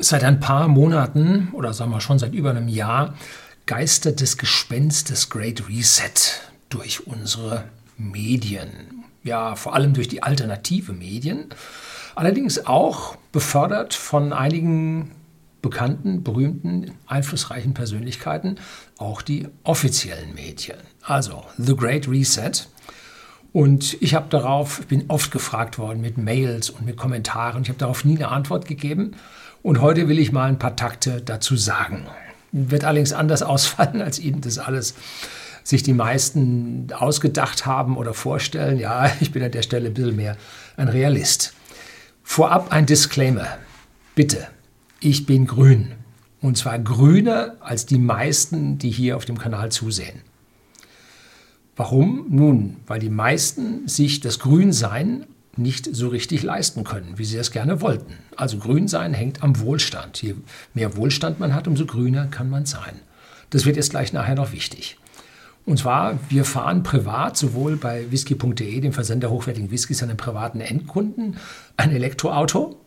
Seit 0.00 0.22
ein 0.22 0.38
paar 0.38 0.68
Monaten 0.68 1.48
oder 1.52 1.72
sagen 1.72 1.90
wir 1.90 2.00
schon 2.00 2.20
seit 2.20 2.32
über 2.32 2.50
einem 2.50 2.68
Jahr 2.68 3.14
geistert 3.66 4.20
das 4.20 4.38
Gespenst 4.38 5.10
des 5.10 5.28
Great 5.28 5.68
Reset 5.68 6.12
durch 6.68 7.08
unsere 7.08 7.64
Medien. 7.96 8.68
Ja, 9.24 9.56
vor 9.56 9.74
allem 9.74 9.94
durch 9.94 10.06
die 10.06 10.22
alternative 10.22 10.92
Medien. 10.92 11.46
Allerdings 12.14 12.64
auch 12.64 13.16
befördert 13.32 13.92
von 13.92 14.32
einigen 14.32 15.10
bekannten, 15.62 16.22
berühmten, 16.22 16.92
einflussreichen 17.08 17.74
Persönlichkeiten, 17.74 18.60
auch 18.98 19.20
die 19.20 19.48
offiziellen 19.64 20.32
Medien. 20.32 20.78
Also 21.02 21.42
The 21.56 21.74
Great 21.74 22.06
Reset. 22.08 22.68
Und 23.52 24.00
ich 24.00 24.14
habe 24.14 24.28
darauf, 24.28 24.86
bin 24.86 25.06
oft 25.08 25.32
gefragt 25.32 25.76
worden 25.76 26.00
mit 26.00 26.18
Mails 26.18 26.70
und 26.70 26.86
mit 26.86 26.96
Kommentaren. 26.96 27.62
Ich 27.62 27.68
habe 27.68 27.80
darauf 27.80 28.04
nie 28.04 28.14
eine 28.14 28.28
Antwort 28.28 28.66
gegeben. 28.66 29.16
Und 29.62 29.80
heute 29.80 30.08
will 30.08 30.18
ich 30.18 30.32
mal 30.32 30.48
ein 30.48 30.58
paar 30.58 30.76
Takte 30.76 31.20
dazu 31.20 31.56
sagen. 31.56 32.06
Wird 32.52 32.84
allerdings 32.84 33.12
anders 33.12 33.42
ausfallen, 33.44 34.00
als 34.00 34.18
Ihnen 34.18 34.40
das 34.40 34.58
alles 34.58 34.94
sich 35.64 35.82
die 35.82 35.92
meisten 35.92 36.86
ausgedacht 36.94 37.66
haben 37.66 37.98
oder 37.98 38.14
vorstellen. 38.14 38.78
Ja, 38.78 39.10
ich 39.20 39.32
bin 39.32 39.42
an 39.42 39.52
der 39.52 39.62
Stelle 39.62 39.88
ein 39.88 39.94
bisschen 39.94 40.16
mehr 40.16 40.36
ein 40.76 40.88
Realist. 40.88 41.52
Vorab 42.22 42.72
ein 42.72 42.86
Disclaimer. 42.86 43.58
Bitte, 44.14 44.48
ich 45.00 45.26
bin 45.26 45.46
grün. 45.46 45.92
Und 46.40 46.56
zwar 46.56 46.78
grüner 46.78 47.56
als 47.60 47.84
die 47.84 47.98
meisten, 47.98 48.78
die 48.78 48.90
hier 48.90 49.16
auf 49.16 49.24
dem 49.24 49.38
Kanal 49.38 49.72
zusehen. 49.72 50.22
Warum? 51.76 52.26
Nun, 52.28 52.76
weil 52.86 53.00
die 53.00 53.10
meisten 53.10 53.86
sich 53.88 54.20
das 54.20 54.38
Grünsein 54.38 55.26
nicht 55.58 55.88
so 55.94 56.08
richtig 56.08 56.42
leisten 56.42 56.84
können, 56.84 57.14
wie 57.16 57.24
sie 57.24 57.36
es 57.36 57.50
gerne 57.50 57.80
wollten. 57.80 58.14
Also 58.36 58.58
Grünsein 58.58 59.14
hängt 59.14 59.42
am 59.42 59.60
Wohlstand. 59.60 60.22
Je 60.22 60.34
mehr 60.74 60.96
Wohlstand 60.96 61.40
man 61.40 61.54
hat, 61.54 61.68
umso 61.68 61.86
grüner 61.86 62.26
kann 62.26 62.50
man 62.50 62.66
sein. 62.66 63.00
Das 63.50 63.64
wird 63.64 63.76
jetzt 63.76 63.90
gleich 63.90 64.12
nachher 64.12 64.34
noch 64.34 64.52
wichtig. 64.52 64.98
Und 65.64 65.78
zwar, 65.78 66.18
wir 66.30 66.44
fahren 66.44 66.82
privat 66.82 67.36
sowohl 67.36 67.76
bei 67.76 68.10
whisky.de, 68.10 68.80
dem 68.80 68.92
Versender 68.92 69.28
hochwertigen 69.30 69.70
Whiskys 69.70 70.02
an 70.02 70.08
den 70.08 70.16
privaten 70.16 70.60
Endkunden, 70.60 71.36
ein 71.76 71.92
Elektroauto, 71.92 72.80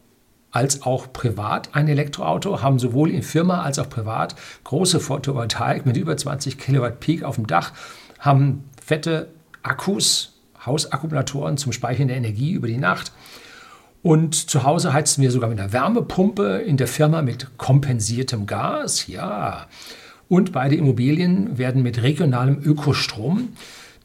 als 0.50 0.82
auch 0.82 1.14
privat 1.14 1.76
ein 1.76 1.88
Elektroauto, 1.88 2.62
haben 2.62 2.80
sowohl 2.80 3.12
in 3.12 3.22
Firma 3.22 3.62
als 3.62 3.78
auch 3.78 3.88
privat 3.88 4.36
große 4.64 5.00
Photovoltaik 5.00 5.86
mit 5.86 5.96
über 5.96 6.18
20 6.18 6.58
Kilowatt 6.58 7.00
Peak 7.00 7.24
auf 7.24 7.36
dem 7.36 7.46
Dach, 7.46 7.72
haben 8.20 8.64
fette 8.84 9.30
Akkus, 9.62 10.41
Hausakkumulatoren 10.66 11.58
zum 11.58 11.72
Speichern 11.72 12.08
der 12.08 12.18
Energie 12.18 12.52
über 12.52 12.68
die 12.68 12.78
Nacht. 12.78 13.12
Und 14.04 14.36
zu 14.36 14.64
Hause 14.64 14.94
heizen 14.94 15.22
wir 15.22 15.32
sogar 15.32 15.50
mit 15.50 15.60
einer 15.60 15.74
Wärmepumpe, 15.74 16.64
in 16.66 16.78
der 16.78 16.88
Firma 16.88 17.22
mit 17.22 17.58
kompensiertem 17.58 18.48
Gas, 18.48 19.08
ja. 19.08 19.68
Und 20.28 20.52
beide 20.52 20.76
Immobilien 20.76 21.58
werden 21.58 21.84
mit 21.84 22.02
regionalem 22.02 22.60
Ökostrom 22.64 23.50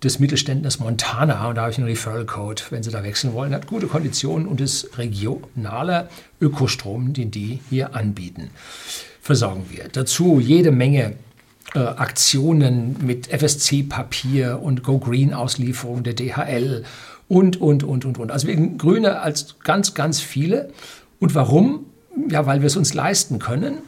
des 0.02 0.18
Mittelständlers 0.18 0.80
Montana, 0.80 1.48
und 1.48 1.54
da 1.54 1.62
habe 1.62 1.70
ich 1.70 1.78
einen 1.78 1.86
Referral 1.86 2.26
Code, 2.26 2.62
wenn 2.68 2.82
Sie 2.82 2.90
da 2.90 3.02
wechseln 3.02 3.32
wollen, 3.32 3.54
hat 3.54 3.66
gute 3.66 3.86
Konditionen 3.86 4.46
und 4.46 4.60
ist 4.60 4.98
regionaler 4.98 6.08
Ökostrom, 6.40 7.14
den 7.14 7.30
die 7.30 7.60
hier 7.70 7.94
anbieten, 7.94 8.50
versorgen 9.22 9.64
wir. 9.70 9.88
Dazu 9.90 10.38
jede 10.38 10.72
Menge 10.72 11.14
äh, 11.74 11.78
Aktionen 11.78 12.96
mit 13.02 13.28
FSC-Papier 13.28 14.60
und 14.62 14.82
Go 14.82 14.98
Green-Auslieferung 14.98 16.02
der 16.02 16.14
DHL 16.14 16.84
und, 17.28 17.60
und, 17.60 17.82
und, 17.82 18.04
und, 18.04 18.18
und. 18.18 18.30
Also 18.30 18.46
wir 18.46 18.56
Grüne 18.56 19.20
als 19.20 19.56
ganz, 19.64 19.94
ganz 19.94 20.20
viele. 20.20 20.70
Und 21.18 21.34
warum? 21.34 21.86
Ja, 22.30 22.46
weil 22.46 22.60
wir 22.60 22.66
es 22.66 22.76
uns 22.76 22.94
leisten 22.94 23.38
können. 23.38 23.78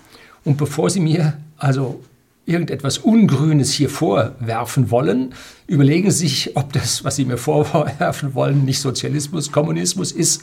Und 0.44 0.56
bevor 0.56 0.90
Sie 0.90 1.00
mir 1.00 1.34
also 1.56 2.00
irgendetwas 2.46 2.98
Ungrünes 2.98 3.72
hier 3.72 3.90
vorwerfen 3.90 4.90
wollen, 4.90 5.34
überlegen 5.66 6.10
Sie 6.10 6.26
sich, 6.26 6.56
ob 6.56 6.72
das, 6.72 7.04
was 7.04 7.16
Sie 7.16 7.24
mir 7.24 7.36
vorwerfen 7.38 8.34
wollen, 8.34 8.64
nicht 8.64 8.80
Sozialismus, 8.80 9.52
Kommunismus 9.52 10.12
ist. 10.12 10.42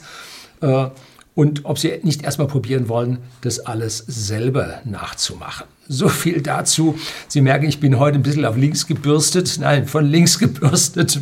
Äh, 0.60 0.86
und 1.36 1.66
ob 1.66 1.78
sie 1.78 2.00
nicht 2.02 2.24
erstmal 2.24 2.48
probieren 2.48 2.88
wollen, 2.88 3.18
das 3.42 3.60
alles 3.60 3.98
selber 4.08 4.80
nachzumachen. 4.84 5.66
So 5.86 6.08
viel 6.08 6.40
dazu. 6.40 6.98
Sie 7.28 7.42
merken, 7.42 7.66
ich 7.66 7.78
bin 7.78 7.98
heute 7.98 8.18
ein 8.18 8.22
bisschen 8.22 8.46
auf 8.46 8.56
links 8.56 8.86
gebürstet. 8.86 9.58
Nein, 9.60 9.86
von 9.86 10.04
links 10.06 10.38
gebürstet. 10.40 11.20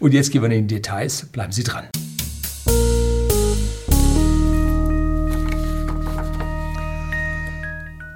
Und 0.00 0.12
jetzt 0.12 0.32
gehen 0.32 0.42
wir 0.42 0.50
in 0.50 0.66
die 0.66 0.74
Details. 0.74 1.24
Bleiben 1.26 1.52
Sie 1.52 1.62
dran. 1.62 1.84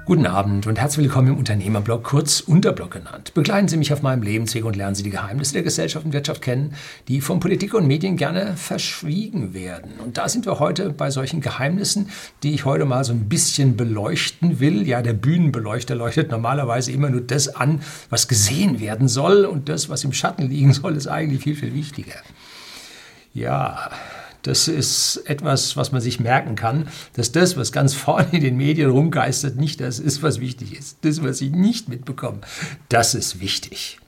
Guten 0.03 0.25
Abend 0.25 0.65
und 0.65 0.79
herzlich 0.79 1.05
willkommen 1.05 1.27
im 1.27 1.37
Unternehmerblog, 1.37 2.03
kurz 2.03 2.39
Unterblog 2.39 2.89
genannt. 2.89 3.35
Begleiten 3.35 3.67
Sie 3.67 3.77
mich 3.77 3.93
auf 3.93 4.01
meinem 4.01 4.23
Lebensweg 4.23 4.65
und 4.65 4.75
lernen 4.75 4.95
Sie 4.95 5.03
die 5.03 5.11
Geheimnisse 5.11 5.53
der 5.53 5.61
Gesellschaft 5.61 6.03
und 6.03 6.11
Wirtschaft 6.11 6.41
kennen, 6.41 6.73
die 7.07 7.21
von 7.21 7.39
Politik 7.39 7.75
und 7.75 7.85
Medien 7.85 8.17
gerne 8.17 8.57
verschwiegen 8.57 9.53
werden. 9.53 9.91
Und 10.03 10.17
da 10.17 10.27
sind 10.27 10.47
wir 10.47 10.59
heute 10.59 10.89
bei 10.89 11.11
solchen 11.11 11.39
Geheimnissen, 11.39 12.09
die 12.41 12.55
ich 12.55 12.65
heute 12.65 12.85
mal 12.85 13.03
so 13.03 13.13
ein 13.13 13.29
bisschen 13.29 13.77
beleuchten 13.77 14.59
will. 14.59 14.87
Ja, 14.87 15.03
der 15.03 15.13
Bühnenbeleuchter 15.13 15.93
leuchtet 15.93 16.31
normalerweise 16.31 16.91
immer 16.91 17.11
nur 17.11 17.21
das 17.21 17.55
an, 17.55 17.81
was 18.09 18.27
gesehen 18.27 18.79
werden 18.79 19.07
soll 19.07 19.45
und 19.45 19.69
das, 19.69 19.87
was 19.87 20.03
im 20.03 20.13
Schatten 20.13 20.49
liegen 20.49 20.73
soll, 20.73 20.95
ist 20.97 21.07
eigentlich 21.07 21.43
viel, 21.43 21.55
viel 21.55 21.75
wichtiger. 21.75 22.15
Ja, 23.35 23.91
das 24.43 24.67
ist 24.67 25.23
etwas, 25.25 25.77
was 25.77 25.91
man 25.91 26.01
sich 26.01 26.19
merken 26.19 26.55
kann, 26.55 26.87
dass 27.13 27.31
das, 27.31 27.57
was 27.57 27.71
ganz 27.71 27.93
vorne 27.93 28.29
in 28.31 28.41
den 28.41 28.57
Medien 28.57 28.89
rumgeistert, 28.89 29.55
nicht 29.55 29.81
das 29.81 29.99
ist, 29.99 30.23
was 30.23 30.39
wichtig 30.39 30.77
ist. 30.77 30.97
Das, 31.01 31.23
was 31.23 31.37
Sie 31.37 31.49
nicht 31.49 31.89
mitbekommen, 31.89 32.41
das 32.89 33.13
ist 33.13 33.39
wichtig. 33.39 33.99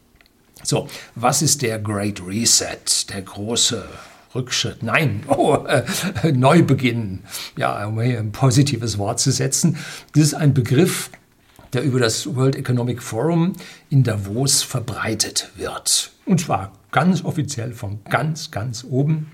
So, 0.63 0.88
was 1.16 1.41
ist 1.41 1.61
der 1.61 1.77
Great 1.77 2.21
Reset, 2.25 3.09
der 3.09 3.21
große 3.21 3.85
Rückschritt? 4.33 4.81
Nein, 4.81 5.23
oh, 5.27 5.57
äh, 5.67 6.31
Neubeginn. 6.31 7.23
Ja, 7.57 7.85
um 7.85 8.01
hier 8.01 8.19
ein 8.19 8.31
positives 8.31 8.97
Wort 8.97 9.19
zu 9.19 9.31
setzen. 9.31 9.77
Das 10.13 10.23
ist 10.23 10.33
ein 10.33 10.53
Begriff, 10.53 11.09
der 11.73 11.83
über 11.83 12.00
das 12.00 12.35
World 12.35 12.55
Economic 12.55 13.01
Forum 13.01 13.53
in 13.89 14.03
Davos 14.03 14.63
verbreitet 14.63 15.50
wird. 15.55 16.11
Und 16.25 16.39
zwar 16.39 16.71
ganz 16.91 17.25
offiziell 17.25 17.73
von 17.73 18.00
ganz, 18.05 18.51
ganz 18.51 18.85
oben 18.88 19.31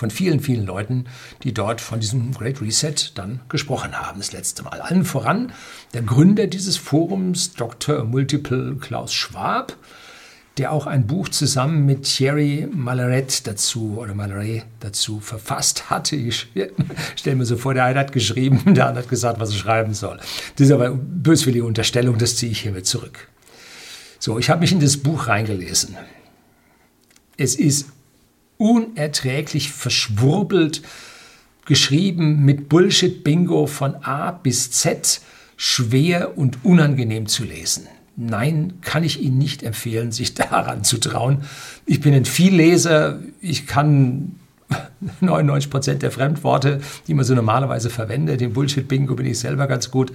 von 0.00 0.10
vielen, 0.10 0.40
vielen 0.40 0.64
Leuten, 0.64 1.04
die 1.42 1.52
dort 1.52 1.82
von 1.82 2.00
diesem 2.00 2.32
Great 2.32 2.62
Reset 2.62 2.94
dann 3.16 3.40
gesprochen 3.50 4.00
haben, 4.00 4.18
das 4.18 4.32
letzte 4.32 4.62
Mal. 4.62 4.80
Allen 4.80 5.04
voran 5.04 5.52
der 5.92 6.00
Gründer 6.00 6.46
dieses 6.46 6.78
Forums, 6.78 7.52
Dr. 7.52 8.04
Multiple 8.04 8.76
Klaus 8.76 9.12
Schwab, 9.12 9.76
der 10.56 10.72
auch 10.72 10.86
ein 10.86 11.06
Buch 11.06 11.28
zusammen 11.28 11.84
mit 11.84 12.04
Thierry 12.04 12.66
Malaret 12.72 13.46
dazu 13.46 13.98
oder 13.98 14.14
Malaret 14.14 14.62
dazu 14.80 15.20
verfasst 15.20 15.90
hatte. 15.90 16.16
Ich 16.16 16.48
stelle 17.16 17.36
mir 17.36 17.44
so 17.44 17.58
vor, 17.58 17.74
der 17.74 17.84
eine 17.84 18.00
hat 18.00 18.12
geschrieben, 18.12 18.62
der 18.74 18.86
andere 18.86 19.04
hat 19.04 19.10
gesagt, 19.10 19.38
was 19.38 19.50
er 19.50 19.56
schreiben 19.56 19.92
soll. 19.92 20.16
Das 20.56 20.66
ist 20.66 20.72
aber 20.72 20.86
eine 20.86 20.94
böswillige 20.94 21.66
Unterstellung, 21.66 22.16
das 22.16 22.36
ziehe 22.36 22.52
ich 22.52 22.62
hiermit 22.62 22.86
zurück. 22.86 23.28
So, 24.18 24.38
ich 24.38 24.48
habe 24.48 24.60
mich 24.60 24.72
in 24.72 24.80
das 24.80 24.96
Buch 24.96 25.26
reingelesen. 25.26 25.94
Es 27.36 27.54
ist 27.54 27.90
unerträglich 28.60 29.72
verschwurbelt, 29.72 30.82
geschrieben 31.64 32.44
mit 32.44 32.68
Bullshit-Bingo 32.68 33.66
von 33.66 33.96
A 34.04 34.32
bis 34.32 34.70
Z, 34.70 35.22
schwer 35.56 36.36
und 36.36 36.58
unangenehm 36.62 37.26
zu 37.26 37.44
lesen. 37.44 37.86
Nein, 38.16 38.74
kann 38.82 39.02
ich 39.02 39.22
Ihnen 39.22 39.38
nicht 39.38 39.62
empfehlen, 39.62 40.12
sich 40.12 40.34
daran 40.34 40.84
zu 40.84 40.98
trauen. 40.98 41.44
Ich 41.86 42.00
bin 42.00 42.12
ein 42.12 42.26
Vielleser, 42.26 43.18
ich 43.40 43.66
kann 43.66 44.36
99 45.20 45.70
Prozent 45.70 46.02
der 46.02 46.10
Fremdworte, 46.10 46.80
die 47.06 47.14
man 47.14 47.24
so 47.24 47.34
normalerweise 47.34 47.88
verwendet. 47.88 48.42
Den 48.42 48.52
Bullshit-Bingo 48.52 49.14
bin 49.14 49.24
ich 49.24 49.38
selber 49.38 49.66
ganz 49.68 49.90
gut. 49.90 50.12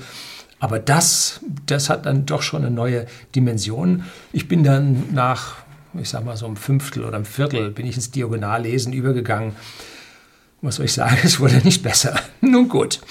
Aber 0.59 0.77
das, 0.77 1.41
das 1.65 1.89
hat 1.89 2.05
dann 2.05 2.27
doch 2.27 2.43
schon 2.43 2.63
eine 2.63 2.73
neue 2.73 3.07
Dimension. 3.35 4.03
Ich 4.31 4.47
bin 4.47 4.63
dann 4.63 5.03
nach 5.13 5.64
ich 5.99 6.09
sag 6.09 6.25
mal 6.25 6.37
so 6.37 6.45
ein 6.45 6.57
Fünftel 6.57 7.03
oder 7.03 7.17
ein 7.17 7.25
Viertel, 7.25 7.71
bin 7.71 7.85
ich 7.85 7.95
ins 7.95 8.11
Diagonallesen 8.11 8.93
übergegangen. 8.93 9.55
Was 10.61 10.75
soll 10.75 10.85
ich 10.85 10.93
sagen, 10.93 11.17
es 11.23 11.39
wurde 11.39 11.57
nicht 11.63 11.83
besser. 11.83 12.19
Nun 12.41 12.69
gut, 12.69 13.01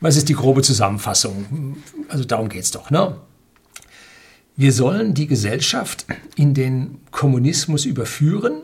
was 0.00 0.16
ist 0.16 0.28
die 0.28 0.34
grobe 0.34 0.62
Zusammenfassung? 0.62 1.76
Also 2.08 2.24
darum 2.24 2.48
geht 2.48 2.64
es 2.64 2.70
doch. 2.70 2.90
Ne? 2.90 3.16
Wir 4.56 4.72
sollen 4.72 5.14
die 5.14 5.26
Gesellschaft 5.26 6.04
in 6.36 6.54
den 6.54 6.98
Kommunismus 7.10 7.84
überführen 7.84 8.62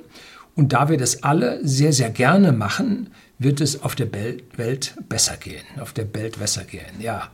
und 0.55 0.73
da 0.73 0.89
wir 0.89 0.99
das 0.99 1.23
alle 1.23 1.67
sehr, 1.67 1.93
sehr 1.93 2.11
gerne 2.11 2.53
machen, 2.53 3.11
wird 3.39 3.61
es 3.61 3.83
auf 3.83 3.95
der 3.95 4.13
Welt 4.13 4.95
besser 5.09 5.37
gehen, 5.37 5.65
auf 5.81 5.93
der 5.93 6.13
Welt 6.15 6.39
besser 6.39 6.65
gehen, 6.65 7.01
ja. 7.01 7.31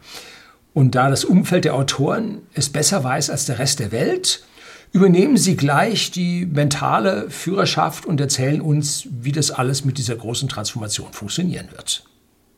Und 0.72 0.94
da 0.94 1.10
das 1.10 1.24
Umfeld 1.24 1.64
der 1.64 1.74
Autoren 1.74 2.42
es 2.54 2.68
besser 2.68 3.02
weiß 3.02 3.30
als 3.30 3.46
der 3.46 3.58
Rest 3.58 3.80
der 3.80 3.92
Welt, 3.92 4.44
übernehmen 4.92 5.36
Sie 5.36 5.56
gleich 5.56 6.10
die 6.10 6.46
mentale 6.46 7.30
Führerschaft 7.30 8.06
und 8.06 8.20
erzählen 8.20 8.60
uns, 8.60 9.06
wie 9.10 9.32
das 9.32 9.50
alles 9.50 9.84
mit 9.84 9.98
dieser 9.98 10.16
großen 10.16 10.48
Transformation 10.48 11.12
funktionieren 11.12 11.68
wird. 11.72 12.04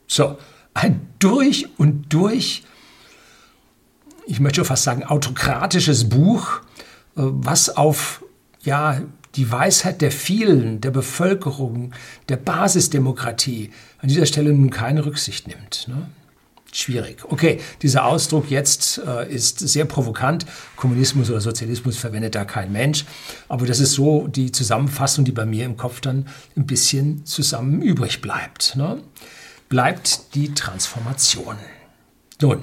So, 0.07 0.39
ein 0.75 1.09
durch 1.19 1.69
und 1.79 2.13
durch, 2.13 2.65
ich 4.27 4.41
möchte 4.41 4.65
fast 4.65 4.85
sagen, 4.85 5.05
autokratisches 5.05 6.09
Buch, 6.09 6.61
äh, 7.17 7.23
was 7.25 7.77
auf 7.77 8.25
ja, 8.63 9.03
die 9.35 9.51
Weisheit 9.51 10.03
der 10.03 10.13
vielen, 10.13 10.81
der 10.81 10.91
Bevölkerung, 10.91 11.93
der 12.29 12.37
Basisdemokratie 12.37 13.71
an 13.99 14.09
dieser 14.09 14.27
Stelle 14.27 14.53
nun 14.53 14.71
keine 14.71 15.05
Rücksicht 15.05 15.49
nimmt. 15.49 15.89
Ne? 15.89 16.07
Schwierig. 16.75 17.23
Okay, 17.29 17.61
dieser 17.83 18.07
Ausdruck 18.07 18.51
jetzt 18.51 18.99
äh, 19.07 19.31
ist 19.31 19.59
sehr 19.59 19.85
provokant. 19.85 20.47
Kommunismus 20.75 21.29
oder 21.29 21.43
Sozialismus 21.43 21.99
verwendet 21.99 22.35
da 22.35 22.47
kein 22.47 22.73
Mensch. 22.73 23.05
Aber 23.49 23.67
das 23.67 23.79
ist 23.79 23.93
so 23.93 24.27
die 24.27 24.53
Zusammenfassung, 24.53 25.27
die 25.27 25.33
bei 25.33 25.45
mir 25.45 25.67
im 25.67 25.77
Kopf 25.77 26.01
dann 26.01 26.27
ein 26.57 26.65
bisschen 26.65 27.27
zusammen 27.27 27.83
übrig 27.83 28.23
bleibt. 28.23 28.75
Ne? 28.77 29.03
Bleibt 29.69 30.35
die 30.35 30.55
Transformation. 30.55 31.57
Nun, 32.41 32.63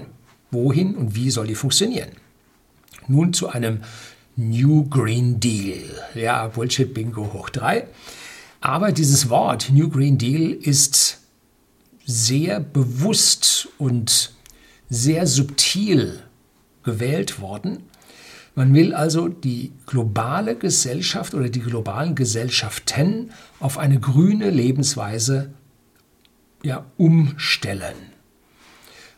wohin 0.49 0.95
und 0.95 1.13
wie 1.13 1.29
soll 1.29 1.45
die 1.45 1.55
funktionieren? 1.55 2.09
Nun 3.07 3.31
zu 3.33 3.49
einem 3.49 3.83
New 4.35 4.89
Green 4.89 5.39
Deal. 5.39 5.83
Ja, 6.15 6.47
Bullshit 6.47 6.91
Bingo 6.95 7.31
hoch 7.31 7.51
drei. 7.51 7.85
Aber 8.59 8.91
dieses 8.91 9.29
Wort 9.29 9.69
New 9.71 9.87
Green 9.87 10.17
Deal 10.17 10.51
ist 10.51 11.18
sehr 12.09 12.59
bewusst 12.59 13.67
und 13.77 14.31
sehr 14.89 15.27
subtil 15.27 16.23
gewählt 16.83 17.39
worden. 17.39 17.83
Man 18.55 18.73
will 18.73 18.95
also 18.95 19.27
die 19.27 19.73
globale 19.85 20.55
Gesellschaft 20.55 21.35
oder 21.35 21.49
die 21.49 21.59
globalen 21.59 22.15
Gesellschaften 22.15 23.29
auf 23.59 23.77
eine 23.77 23.99
grüne 23.99 24.49
Lebensweise 24.49 25.51
ja, 26.63 26.85
umstellen. 26.97 27.95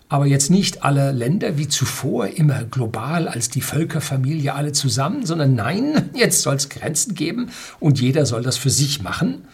Aber 0.10 0.26
jetzt 0.26 0.50
nicht 0.50 0.84
alle 0.84 1.14
Länder 1.14 1.58
wie 1.58 1.70
zuvor 1.70 2.28
immer 2.28 2.66
global 2.66 3.30
als 3.30 3.50
die 3.50 3.62
Völkerfamilie 3.62 4.54
alle 4.54 4.74
zusammen, 4.74 5.26
sondern 5.26 5.56
nein, 5.56 6.10
jetzt 6.14 6.42
soll 6.42 6.56
es 6.56 6.68
Grenzen 6.68 7.16
geben 7.16 7.52
und 7.80 8.02
jeder 8.02 8.26
soll 8.26 8.44
das 8.44 8.58
für 8.58 8.70
sich 8.70 9.02
machen, 9.02 9.46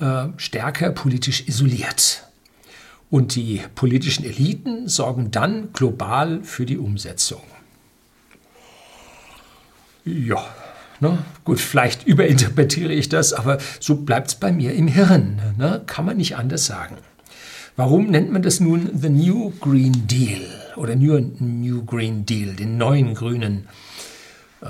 äh, 0.00 0.26
stärker 0.36 0.90
politisch 0.90 1.46
isoliert. 1.46 2.24
Und 3.10 3.34
die 3.34 3.60
politischen 3.74 4.24
Eliten 4.24 4.88
sorgen 4.88 5.30
dann 5.30 5.72
global 5.72 6.44
für 6.44 6.64
die 6.64 6.78
Umsetzung. 6.78 7.42
Ja, 10.04 10.42
ne? 11.00 11.18
gut, 11.44 11.60
vielleicht 11.60 12.06
überinterpretiere 12.06 12.92
ich 12.92 13.08
das, 13.08 13.32
aber 13.32 13.58
so 13.80 13.96
bleibt 13.96 14.28
es 14.28 14.34
bei 14.36 14.52
mir 14.52 14.72
im 14.74 14.86
Hirn. 14.86 15.40
Ne? 15.58 15.82
Kann 15.86 16.04
man 16.04 16.16
nicht 16.16 16.36
anders 16.36 16.66
sagen. 16.66 16.96
Warum 17.76 18.06
nennt 18.06 18.30
man 18.30 18.42
das 18.42 18.60
nun 18.60 18.90
The 18.94 19.08
New 19.08 19.52
Green 19.60 20.06
Deal 20.06 20.42
oder 20.76 20.94
New, 20.94 21.18
New 21.38 21.84
Green 21.84 22.26
Deal, 22.26 22.54
den 22.54 22.76
neuen 22.76 23.14
grünen 23.14 23.68
äh, 24.60 24.66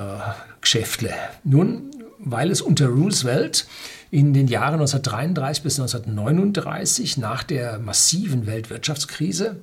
Geschäftle? 0.61 1.13
Nun, 1.45 1.90
weil 2.22 2.50
es 2.50 2.61
unter 2.61 2.88
Roosevelt 2.88 3.67
in 4.11 4.32
den 4.32 4.49
Jahren 4.49 4.75
1933 4.75 5.62
bis 5.62 5.81
1939 5.81 7.17
nach 7.17 7.43
der 7.43 7.78
massiven 7.78 8.46
Weltwirtschaftskrise 8.46 9.56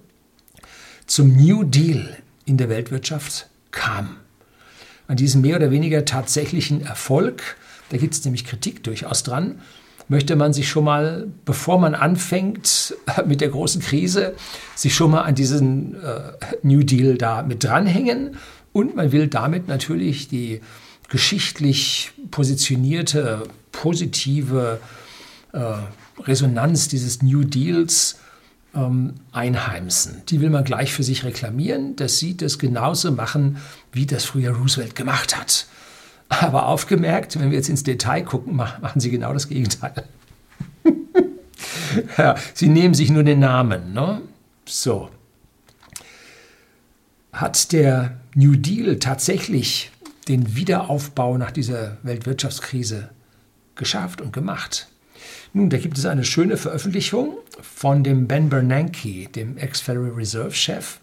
zum 1.05 1.35
New 1.35 1.63
Deal 1.63 2.17
in 2.45 2.57
der 2.57 2.69
Weltwirtschaft 2.69 3.47
kam. 3.71 4.17
An 5.07 5.17
diesem 5.17 5.41
mehr 5.41 5.57
oder 5.57 5.71
weniger 5.71 6.05
tatsächlichen 6.05 6.81
Erfolg, 6.81 7.57
da 7.89 7.97
gibt 7.97 8.13
es 8.13 8.23
nämlich 8.25 8.45
Kritik 8.45 8.83
durchaus 8.83 9.23
dran, 9.23 9.59
möchte 10.09 10.35
man 10.35 10.53
sich 10.53 10.69
schon 10.69 10.85
mal, 10.85 11.27
bevor 11.45 11.79
man 11.79 11.95
anfängt 11.95 12.95
mit 13.25 13.41
der 13.41 13.49
großen 13.49 13.81
Krise, 13.81 14.35
sich 14.75 14.95
schon 14.95 15.11
mal 15.11 15.21
an 15.21 15.35
diesen 15.35 15.95
äh, 15.95 16.33
New 16.63 16.83
Deal 16.83 17.17
da 17.17 17.43
mit 17.43 17.63
dranhängen. 17.63 18.37
Und 18.73 18.95
man 18.95 19.11
will 19.11 19.27
damit 19.27 19.67
natürlich 19.67 20.27
die 20.27 20.61
geschichtlich 21.09 22.11
positionierte 22.31 23.43
positive 23.71 24.79
äh, 25.53 25.73
Resonanz 26.23 26.87
dieses 26.87 27.21
New 27.21 27.43
Deals 27.43 28.19
ähm, 28.75 29.13
einheimsen. 29.31 30.23
Die 30.29 30.41
will 30.41 30.49
man 30.49 30.63
gleich 30.63 30.91
für 30.91 31.03
sich 31.03 31.23
reklamieren, 31.23 31.95
dass 31.95 32.19
sie 32.19 32.35
das 32.35 32.59
genauso 32.59 33.11
machen, 33.11 33.57
wie 33.91 34.05
das 34.05 34.25
früher 34.25 34.53
Roosevelt 34.53 34.95
gemacht 34.95 35.37
hat. 35.37 35.67
Aber 36.29 36.67
aufgemerkt, 36.67 37.39
wenn 37.39 37.51
wir 37.51 37.57
jetzt 37.57 37.69
ins 37.69 37.83
Detail 37.83 38.23
gucken, 38.23 38.55
machen 38.55 38.99
sie 38.99 39.09
genau 39.09 39.33
das 39.33 39.47
Gegenteil. 39.47 40.03
ja, 42.17 42.35
sie 42.53 42.67
nehmen 42.67 42.93
sich 42.93 43.09
nur 43.09 43.23
den 43.23 43.39
Namen. 43.39 43.93
Ne? 43.93 44.21
So. 44.65 45.09
Hat 47.31 47.71
der 47.71 48.17
New 48.35 48.55
Deal 48.55 48.99
tatsächlich 48.99 49.91
den 50.27 50.55
Wiederaufbau 50.55 51.37
nach 51.37 51.51
dieser 51.51 51.97
Weltwirtschaftskrise 52.03 53.09
geschafft 53.75 54.21
und 54.21 54.33
gemacht. 54.33 54.87
Nun, 55.53 55.69
da 55.69 55.77
gibt 55.77 55.97
es 55.97 56.05
eine 56.05 56.23
schöne 56.23 56.57
Veröffentlichung 56.57 57.37
von 57.61 58.03
dem 58.03 58.27
Ben 58.27 58.49
Bernanke, 58.49 59.27
dem 59.29 59.57
Ex-Federal 59.57 60.11
Reserve-Chef, 60.11 60.99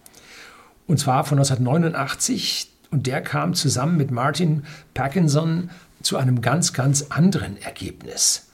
und 0.86 0.98
zwar 0.98 1.24
von 1.24 1.38
1989. 1.38 2.70
Und 2.90 3.06
der 3.06 3.22
kam 3.22 3.54
zusammen 3.54 3.96
mit 3.96 4.10
Martin 4.10 4.64
Parkinson 4.92 5.70
zu 6.02 6.16
einem 6.16 6.42
ganz, 6.42 6.72
ganz 6.72 7.06
anderen 7.08 7.60
Ergebnis. 7.60 8.50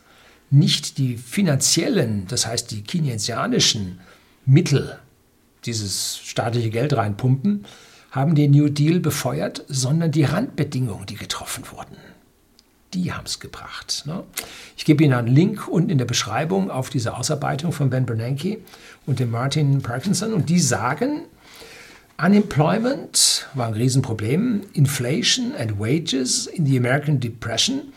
Nicht 0.50 0.98
die 0.98 1.16
finanziellen, 1.16 2.26
das 2.28 2.46
heißt 2.46 2.70
die 2.70 2.82
keynesianischen 2.82 4.00
Mittel, 4.46 4.98
dieses 5.66 6.18
staatliche 6.18 6.70
Geld 6.70 6.96
reinpumpen, 6.96 7.66
haben 8.10 8.34
den 8.34 8.50
New 8.50 8.68
Deal 8.68 9.00
befeuert, 9.00 9.64
sondern 9.68 10.10
die 10.10 10.24
Randbedingungen, 10.24 11.06
die 11.06 11.16
getroffen 11.16 11.64
wurden. 11.72 11.96
Die 12.94 13.12
haben 13.12 13.26
es 13.26 13.38
gebracht. 13.38 14.02
Ne? 14.06 14.24
Ich 14.76 14.84
gebe 14.84 15.04
Ihnen 15.04 15.14
einen 15.14 15.28
Link 15.28 15.68
unten 15.68 15.90
in 15.90 15.98
der 15.98 16.06
Beschreibung 16.06 16.70
auf 16.70 16.90
diese 16.90 17.16
Ausarbeitung 17.16 17.70
von 17.70 17.88
Ben 17.88 18.04
Bernanke 18.04 18.58
und 19.06 19.20
dem 19.20 19.30
Martin 19.30 19.80
Parkinson. 19.80 20.32
Und 20.32 20.48
die 20.48 20.58
sagen, 20.58 21.22
Unemployment 22.20 23.48
war 23.54 23.68
ein 23.68 23.74
Riesenproblem, 23.74 24.62
Inflation 24.72 25.54
and 25.56 25.78
Wages 25.78 26.46
in 26.46 26.66
the 26.66 26.76
American 26.76 27.20
Depression. 27.20 27.92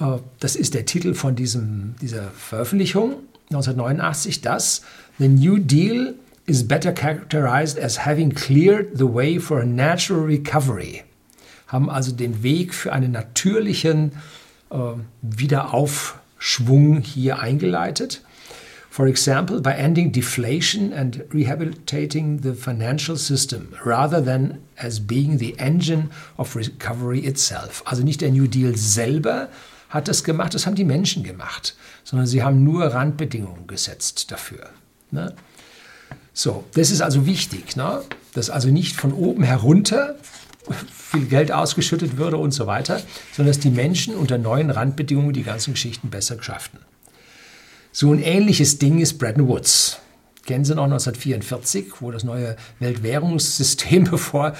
Äh, 0.00 0.18
das 0.40 0.56
ist 0.56 0.74
der 0.74 0.84
Titel 0.84 1.14
von 1.14 1.36
diesem, 1.36 1.94
dieser 2.02 2.24
Veröffentlichung 2.30 3.14
1989, 3.50 4.40
dass 4.40 4.82
The 5.18 5.28
New 5.28 5.58
Deal 5.58 6.14
is 6.46 6.66
better 6.66 6.92
characterized 6.92 7.78
as 7.78 7.98
having 7.98 8.32
cleared 8.32 8.98
the 8.98 9.06
way 9.06 9.38
for 9.38 9.60
a 9.60 9.66
natural 9.66 10.24
recovery. 10.24 11.04
Haben 11.68 11.88
also 11.88 12.12
den 12.12 12.42
Weg 12.42 12.74
für 12.74 12.92
einen 12.92 13.12
natürlichen 13.12 14.12
äh, 14.70 14.76
Wiederaufschwung 15.22 17.00
hier 17.00 17.38
eingeleitet. 17.38 18.22
For 18.90 19.06
example, 19.06 19.62
by 19.62 19.70
ending 19.70 20.12
deflation 20.12 20.92
and 20.92 21.24
rehabilitating 21.32 22.42
the 22.42 22.52
financial 22.52 23.16
system 23.16 23.74
rather 23.86 24.22
than 24.22 24.58
as 24.76 25.00
being 25.00 25.38
the 25.38 25.58
engine 25.58 26.10
of 26.36 26.54
recovery 26.54 27.20
itself. 27.20 27.82
Also 27.86 28.02
nicht 28.02 28.20
der 28.20 28.30
New 28.30 28.46
Deal 28.46 28.76
selber 28.76 29.48
hat 29.88 30.08
das 30.08 30.24
gemacht, 30.24 30.52
das 30.52 30.66
haben 30.66 30.74
die 30.74 30.84
Menschen 30.84 31.22
gemacht, 31.22 31.74
sondern 32.04 32.26
sie 32.26 32.42
haben 32.42 32.64
nur 32.64 32.84
Randbedingungen 32.84 33.66
gesetzt 33.66 34.30
dafür. 34.30 34.68
Ne? 35.10 35.34
So, 36.34 36.64
das 36.74 36.90
ist 36.90 37.02
also 37.02 37.26
wichtig, 37.26 37.76
ne? 37.76 38.02
dass 38.34 38.48
also 38.48 38.68
nicht 38.68 38.96
von 38.96 39.12
oben 39.12 39.42
herunter 39.42 40.16
viel 40.90 41.26
Geld 41.26 41.52
ausgeschüttet 41.52 42.16
würde 42.16 42.38
und 42.38 42.52
so 42.52 42.66
weiter, 42.66 43.00
sondern 43.32 43.52
dass 43.52 43.60
die 43.60 43.70
Menschen 43.70 44.14
unter 44.14 44.38
neuen 44.38 44.70
Randbedingungen 44.70 45.32
die 45.32 45.42
ganzen 45.42 45.74
Geschichten 45.74 46.08
besser 46.08 46.42
schafften. 46.42 46.78
So 47.90 48.12
ein 48.12 48.22
ähnliches 48.22 48.78
Ding 48.78 49.00
ist 49.00 49.18
Bretton 49.18 49.48
Woods. 49.48 49.98
Kennen 50.46 50.64
Sie 50.64 50.74
noch 50.74 50.84
1944, 50.84 52.00
wo 52.00 52.10
das 52.10 52.24
neue 52.24 52.56
Weltwährungssystem, 52.80 54.04
bevor 54.10 54.54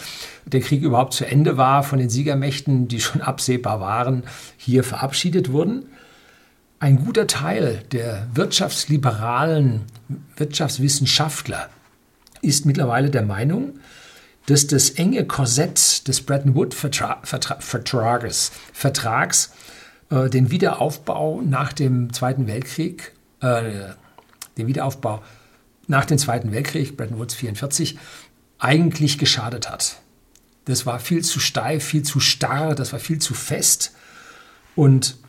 der 0.45 0.61
Krieg 0.61 0.83
überhaupt 0.83 1.15
zu 1.15 1.25
Ende 1.25 1.57
war, 1.57 1.83
von 1.83 1.99
den 1.99 2.11
Siegermächten, 2.11 2.89
die 2.89 3.01
schon 3.01 3.23
absehbar 3.23 3.81
waren, 3.81 4.25
hier 4.59 4.85
verabschiedet 4.85 5.51
wurden? 5.51 5.87
Ein 6.83 7.05
guter 7.05 7.29
Teil 7.29 7.85
der 7.93 8.27
wirtschaftsliberalen 8.35 9.83
Wirtschaftswissenschaftler 10.37 11.69
ist 12.41 12.67
mittlerweile 12.67 13.09
der 13.09 13.23
Meinung, 13.23 13.79
dass 14.47 14.67
das 14.67 14.91
enge 14.91 15.25
Korsett 15.25 16.09
des 16.09 16.23
Bretton 16.23 16.57
Woods-Vertrages 16.57 18.51
Vertrags, 18.73 19.53
äh, 20.11 20.29
den 20.29 20.51
Wiederaufbau 20.51 21.41
nach 21.43 21.73
dem 21.73 22.13
Zweiten 22.13 22.49
Weltkrieg, 22.49 23.13
äh, 23.39 23.93
den 24.59 24.67
Wiederaufbau 24.67 25.23
nach 25.87 26.05
dem 26.05 26.19
Zweiten 26.19 26.51
Weltkrieg, 26.51 26.97
Bretton 26.97 27.21
Woods 27.21 27.35
44, 27.35 27.97
eigentlich 28.59 29.19
geschadet 29.19 29.71
hat. 29.71 30.01
Das 30.65 30.85
war 30.85 30.99
viel 30.99 31.23
zu 31.23 31.39
steif, 31.39 31.85
viel 31.85 32.03
zu 32.03 32.19
starr, 32.19 32.75
das 32.75 32.93
war 32.93 32.99
viel 32.99 33.21
zu 33.21 33.35
fest 33.35 33.93
und 34.75 35.22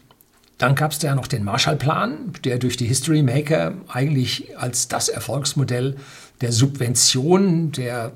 Dann 0.57 0.75
gab 0.75 0.91
es 0.91 1.01
ja 1.01 1.15
noch 1.15 1.27
den 1.27 1.43
Marshallplan, 1.43 2.33
der 2.43 2.57
durch 2.57 2.77
die 2.77 2.85
History 2.85 3.23
Maker 3.23 3.73
eigentlich 3.87 4.57
als 4.57 4.87
das 4.87 5.09
Erfolgsmodell 5.09 5.97
der 6.41 6.51
Subvention, 6.51 7.71
der 7.71 8.13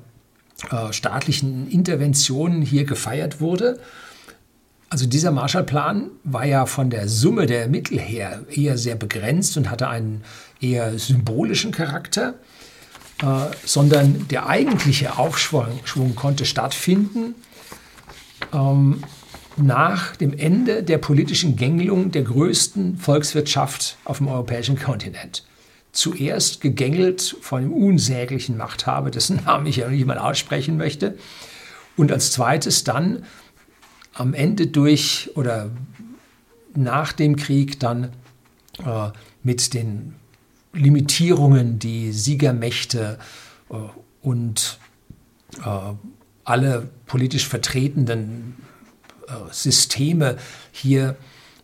äh, 0.70 0.92
staatlichen 0.92 1.70
Interventionen 1.70 2.62
hier 2.62 2.84
gefeiert 2.84 3.40
wurde. 3.40 3.78
Also 4.90 5.06
dieser 5.06 5.30
Marshallplan 5.30 6.10
war 6.24 6.46
ja 6.46 6.64
von 6.64 6.90
der 6.90 7.08
Summe 7.08 7.46
der 7.46 7.68
Mittel 7.68 7.98
her 7.98 8.44
eher 8.50 8.78
sehr 8.78 8.96
begrenzt 8.96 9.56
und 9.56 9.70
hatte 9.70 9.88
einen 9.88 10.22
eher 10.60 10.98
symbolischen 10.98 11.72
Charakter, 11.72 12.34
äh, 13.22 13.26
sondern 13.64 14.26
der 14.28 14.48
eigentliche 14.48 15.18
Aufschwung 15.18 15.80
Schwung 15.84 16.14
konnte 16.14 16.46
stattfinden 16.46 17.34
ähm, 18.52 19.02
nach 19.58 20.16
dem 20.16 20.36
Ende 20.36 20.82
der 20.82 20.98
politischen 20.98 21.56
Gängelung 21.56 22.10
der 22.10 22.22
größten 22.22 22.96
Volkswirtschaft 22.96 23.96
auf 24.04 24.18
dem 24.18 24.28
europäischen 24.28 24.78
Kontinent. 24.78 25.44
Zuerst 25.92 26.60
gegängelt 26.60 27.36
von 27.40 27.62
einem 27.62 27.72
unsäglichen 27.72 28.56
Machthaber, 28.56 29.10
dessen 29.10 29.44
Namen 29.44 29.66
ich 29.66 29.76
ja 29.76 29.88
nicht 29.88 30.06
mal 30.06 30.18
aussprechen 30.18 30.76
möchte, 30.76 31.16
und 31.96 32.12
als 32.12 32.30
zweites 32.30 32.84
dann 32.84 33.24
am 34.14 34.34
Ende 34.34 34.68
durch 34.68 35.30
oder 35.34 35.70
nach 36.74 37.12
dem 37.12 37.36
Krieg 37.36 37.80
dann 37.80 38.12
äh, 38.84 39.10
mit 39.42 39.74
den 39.74 40.14
Limitierungen, 40.72 41.78
die 41.78 42.12
Siegermächte 42.12 43.18
äh, 43.70 43.74
und 44.22 44.78
äh, 45.64 45.94
alle 46.44 46.88
politisch 47.06 47.46
vertretenden 47.48 48.56
Systeme 49.50 50.36
hier 50.72 51.16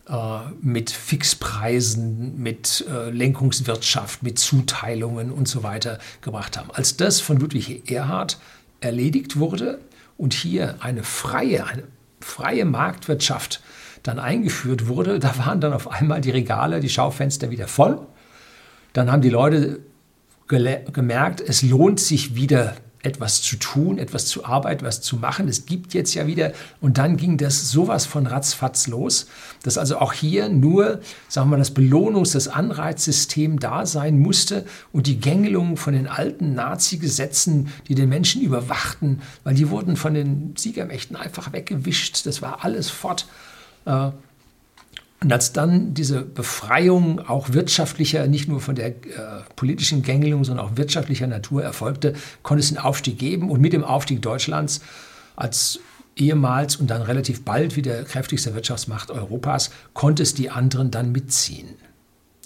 äh, 0.07 0.39
mit 0.61 0.91
Fixpreisen, 0.91 2.39
mit 2.39 2.85
äh, 2.87 3.09
Lenkungswirtschaft, 3.09 4.21
mit 4.21 4.37
Zuteilungen 4.37 5.31
und 5.31 5.47
so 5.47 5.63
weiter 5.63 5.97
gebracht 6.21 6.57
haben. 6.57 6.69
Als 6.71 6.95
das 6.95 7.21
von 7.21 7.37
Ludwig 7.37 7.89
Erhard 7.89 8.37
erledigt 8.81 9.39
wurde 9.39 9.79
und 10.17 10.33
hier 10.33 10.75
eine 10.81 11.03
freie, 11.03 11.65
eine 11.65 11.83
freie 12.19 12.65
Marktwirtschaft 12.65 13.61
dann 14.03 14.19
eingeführt 14.19 14.87
wurde, 14.87 15.17
da 15.17 15.39
waren 15.39 15.59
dann 15.59 15.73
auf 15.73 15.89
einmal 15.89 16.21
die 16.21 16.29
Regale, 16.29 16.79
die 16.81 16.89
Schaufenster 16.89 17.49
wieder 17.49 17.67
voll. 17.67 18.05
Dann 18.93 19.11
haben 19.11 19.23
die 19.23 19.29
Leute 19.29 19.79
gemerkt, 20.47 21.41
es 21.41 21.63
lohnt 21.63 21.99
sich 21.99 22.35
wieder 22.35 22.75
etwas 23.05 23.41
zu 23.41 23.55
tun, 23.57 23.97
etwas 23.97 24.25
zu 24.25 24.45
arbeiten, 24.45 24.85
was 24.85 25.01
zu 25.01 25.17
machen. 25.17 25.47
Es 25.47 25.65
gibt 25.65 25.93
jetzt 25.93 26.13
ja 26.15 26.27
wieder, 26.27 26.53
und 26.81 26.97
dann 26.97 27.17
ging 27.17 27.37
das 27.37 27.69
sowas 27.69 28.05
von 28.05 28.27
ratzfatz 28.27 28.87
los, 28.87 29.27
dass 29.63 29.77
also 29.77 29.97
auch 29.99 30.13
hier 30.13 30.49
nur, 30.49 31.01
sagen 31.29 31.47
wir 31.47 31.51
mal, 31.51 31.57
das 31.57 31.75
Belohnungs-, 31.75 32.33
das 32.33 32.47
Anreizsystem 32.47 33.59
da 33.59 33.85
sein 33.85 34.19
musste 34.19 34.65
und 34.91 35.07
die 35.07 35.19
Gängelung 35.19 35.77
von 35.77 35.93
den 35.93 36.07
alten 36.07 36.53
Nazi-Gesetzen, 36.55 37.69
die 37.87 37.95
den 37.95 38.09
Menschen 38.09 38.41
überwachten, 38.41 39.21
weil 39.43 39.53
die 39.53 39.69
wurden 39.69 39.95
von 39.95 40.13
den 40.13 40.53
Siegermächten 40.57 41.15
einfach 41.15 41.53
weggewischt. 41.53 42.25
Das 42.25 42.41
war 42.41 42.65
alles 42.65 42.89
fort. 42.89 43.27
Und 45.21 45.31
als 45.31 45.53
dann 45.53 45.93
diese 45.93 46.21
Befreiung 46.21 47.19
auch 47.19 47.53
wirtschaftlicher, 47.53 48.27
nicht 48.27 48.47
nur 48.47 48.59
von 48.61 48.75
der 48.75 48.87
äh, 48.87 48.93
politischen 49.55 50.03
Gängelung, 50.03 50.43
sondern 50.43 50.65
auch 50.65 50.77
wirtschaftlicher 50.77 51.25
Natur 51.25 51.63
erfolgte, 51.63 52.13
konnte 52.43 52.59
es 52.59 52.69
einen 52.69 52.85
Aufstieg 52.85 53.17
geben. 53.17 53.49
Und 53.49 53.61
mit 53.61 53.73
dem 53.73 53.83
Aufstieg 53.83 54.21
Deutschlands 54.21 54.81
als 55.35 55.79
ehemals 56.15 56.75
und 56.75 56.89
dann 56.89 57.01
relativ 57.01 57.43
bald 57.43 57.75
wieder 57.75 58.03
kräftigste 58.03 58.53
Wirtschaftsmacht 58.53 59.11
Europas, 59.11 59.71
konnte 59.93 60.23
es 60.23 60.33
die 60.33 60.49
anderen 60.49 60.91
dann 60.91 61.11
mitziehen. 61.11 61.69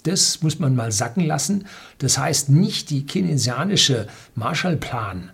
Das 0.04 0.42
muss 0.42 0.58
man 0.58 0.74
mal 0.74 0.92
sacken 0.92 1.24
lassen. 1.24 1.66
Das 1.98 2.18
heißt 2.18 2.48
nicht 2.48 2.90
die 2.90 3.04
keynesianische 3.06 4.08
Marshallplan 4.34 5.30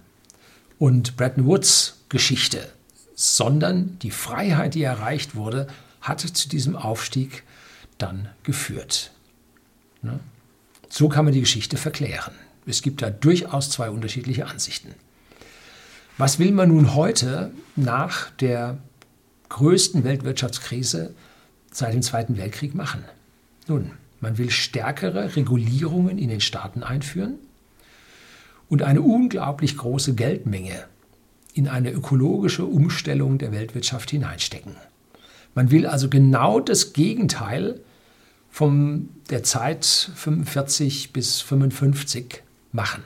und 0.78 1.16
Bretton 1.16 1.46
Woods 1.46 1.98
Geschichte, 2.08 2.68
sondern 3.16 3.98
die 4.00 4.10
Freiheit, 4.12 4.74
die 4.74 4.82
erreicht 4.82 5.34
wurde, 5.34 5.66
hat 6.02 6.20
zu 6.20 6.48
diesem 6.48 6.76
Aufstieg 6.76 7.42
dann 7.98 8.28
geführt. 8.44 9.10
Ne? 10.02 10.20
So 10.88 11.08
kann 11.08 11.24
man 11.24 11.34
die 11.34 11.40
Geschichte 11.40 11.78
verklären. 11.78 12.34
Es 12.66 12.82
gibt 12.82 13.02
da 13.02 13.10
durchaus 13.10 13.70
zwei 13.70 13.90
unterschiedliche 13.90 14.46
Ansichten. 14.46 14.94
Was 16.18 16.38
will 16.38 16.52
man 16.52 16.68
nun 16.68 16.94
heute 16.94 17.50
nach 17.74 18.30
der 18.32 18.78
größten 19.48 20.04
Weltwirtschaftskrise 20.04 21.14
seit 21.72 21.94
dem 21.94 22.02
Zweiten 22.02 22.36
Weltkrieg 22.36 22.74
machen? 22.74 23.04
Nun, 23.66 23.92
man 24.20 24.38
will 24.38 24.50
stärkere 24.50 25.36
Regulierungen 25.36 26.18
in 26.18 26.28
den 26.28 26.40
Staaten 26.40 26.82
einführen 26.82 27.38
und 28.68 28.82
eine 28.82 29.00
unglaublich 29.00 29.76
große 29.76 30.14
Geldmenge 30.14 30.86
in 31.56 31.68
eine 31.68 31.90
ökologische 31.90 32.66
Umstellung 32.66 33.38
der 33.38 33.50
Weltwirtschaft 33.50 34.10
hineinstecken. 34.10 34.76
Man 35.54 35.70
will 35.70 35.86
also 35.86 36.10
genau 36.10 36.60
das 36.60 36.92
Gegenteil 36.92 37.80
von 38.50 39.08
der 39.30 39.42
Zeit 39.42 39.84
45 39.84 41.14
bis 41.14 41.40
55 41.40 42.42
machen. 42.72 43.02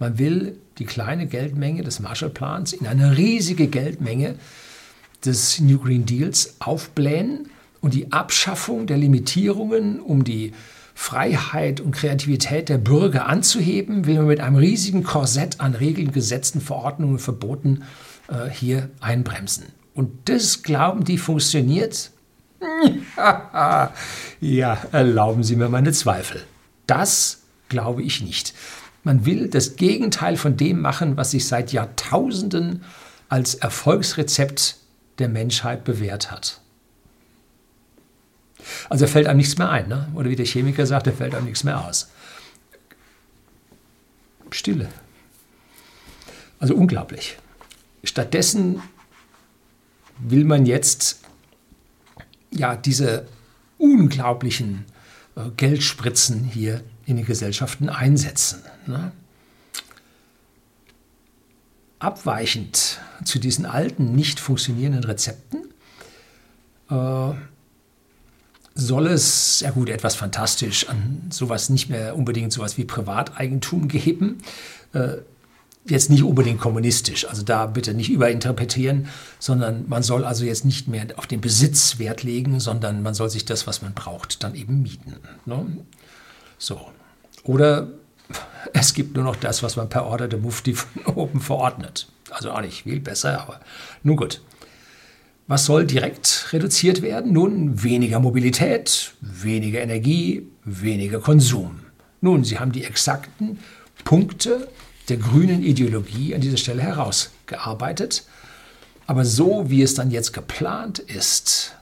Man 0.00 0.18
will 0.18 0.56
die 0.78 0.84
kleine 0.84 1.26
Geldmenge 1.26 1.82
des 1.82 2.00
Marshallplans 2.00 2.72
in 2.72 2.88
eine 2.88 3.16
riesige 3.16 3.68
Geldmenge 3.68 4.34
des 5.24 5.60
New 5.60 5.78
Green 5.78 6.06
Deals 6.06 6.56
aufblähen 6.58 7.50
und 7.80 7.94
die 7.94 8.10
Abschaffung 8.10 8.88
der 8.88 8.96
Limitierungen, 8.96 10.00
um 10.00 10.24
die 10.24 10.52
Freiheit 10.94 11.80
und 11.80 11.92
Kreativität 11.92 12.68
der 12.68 12.78
Bürger 12.78 13.26
anzuheben, 13.26 14.06
will 14.06 14.16
man 14.16 14.26
mit 14.26 14.40
einem 14.40 14.56
riesigen 14.56 15.02
Korsett 15.02 15.60
an 15.60 15.74
Regeln, 15.74 16.12
Gesetzen, 16.12 16.60
Verordnungen, 16.60 17.14
und 17.14 17.20
Verboten 17.20 17.84
äh, 18.28 18.48
hier 18.50 18.90
einbremsen. 19.00 19.66
Und 19.94 20.28
das 20.28 20.62
glauben 20.62 21.04
die 21.04 21.18
funktioniert? 21.18 22.10
ja, 24.40 24.78
erlauben 24.92 25.42
Sie 25.42 25.56
mir 25.56 25.68
meine 25.68 25.92
Zweifel. 25.92 26.42
Das 26.86 27.40
glaube 27.68 28.02
ich 28.02 28.20
nicht. 28.20 28.54
Man 29.02 29.24
will 29.24 29.48
das 29.48 29.76
Gegenteil 29.76 30.36
von 30.36 30.56
dem 30.56 30.80
machen, 30.80 31.16
was 31.16 31.30
sich 31.30 31.46
seit 31.46 31.72
Jahrtausenden 31.72 32.84
als 33.28 33.54
Erfolgsrezept 33.54 34.76
der 35.18 35.28
Menschheit 35.28 35.84
bewährt 35.84 36.30
hat. 36.30 36.60
Also 38.88 39.06
fällt 39.06 39.26
einem 39.26 39.38
nichts 39.38 39.58
mehr 39.58 39.70
ein, 39.70 39.88
ne? 39.88 40.08
oder 40.14 40.30
wie 40.30 40.36
der 40.36 40.46
Chemiker 40.46 40.86
sagt, 40.86 41.06
da 41.06 41.12
fällt 41.12 41.34
einem 41.34 41.46
nichts 41.46 41.64
mehr 41.64 41.84
aus. 41.84 42.10
Stille. 44.50 44.88
Also 46.58 46.74
unglaublich. 46.74 47.38
Stattdessen 48.04 48.82
will 50.18 50.44
man 50.44 50.66
jetzt 50.66 51.20
ja 52.50 52.76
diese 52.76 53.26
unglaublichen 53.78 54.84
äh, 55.36 55.50
Geldspritzen 55.56 56.44
hier 56.44 56.82
in 57.06 57.16
den 57.16 57.24
Gesellschaften 57.24 57.88
einsetzen. 57.88 58.62
Ne? 58.86 59.12
Abweichend 61.98 63.00
zu 63.24 63.38
diesen 63.38 63.66
alten, 63.66 64.14
nicht 64.14 64.40
funktionierenden 64.40 65.04
Rezepten 65.04 65.64
äh, 66.90 67.32
soll 68.80 69.06
es, 69.06 69.60
ja 69.60 69.70
gut, 69.70 69.88
etwas 69.88 70.14
fantastisch 70.14 70.88
an 70.88 71.22
sowas 71.30 71.70
nicht 71.70 71.88
mehr 71.88 72.16
unbedingt 72.16 72.52
sowas 72.52 72.78
wie 72.78 72.84
Privateigentum 72.84 73.88
geben. 73.88 74.38
Äh, 74.92 75.18
jetzt 75.86 76.10
nicht 76.10 76.22
unbedingt 76.22 76.60
kommunistisch. 76.60 77.26
Also 77.28 77.42
da 77.42 77.66
bitte 77.66 77.94
nicht 77.94 78.10
überinterpretieren, 78.10 79.08
sondern 79.38 79.88
man 79.88 80.02
soll 80.02 80.24
also 80.24 80.44
jetzt 80.44 80.64
nicht 80.64 80.88
mehr 80.88 81.06
auf 81.16 81.26
den 81.26 81.40
Besitz 81.40 81.98
Wert 81.98 82.22
legen, 82.22 82.60
sondern 82.60 83.02
man 83.02 83.14
soll 83.14 83.30
sich 83.30 83.44
das, 83.44 83.66
was 83.66 83.82
man 83.82 83.94
braucht, 83.94 84.42
dann 84.42 84.54
eben 84.54 84.82
mieten. 84.82 85.16
Ne? 85.46 85.66
So. 86.58 86.80
Oder 87.44 87.88
es 88.72 88.94
gibt 88.94 89.16
nur 89.16 89.24
noch 89.24 89.36
das, 89.36 89.62
was 89.62 89.76
man 89.76 89.88
per 89.88 90.04
Order 90.04 90.28
der 90.28 90.38
Mufti 90.38 90.74
von 90.74 91.14
oben 91.14 91.40
verordnet. 91.40 92.08
Also 92.30 92.50
auch 92.50 92.60
nicht 92.60 92.82
viel 92.82 93.00
besser, 93.00 93.40
aber 93.40 93.60
nun 94.02 94.16
gut. 94.16 94.40
Was 95.50 95.64
soll 95.64 95.84
direkt 95.84 96.46
reduziert 96.52 97.02
werden? 97.02 97.32
Nun, 97.32 97.82
weniger 97.82 98.20
Mobilität, 98.20 99.14
weniger 99.20 99.80
Energie, 99.80 100.46
weniger 100.62 101.18
Konsum. 101.18 101.80
Nun, 102.20 102.44
Sie 102.44 102.60
haben 102.60 102.70
die 102.70 102.84
exakten 102.84 103.58
Punkte 104.04 104.68
der 105.08 105.16
grünen 105.16 105.64
Ideologie 105.64 106.36
an 106.36 106.40
dieser 106.40 106.56
Stelle 106.56 106.82
herausgearbeitet. 106.82 108.22
Aber 109.08 109.24
so 109.24 109.68
wie 109.68 109.82
es 109.82 109.94
dann 109.94 110.12
jetzt 110.12 110.32
geplant 110.32 111.00
ist 111.00 111.74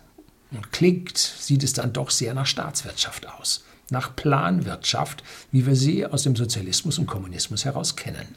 und 0.51 0.73
klingt, 0.73 1.19
sieht 1.19 1.63
es 1.63 1.75
dann 1.75 1.93
doch 1.93 2.09
sehr 2.09 2.33
nach 2.33 2.47
Staatswirtschaft 2.47 3.29
aus. 3.29 3.65
Nach 3.91 4.17
Planwirtschaft, 4.17 5.23
wie 5.53 5.67
wir 5.67 5.77
sie 5.77 6.07
aus 6.07 6.23
dem 6.23 6.37
Sozialismus 6.37 6.99
und 6.99 7.05
Kommunismus 7.05 7.67
heraus 7.67 7.97
kennen. 7.97 8.29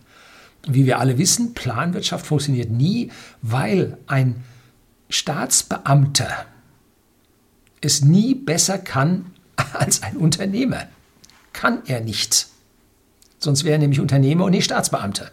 Wie 0.67 0.85
wir 0.85 0.99
alle 0.99 1.17
wissen, 1.17 1.53
Planwirtschaft 1.53 2.25
funktioniert 2.25 2.69
nie, 2.69 3.11
weil 3.41 3.97
ein 4.07 4.43
Staatsbeamter 5.11 6.45
es 7.81 8.03
nie 8.03 8.35
besser 8.35 8.77
kann 8.77 9.31
als 9.73 10.03
ein 10.03 10.17
Unternehmer. 10.17 10.87
Kann 11.53 11.81
er 11.85 12.01
nicht. 12.01 12.47
Sonst 13.39 13.63
wäre 13.63 13.73
er 13.73 13.79
nämlich 13.79 13.99
Unternehmer 13.99 14.45
und 14.45 14.51
nicht 14.51 14.65
Staatsbeamter. 14.65 15.31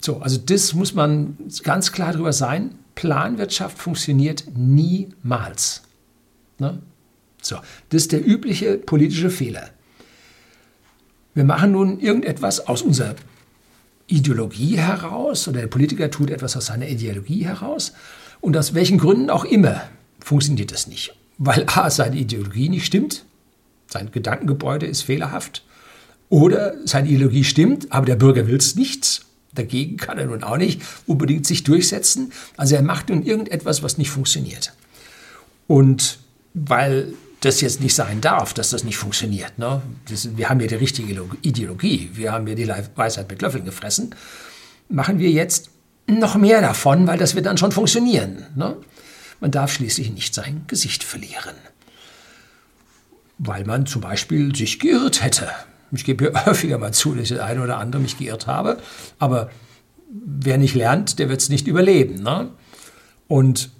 So, 0.00 0.20
also 0.20 0.36
das 0.36 0.74
muss 0.74 0.94
man 0.94 1.38
ganz 1.62 1.92
klar 1.92 2.12
darüber 2.12 2.32
sein. 2.32 2.76
Planwirtschaft 2.94 3.78
funktioniert 3.78 4.44
niemals. 4.54 5.82
Ne? 6.58 6.82
So, 7.40 7.56
das 7.88 8.02
ist 8.02 8.12
der 8.12 8.26
übliche 8.26 8.78
politische 8.78 9.30
Fehler. 9.30 9.70
Wir 11.34 11.44
machen 11.44 11.72
nun 11.72 11.98
irgendetwas 11.98 12.66
aus 12.66 12.82
unserer 12.82 13.14
Ideologie 14.06 14.76
heraus 14.76 15.48
oder 15.48 15.60
der 15.60 15.66
Politiker 15.68 16.10
tut 16.10 16.30
etwas 16.30 16.56
aus 16.56 16.66
seiner 16.66 16.88
Ideologie 16.88 17.44
heraus 17.44 17.92
und 18.40 18.56
aus 18.56 18.74
welchen 18.74 18.98
Gründen 18.98 19.30
auch 19.30 19.44
immer 19.44 19.82
funktioniert 20.20 20.72
das 20.72 20.86
nicht. 20.86 21.14
Weil 21.38 21.64
A, 21.68 21.90
seine 21.90 22.16
Ideologie 22.16 22.68
nicht 22.68 22.86
stimmt, 22.86 23.24
sein 23.88 24.10
Gedankengebäude 24.10 24.86
ist 24.86 25.02
fehlerhaft 25.02 25.64
oder 26.28 26.74
seine 26.84 27.08
Ideologie 27.08 27.44
stimmt, 27.44 27.92
aber 27.92 28.06
der 28.06 28.16
Bürger 28.16 28.46
will 28.46 28.56
es 28.56 28.74
nicht. 28.74 29.22
Dagegen 29.54 29.98
kann 29.98 30.18
er 30.18 30.26
nun 30.26 30.42
auch 30.42 30.56
nicht 30.56 30.80
unbedingt 31.06 31.46
sich 31.46 31.62
durchsetzen. 31.62 32.32
Also 32.56 32.74
er 32.74 32.82
macht 32.82 33.10
nun 33.10 33.22
irgendetwas, 33.22 33.82
was 33.82 33.98
nicht 33.98 34.10
funktioniert. 34.10 34.72
Und 35.66 36.18
weil 36.54 37.12
das 37.42 37.60
jetzt 37.60 37.80
nicht 37.80 37.94
sein 37.94 38.20
darf, 38.20 38.54
dass 38.54 38.70
das 38.70 38.84
nicht 38.84 38.96
funktioniert. 38.96 39.58
Ne? 39.58 39.82
Das, 40.08 40.36
wir 40.36 40.48
haben 40.48 40.60
ja 40.60 40.68
die 40.68 40.76
richtige 40.76 41.28
Ideologie, 41.42 42.10
wir 42.14 42.32
haben 42.32 42.46
ja 42.46 42.54
die 42.54 42.68
Weisheit 42.94 43.28
mit 43.28 43.42
Löffeln 43.42 43.64
gefressen, 43.64 44.14
machen 44.88 45.18
wir 45.18 45.30
jetzt 45.30 45.70
noch 46.06 46.36
mehr 46.36 46.60
davon, 46.60 47.06
weil 47.06 47.18
das 47.18 47.34
wird 47.34 47.46
dann 47.46 47.58
schon 47.58 47.72
funktionieren. 47.72 48.46
Ne? 48.54 48.76
Man 49.40 49.50
darf 49.50 49.72
schließlich 49.72 50.12
nicht 50.12 50.34
sein 50.34 50.62
Gesicht 50.68 51.02
verlieren. 51.02 51.56
Weil 53.38 53.64
man 53.64 53.86
zum 53.86 54.02
Beispiel 54.02 54.54
sich 54.54 54.78
geirrt 54.78 55.24
hätte. 55.24 55.48
Ich 55.90 56.04
gebe 56.04 56.26
ja 56.26 56.46
häufiger 56.46 56.78
mal 56.78 56.94
zu, 56.94 57.12
dass 57.14 57.24
ich 57.24 57.36
das 57.36 57.40
eine 57.40 57.62
oder 57.62 57.78
andere 57.78 58.00
mich 58.00 58.18
geirrt 58.18 58.46
habe, 58.46 58.78
aber 59.18 59.50
wer 60.08 60.58
nicht 60.58 60.76
lernt, 60.76 61.18
der 61.18 61.28
wird 61.28 61.40
es 61.40 61.48
nicht 61.48 61.66
überleben. 61.66 62.22
Ne? 62.22 62.50
Und 63.26 63.70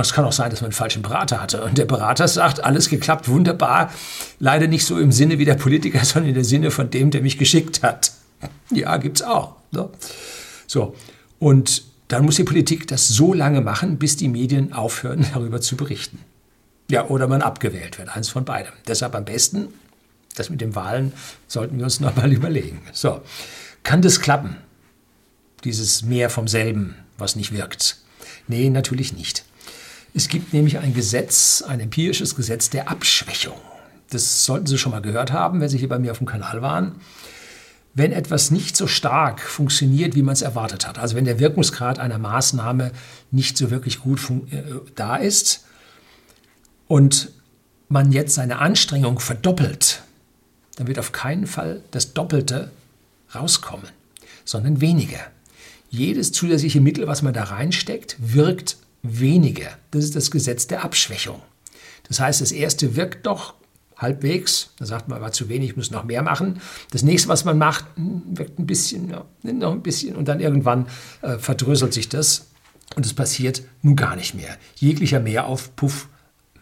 es 0.00 0.12
kann 0.12 0.24
auch 0.24 0.32
sein, 0.32 0.50
dass 0.50 0.62
man 0.62 0.68
einen 0.68 0.74
falschen 0.74 1.02
Berater 1.02 1.40
hatte. 1.40 1.62
Und 1.62 1.76
der 1.76 1.84
Berater 1.84 2.26
sagt, 2.26 2.64
alles 2.64 2.88
geklappt, 2.88 3.28
wunderbar. 3.28 3.92
Leider 4.38 4.66
nicht 4.66 4.86
so 4.86 4.98
im 4.98 5.12
Sinne 5.12 5.38
wie 5.38 5.44
der 5.44 5.54
Politiker, 5.54 6.04
sondern 6.04 6.30
in 6.30 6.34
der 6.34 6.44
Sinne 6.44 6.70
von 6.70 6.90
dem, 6.90 7.10
der 7.10 7.22
mich 7.22 7.38
geschickt 7.38 7.82
hat. 7.82 8.12
Ja, 8.70 8.96
gibt 8.96 9.20
es 9.20 9.26
auch. 9.26 9.56
Ne? 9.70 9.88
So. 10.66 10.94
Und 11.38 11.84
dann 12.08 12.24
muss 12.24 12.36
die 12.36 12.44
Politik 12.44 12.88
das 12.88 13.08
so 13.08 13.34
lange 13.34 13.60
machen, 13.60 13.98
bis 13.98 14.16
die 14.16 14.28
Medien 14.28 14.72
aufhören, 14.72 15.26
darüber 15.34 15.60
zu 15.60 15.76
berichten. 15.76 16.18
Ja, 16.90 17.06
oder 17.06 17.28
man 17.28 17.42
abgewählt 17.42 17.98
wird. 17.98 18.14
Eins 18.14 18.28
von 18.28 18.44
beidem. 18.44 18.72
Deshalb 18.86 19.14
am 19.14 19.24
besten, 19.24 19.68
das 20.34 20.50
mit 20.50 20.60
den 20.60 20.74
Wahlen 20.74 21.12
sollten 21.48 21.76
wir 21.78 21.84
uns 21.84 22.00
nochmal 22.00 22.32
überlegen. 22.32 22.80
So. 22.92 23.20
Kann 23.82 24.00
das 24.00 24.20
klappen? 24.20 24.56
Dieses 25.64 26.02
mehr 26.02 26.30
vom 26.30 26.48
selben, 26.48 26.96
was 27.18 27.36
nicht 27.36 27.52
wirkt? 27.52 27.98
Nee, 28.48 28.70
natürlich 28.70 29.12
nicht. 29.12 29.44
Es 30.14 30.28
gibt 30.28 30.52
nämlich 30.52 30.78
ein 30.78 30.94
Gesetz, 30.94 31.62
ein 31.62 31.80
empirisches 31.80 32.36
Gesetz 32.36 32.68
der 32.70 32.90
Abschwächung. 32.90 33.56
Das 34.10 34.44
sollten 34.44 34.66
Sie 34.66 34.76
schon 34.76 34.92
mal 34.92 35.00
gehört 35.00 35.32
haben, 35.32 35.60
wenn 35.60 35.68
Sie 35.68 35.78
hier 35.78 35.88
bei 35.88 35.98
mir 35.98 36.10
auf 36.10 36.18
dem 36.18 36.26
Kanal 36.26 36.60
waren. 36.60 36.96
Wenn 37.94 38.12
etwas 38.12 38.50
nicht 38.50 38.76
so 38.76 38.86
stark 38.86 39.40
funktioniert, 39.40 40.14
wie 40.14 40.22
man 40.22 40.34
es 40.34 40.42
erwartet 40.42 40.86
hat, 40.86 40.98
also 40.98 41.14
wenn 41.16 41.24
der 41.24 41.38
Wirkungsgrad 41.38 41.98
einer 41.98 42.18
Maßnahme 42.18 42.92
nicht 43.30 43.56
so 43.56 43.70
wirklich 43.70 44.00
gut 44.00 44.20
äh, 44.50 44.62
da 44.94 45.16
ist 45.16 45.64
und 46.88 47.30
man 47.88 48.12
jetzt 48.12 48.34
seine 48.34 48.58
Anstrengung 48.58 49.18
verdoppelt, 49.18 50.02
dann 50.76 50.86
wird 50.86 50.98
auf 50.98 51.12
keinen 51.12 51.46
Fall 51.46 51.82
das 51.90 52.14
Doppelte 52.14 52.70
rauskommen, 53.34 53.86
sondern 54.44 54.80
weniger. 54.80 55.20
Jedes 55.90 56.32
zusätzliche 56.32 56.80
Mittel, 56.80 57.06
was 57.06 57.20
man 57.20 57.34
da 57.34 57.44
reinsteckt, 57.44 58.16
wirkt 58.18 58.78
weniger. 59.02 59.70
Das 59.90 60.04
ist 60.04 60.16
das 60.16 60.30
Gesetz 60.30 60.66
der 60.66 60.84
Abschwächung. 60.84 61.42
Das 62.08 62.20
heißt, 62.20 62.40
das 62.40 62.52
erste 62.52 62.96
wirkt 62.96 63.26
doch 63.26 63.54
halbwegs, 63.96 64.70
da 64.78 64.86
sagt 64.86 65.08
man, 65.08 65.20
war 65.20 65.32
zu 65.32 65.48
wenig, 65.48 65.76
muss 65.76 65.90
noch 65.90 66.04
mehr 66.04 66.22
machen. 66.22 66.60
Das 66.90 67.02
nächste, 67.02 67.28
was 67.28 67.44
man 67.44 67.56
macht, 67.56 67.84
hm, 67.94 68.22
wirkt 68.26 68.58
ein 68.58 68.66
bisschen, 68.66 69.10
ja, 69.10 69.24
noch 69.42 69.72
ein 69.72 69.82
bisschen 69.82 70.16
und 70.16 70.26
dann 70.26 70.40
irgendwann 70.40 70.86
äh, 71.22 71.38
verdröselt 71.38 71.94
sich 71.94 72.08
das 72.08 72.48
und 72.96 73.06
es 73.06 73.14
passiert 73.14 73.62
nun 73.82 73.96
gar 73.96 74.16
nicht 74.16 74.34
mehr. 74.34 74.56
Jeglicher 74.76 75.20
Mehraufpuff, 75.20 76.08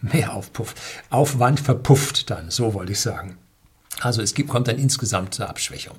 Mehraufpuff, 0.03 0.74
Aufwand 1.09 1.61
verpufft 1.61 2.31
dann, 2.31 2.50
so 2.50 2.74
wollte 2.74 2.92
ich 2.92 3.00
sagen. 3.00 3.37
Also 4.00 4.22
es 4.22 4.35
gibt, 4.35 4.48
kommt 4.48 4.68
dann 4.68 4.79
insgesamt 4.79 5.35
zur 5.35 5.48
Abschwächung. 5.48 5.96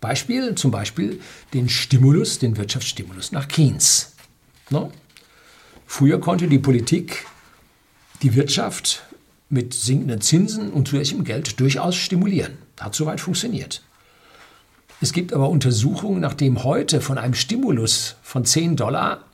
Beispiel, 0.00 0.54
zum 0.54 0.70
Beispiel 0.70 1.20
den 1.52 1.68
Stimulus, 1.68 2.38
den 2.38 2.56
Wirtschaftsstimulus 2.56 3.32
nach 3.32 3.48
Keynes. 3.48 4.12
No? 4.70 4.92
Früher 5.90 6.20
konnte 6.20 6.48
die 6.48 6.58
Politik 6.58 7.26
die 8.22 8.34
Wirtschaft 8.34 9.04
mit 9.48 9.72
sinkenden 9.72 10.20
Zinsen 10.20 10.70
und 10.70 10.86
zusätzlichem 10.86 11.24
Geld 11.24 11.58
durchaus 11.58 11.96
stimulieren. 11.96 12.58
Hat 12.78 12.94
soweit 12.94 13.22
funktioniert. 13.22 13.82
Es 15.00 15.14
gibt 15.14 15.32
aber 15.32 15.48
Untersuchungen, 15.48 16.20
nachdem 16.20 16.62
heute 16.62 17.00
von 17.00 17.16
einem 17.16 17.32
Stimulus 17.32 18.16
von 18.22 18.44
10 18.44 18.76
Dollar 18.76 19.24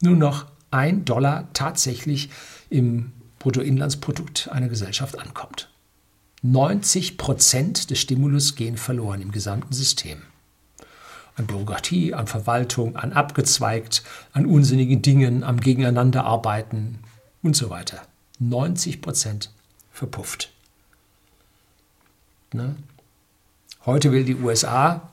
nur 0.00 0.16
noch 0.16 0.46
1 0.70 1.04
Dollar 1.04 1.52
tatsächlich 1.52 2.30
im 2.70 3.12
Bruttoinlandsprodukt 3.38 4.48
einer 4.50 4.68
Gesellschaft 4.68 5.18
ankommt. 5.18 5.68
90 6.42 7.18
Prozent 7.18 7.90
des 7.90 8.00
Stimulus 8.00 8.54
gehen 8.54 8.78
verloren 8.78 9.20
im 9.20 9.30
gesamten 9.30 9.74
System 9.74 10.22
an 11.36 11.46
Bürokratie, 11.46 12.14
an 12.14 12.26
Verwaltung, 12.26 12.96
an 12.96 13.12
abgezweigt, 13.12 14.02
an 14.32 14.46
unsinnigen 14.46 15.02
Dingen, 15.02 15.44
am 15.44 15.60
Gegeneinanderarbeiten 15.60 16.98
und 17.42 17.54
so 17.56 17.70
weiter. 17.70 18.02
90 18.38 19.00
Prozent 19.00 19.50
verpufft. 19.92 20.50
Ne? 22.52 22.76
Heute 23.84 24.12
will 24.12 24.24
die 24.24 24.36
USA 24.36 25.08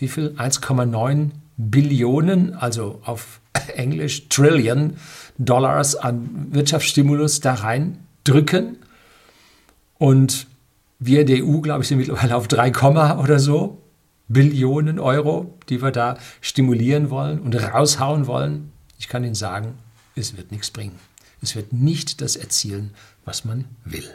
wie 0.00 0.08
viel? 0.08 0.34
1,9 0.38 1.30
Billionen, 1.58 2.54
also 2.54 3.00
auf 3.04 3.40
Englisch 3.76 4.28
Trillion 4.28 4.96
Dollars 5.36 5.94
an 5.94 6.48
Wirtschaftsstimulus 6.52 7.40
da 7.40 7.54
rein 7.54 7.98
drücken. 8.24 8.78
Und 9.98 10.46
wir 10.98 11.24
der 11.26 11.44
EU, 11.44 11.60
glaube 11.60 11.82
ich, 11.82 11.88
sind 11.88 11.98
mittlerweile 11.98 12.34
auf 12.34 12.48
3, 12.48 12.72
oder 13.18 13.38
so. 13.38 13.79
Billionen 14.30 15.00
Euro, 15.00 15.58
die 15.68 15.82
wir 15.82 15.90
da 15.90 16.16
stimulieren 16.40 17.10
wollen 17.10 17.40
und 17.40 17.54
raushauen 17.56 18.28
wollen, 18.28 18.72
ich 18.96 19.08
kann 19.08 19.24
Ihnen 19.24 19.34
sagen, 19.34 19.76
es 20.14 20.36
wird 20.36 20.52
nichts 20.52 20.70
bringen. 20.70 20.98
Es 21.42 21.56
wird 21.56 21.72
nicht 21.72 22.20
das 22.20 22.36
erzielen, 22.36 22.94
was 23.24 23.44
man 23.44 23.64
will. 23.84 24.08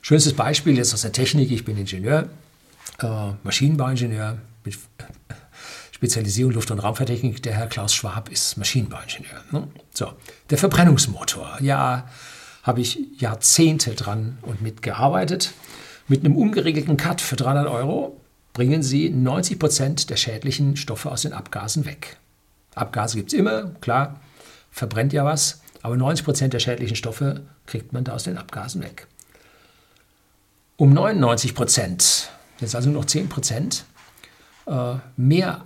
Schönstes 0.00 0.34
Beispiel 0.34 0.76
jetzt 0.76 0.94
aus 0.94 1.02
der 1.02 1.10
Technik. 1.10 1.50
Ich 1.50 1.64
bin 1.64 1.76
Ingenieur, 1.76 2.28
äh, 3.00 3.32
Maschinenbauingenieur 3.42 4.38
mit 4.64 4.78
Spezialisierung 5.90 6.52
Luft- 6.52 6.70
und 6.70 6.78
Raumfahrttechnik. 6.78 7.42
Der 7.42 7.54
Herr 7.54 7.66
Klaus 7.66 7.94
Schwab 7.94 8.28
ist 8.28 8.56
Maschinenbauingenieur. 8.56 9.42
Ne? 9.50 9.66
So, 9.92 10.12
der 10.50 10.58
Verbrennungsmotor. 10.58 11.58
Ja, 11.62 12.08
habe 12.62 12.80
ich 12.80 13.00
Jahrzehnte 13.18 13.94
dran 13.96 14.38
und 14.42 14.62
mitgearbeitet. 14.62 15.52
Mit 16.06 16.24
einem 16.24 16.36
ungeregelten 16.36 16.96
Cut 16.96 17.20
für 17.20 17.34
300 17.34 17.66
Euro 17.66 18.20
bringen 18.56 18.82
sie 18.82 19.10
90 19.10 19.58
Prozent 19.58 20.08
der 20.08 20.16
schädlichen 20.16 20.78
Stoffe 20.78 21.12
aus 21.12 21.20
den 21.20 21.34
Abgasen 21.34 21.84
weg. 21.84 22.16
Abgase 22.74 23.18
gibt 23.18 23.30
es 23.30 23.38
immer, 23.38 23.72
klar, 23.82 24.18
verbrennt 24.70 25.12
ja 25.12 25.26
was, 25.26 25.60
aber 25.82 25.98
90 25.98 26.24
Prozent 26.24 26.54
der 26.54 26.58
schädlichen 26.58 26.96
Stoffe 26.96 27.42
kriegt 27.66 27.92
man 27.92 28.04
da 28.04 28.14
aus 28.14 28.22
den 28.22 28.38
Abgasen 28.38 28.82
weg. 28.82 29.08
Um 30.78 30.94
99 30.94 31.54
Prozent, 31.54 32.30
jetzt 32.58 32.74
also 32.74 32.88
nur 32.88 33.02
noch 33.02 33.06
10 33.06 33.28
Prozent, 33.28 33.84
äh, 34.66 34.94
mehr 35.18 35.62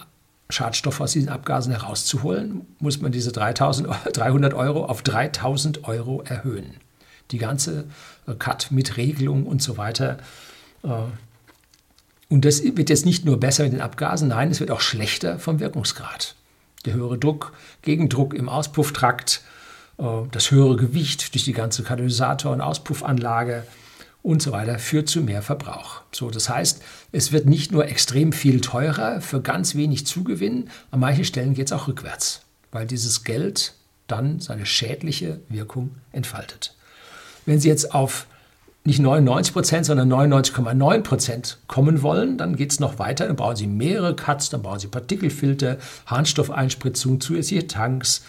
Schadstoffe 0.49 1.01
aus 1.01 1.13
diesen 1.13 1.29
Abgasen 1.29 1.71
herauszuholen, 1.71 2.67
muss 2.81 3.01
man 3.01 3.13
diese 3.13 3.31
3000, 3.31 3.89
300 4.15 4.53
Euro 4.55 4.87
auf 4.87 5.03
3000 5.03 5.85
Euro 5.85 6.23
erhöhen. 6.23 6.75
Die 7.31 7.39
ganze 7.39 7.85
äh, 8.27 8.35
Cut 8.35 8.73
mit 8.73 8.97
Regelung 8.97 9.47
und 9.47 9.63
so 9.63 9.77
weiter, 9.77 10.19
äh, 10.83 10.89
und 12.31 12.45
das 12.45 12.63
wird 12.63 12.89
jetzt 12.89 13.05
nicht 13.05 13.25
nur 13.25 13.39
besser 13.39 13.65
mit 13.65 13.73
den 13.73 13.81
Abgasen, 13.81 14.29
nein, 14.29 14.51
es 14.51 14.61
wird 14.61 14.71
auch 14.71 14.81
schlechter 14.81 15.39
vom 15.39 15.61
Wirkungsgrad. 15.61 16.37
Der 16.87 16.95
höhere 16.95 17.19
Druck, 17.19 17.53
Gegendruck 17.83 18.33
im 18.33 18.49
Auspufftrakt, 18.49 19.43
äh, 19.99 20.05
das 20.31 20.51
höhere 20.51 20.77
Gewicht 20.77 21.35
durch 21.35 21.45
die 21.45 21.53
ganze 21.53 21.83
Katalysator- 21.83 22.53
und 22.53 22.61
Auspuffanlage 22.61 23.67
und 24.23 24.41
so 24.41 24.53
weiter 24.53 24.79
führt 24.79 25.09
zu 25.09 25.23
mehr 25.23 25.43
Verbrauch. 25.43 26.03
So, 26.13 26.31
das 26.31 26.49
heißt, 26.49 26.83
es 27.11 27.33
wird 27.33 27.47
nicht 27.47 27.73
nur 27.73 27.87
extrem 27.87 28.33
viel 28.33 28.61
teurer 28.61 29.21
für 29.21 29.41
ganz 29.41 29.75
wenig 29.75 30.07
Zugewinn, 30.07 30.71
an 30.93 31.01
manchen 31.01 31.25
Stellen 31.25 31.55
geht 31.55 31.67
es 31.67 31.73
auch 31.73 31.89
rückwärts, 31.89 32.43
weil 32.71 32.87
dieses 32.87 33.25
Geld 33.25 33.75
dann 34.07 34.39
seine 34.39 34.67
schädliche 34.67 35.41
Wirkung 35.49 35.97
entfaltet. 36.13 36.77
Wenn 37.45 37.59
Sie 37.59 37.69
jetzt 37.69 37.93
auf 37.93 38.27
nicht 38.85 38.99
99 38.99 39.53
Prozent, 39.53 39.87
sondern 39.87 40.11
99,9 40.11 41.03
Prozent 41.03 41.59
kommen 41.67 42.03
wollen, 42.03 42.39
dann 42.39 42.57
geht 42.57 42.73
es 42.73 42.81
noch 42.81 42.99
weiter. 42.99 43.27
Dann 43.27 43.37
brauchen 43.37 43.57
Sie 43.57 43.67
mehrere 43.67 44.17
Cuts, 44.17 44.49
dann 44.51 44.63
brauchen 44.63 44.81
Sie 44.81 44.89
Partikelfilter, 44.89 45.77
Harnstoffeinspritzung, 46.07 47.21
zusätzliche 47.21 47.67
Tanks, 47.67 48.23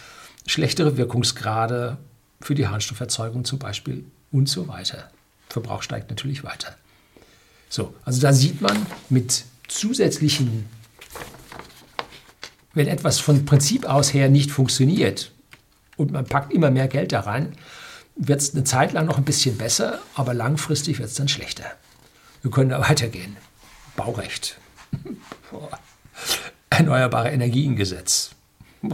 schlechtere 0.46 0.96
Wirkungsgrade 0.96 1.96
für 2.40 2.54
die 2.54 2.66
Harnstofferzeugung 2.66 3.44
zum 3.44 3.58
Beispiel 3.58 4.04
und 4.30 4.48
so 4.48 4.68
weiter. 4.68 5.10
Verbrauch 5.48 5.82
steigt 5.82 6.10
natürlich 6.10 6.44
weiter. 6.44 6.74
So, 7.68 7.94
also 8.04 8.20
da 8.20 8.32
sieht 8.32 8.60
man 8.60 8.86
mit 9.08 9.44
zusätzlichen, 9.68 10.66
wenn 12.74 12.88
etwas 12.88 13.18
von 13.18 13.46
Prinzip 13.46 13.86
aus 13.86 14.12
her 14.12 14.28
nicht 14.28 14.50
funktioniert 14.50 15.30
und 15.96 16.12
man 16.12 16.26
packt 16.26 16.52
immer 16.52 16.70
mehr 16.70 16.88
Geld 16.88 17.12
da 17.12 17.20
rein, 17.20 17.54
wird 18.26 18.40
es 18.40 18.54
eine 18.54 18.64
Zeit 18.64 18.92
lang 18.92 19.06
noch 19.06 19.18
ein 19.18 19.24
bisschen 19.24 19.56
besser, 19.56 19.98
aber 20.14 20.34
langfristig 20.34 20.98
wird 20.98 21.08
es 21.08 21.14
dann 21.16 21.28
schlechter. 21.28 21.64
Wir 22.42 22.50
können 22.50 22.70
da 22.70 22.80
weitergehen. 22.88 23.36
Baurecht. 23.96 24.58
Erneuerbare 26.70 27.30
Energiengesetz. 27.30 28.30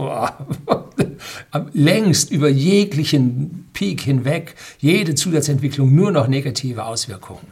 Längst 1.73 2.31
über 2.31 2.49
jeglichen 2.49 3.69
Peak 3.73 4.01
hinweg, 4.01 4.55
jede 4.79 5.15
Zusatzentwicklung 5.15 5.93
nur 5.95 6.11
noch 6.11 6.27
negative 6.27 6.85
Auswirkungen. 6.85 7.47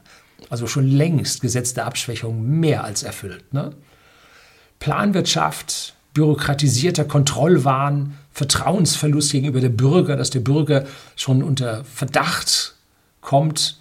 Also 0.50 0.68
schon 0.68 0.88
längst 0.88 1.42
gesetzte 1.42 1.84
Abschwächung 1.84 2.60
mehr 2.60 2.84
als 2.84 3.04
erfüllt. 3.04 3.54
Ne? 3.54 3.72
Planwirtschaft, 4.80 5.96
bürokratisierter 6.13 7.06
Kontrollwahn, 7.06 8.18
Vertrauensverlust 8.38 9.32
gegenüber 9.32 9.62
dem 9.62 9.76
Bürger, 9.76 10.15
dass 10.15 10.30
der 10.30 10.41
Bürger 10.41 10.86
schon 11.15 11.41
unter 11.41 11.84
Verdacht 11.86 12.76
kommt, 13.19 13.80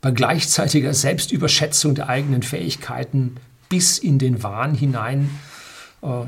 bei 0.00 0.10
gleichzeitiger 0.10 0.94
Selbstüberschätzung 0.94 1.94
der 1.94 2.08
eigenen 2.08 2.42
Fähigkeiten 2.42 3.36
bis 3.68 3.98
in 3.98 4.18
den 4.18 4.42
Wahn 4.42 4.74
hinein, 4.74 5.28
äh, 6.00 6.24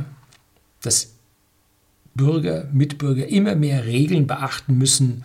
dass 0.82 1.14
Bürger, 2.14 2.68
Mitbürger 2.72 3.26
immer 3.28 3.54
mehr 3.54 3.86
Regeln 3.86 4.26
beachten 4.26 4.76
müssen 4.76 5.24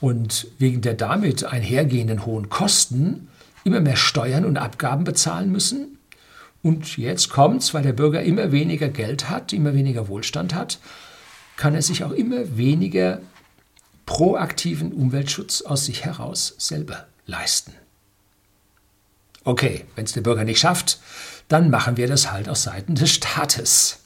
und 0.00 0.46
wegen 0.60 0.80
der 0.80 0.94
damit 0.94 1.42
einhergehenden 1.42 2.24
hohen 2.24 2.50
Kosten 2.50 3.26
immer 3.64 3.80
mehr 3.80 3.96
Steuern 3.96 4.44
und 4.44 4.58
Abgaben 4.58 5.02
bezahlen 5.02 5.50
müssen. 5.50 5.98
Und 6.62 6.96
jetzt 6.98 7.30
kommt 7.30 7.62
es, 7.62 7.74
weil 7.74 7.82
der 7.82 7.94
Bürger 7.94 8.22
immer 8.22 8.52
weniger 8.52 8.88
Geld 8.88 9.28
hat, 9.28 9.52
immer 9.52 9.74
weniger 9.74 10.06
Wohlstand 10.06 10.54
hat, 10.54 10.78
kann 11.56 11.74
er 11.74 11.82
sich 11.82 12.04
auch 12.04 12.12
immer 12.12 12.56
weniger 12.56 13.20
proaktiven 14.06 14.92
Umweltschutz 14.92 15.62
aus 15.62 15.86
sich 15.86 16.04
heraus 16.04 16.54
selber 16.58 17.06
leisten. 17.26 17.72
Okay, 19.44 19.84
wenn 19.94 20.04
es 20.04 20.12
der 20.12 20.22
Bürger 20.22 20.44
nicht 20.44 20.58
schafft, 20.58 20.98
dann 21.48 21.70
machen 21.70 21.96
wir 21.96 22.06
das 22.06 22.32
halt 22.32 22.48
aus 22.48 22.62
Seiten 22.62 22.94
des 22.94 23.10
Staates. 23.10 23.98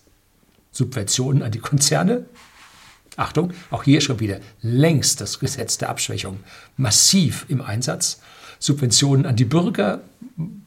Subventionen 0.73 1.43
an 1.43 1.53
die 1.53 1.61
Konzerne. 1.61 2.27
Achtung, 3.17 3.53
auch 3.71 3.85
hier 3.85 4.01
schon 4.01 4.21
wieder 4.21 4.41
längst 4.63 5.21
das 5.21 5.41
Gesetz 5.41 5.79
der 5.79 5.89
Abschwächung 5.89 6.41
massiv 6.77 7.47
im 7.49 7.61
Einsatz. 7.61 8.21
Subventionen 8.61 9.27
an 9.27 9.37
die 9.37 9.45
Bürger, 9.45 10.03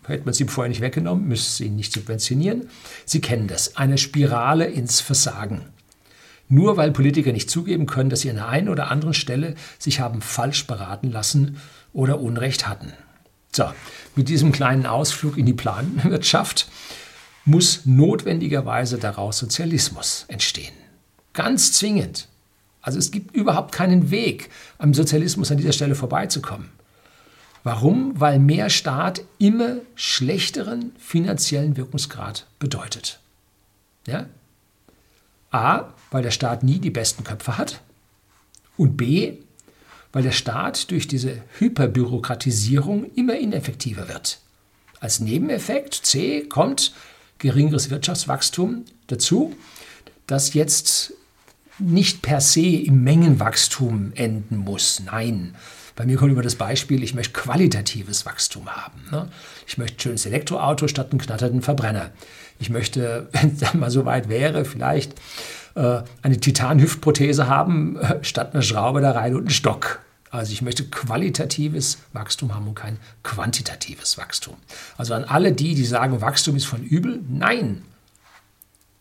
hätte 0.07 0.25
man 0.25 0.33
sie 0.33 0.45
vorher 0.45 0.69
nicht 0.69 0.81
weggenommen, 0.81 1.27
müsste 1.27 1.51
sie 1.51 1.69
nicht 1.69 1.93
subventionieren. 1.93 2.69
Sie 3.05 3.21
kennen 3.21 3.47
das, 3.47 3.75
eine 3.75 3.97
Spirale 3.97 4.65
ins 4.65 5.01
Versagen. 5.01 5.65
Nur 6.51 6.75
weil 6.75 6.91
Politiker 6.91 7.31
nicht 7.31 7.49
zugeben 7.49 7.85
können, 7.85 8.09
dass 8.09 8.19
sie 8.21 8.29
an 8.29 8.35
der 8.35 8.49
einen 8.49 8.67
oder 8.67 8.91
anderen 8.91 9.13
Stelle 9.13 9.55
sich 9.79 10.01
haben 10.01 10.21
falsch 10.21 10.67
beraten 10.67 11.09
lassen 11.09 11.61
oder 11.93 12.19
Unrecht 12.19 12.67
hatten. 12.67 12.91
So, 13.53 13.71
mit 14.17 14.27
diesem 14.27 14.51
kleinen 14.51 14.85
Ausflug 14.85 15.37
in 15.37 15.45
die 15.45 15.53
Planwirtschaft 15.53 16.69
muss 17.45 17.85
notwendigerweise 17.85 18.97
daraus 18.97 19.37
Sozialismus 19.37 20.25
entstehen. 20.27 20.73
Ganz 21.31 21.71
zwingend. 21.71 22.27
Also 22.81 22.99
es 22.99 23.11
gibt 23.11 23.33
überhaupt 23.33 23.71
keinen 23.71 24.11
Weg, 24.11 24.49
am 24.77 24.93
Sozialismus 24.93 25.51
an 25.51 25.57
dieser 25.57 25.71
Stelle 25.71 25.95
vorbeizukommen. 25.95 26.69
Warum? 27.63 28.19
Weil 28.19 28.39
mehr 28.39 28.69
Staat 28.69 29.21
immer 29.37 29.77
schlechteren 29.95 30.91
finanziellen 30.97 31.77
Wirkungsgrad 31.77 32.45
bedeutet. 32.59 33.21
Ja? 34.05 34.25
A, 35.51 35.93
weil 36.09 36.23
der 36.23 36.31
Staat 36.31 36.63
nie 36.63 36.79
die 36.79 36.89
besten 36.89 37.23
Köpfe 37.23 37.57
hat. 37.57 37.81
Und 38.77 38.97
B, 38.97 39.33
weil 40.11 40.23
der 40.23 40.31
Staat 40.31 40.91
durch 40.91 41.07
diese 41.07 41.41
Hyperbürokratisierung 41.59 43.05
immer 43.15 43.35
ineffektiver 43.35 44.07
wird. 44.07 44.39
Als 44.99 45.19
Nebeneffekt 45.19 45.93
C 45.93 46.43
kommt 46.43 46.93
geringeres 47.37 47.89
Wirtschaftswachstum 47.89 48.85
dazu, 49.07 49.55
das 50.27 50.53
jetzt 50.53 51.13
nicht 51.79 52.21
per 52.21 52.39
se 52.39 52.61
im 52.61 53.03
Mengenwachstum 53.03 54.13
enden 54.15 54.57
muss. 54.57 55.01
Nein. 55.03 55.55
Bei 55.95 56.05
mir 56.05 56.17
kommt 56.17 56.31
über 56.31 56.43
das 56.43 56.55
Beispiel, 56.55 57.03
ich 57.03 57.13
möchte 57.13 57.33
qualitatives 57.33 58.25
Wachstum 58.25 58.69
haben. 58.69 59.01
Ne? 59.11 59.29
Ich 59.67 59.77
möchte 59.77 59.97
ein 59.97 59.99
schönes 59.99 60.25
Elektroauto 60.25 60.87
statt 60.87 61.11
einen 61.11 61.19
knatternden 61.19 61.61
Verbrenner. 61.61 62.11
Ich 62.61 62.69
möchte, 62.69 63.27
wenn 63.33 63.57
es 63.59 63.73
mal 63.73 63.91
so 63.91 64.05
weit 64.05 64.29
wäre, 64.29 64.63
vielleicht 64.63 65.13
äh, 65.75 66.03
eine 66.21 66.39
Titanhüftprothese 66.39 67.47
haben, 67.47 67.97
äh, 67.97 68.23
statt 68.23 68.53
einer 68.53 68.61
Schraube 68.61 69.01
da 69.01 69.11
rein 69.11 69.33
und 69.33 69.41
einen 69.41 69.49
Stock. 69.49 69.99
Also 70.29 70.53
ich 70.53 70.61
möchte 70.61 70.85
qualitatives 70.85 71.97
Wachstum 72.13 72.55
haben 72.55 72.67
und 72.67 72.75
kein 72.75 72.97
quantitatives 73.23 74.17
Wachstum. 74.17 74.55
Also 74.97 75.13
an 75.13 75.25
alle 75.25 75.51
die, 75.51 75.75
die 75.75 75.83
sagen, 75.83 76.21
Wachstum 76.21 76.55
ist 76.55 76.65
von 76.65 76.83
übel, 76.83 77.19
nein. 77.27 77.83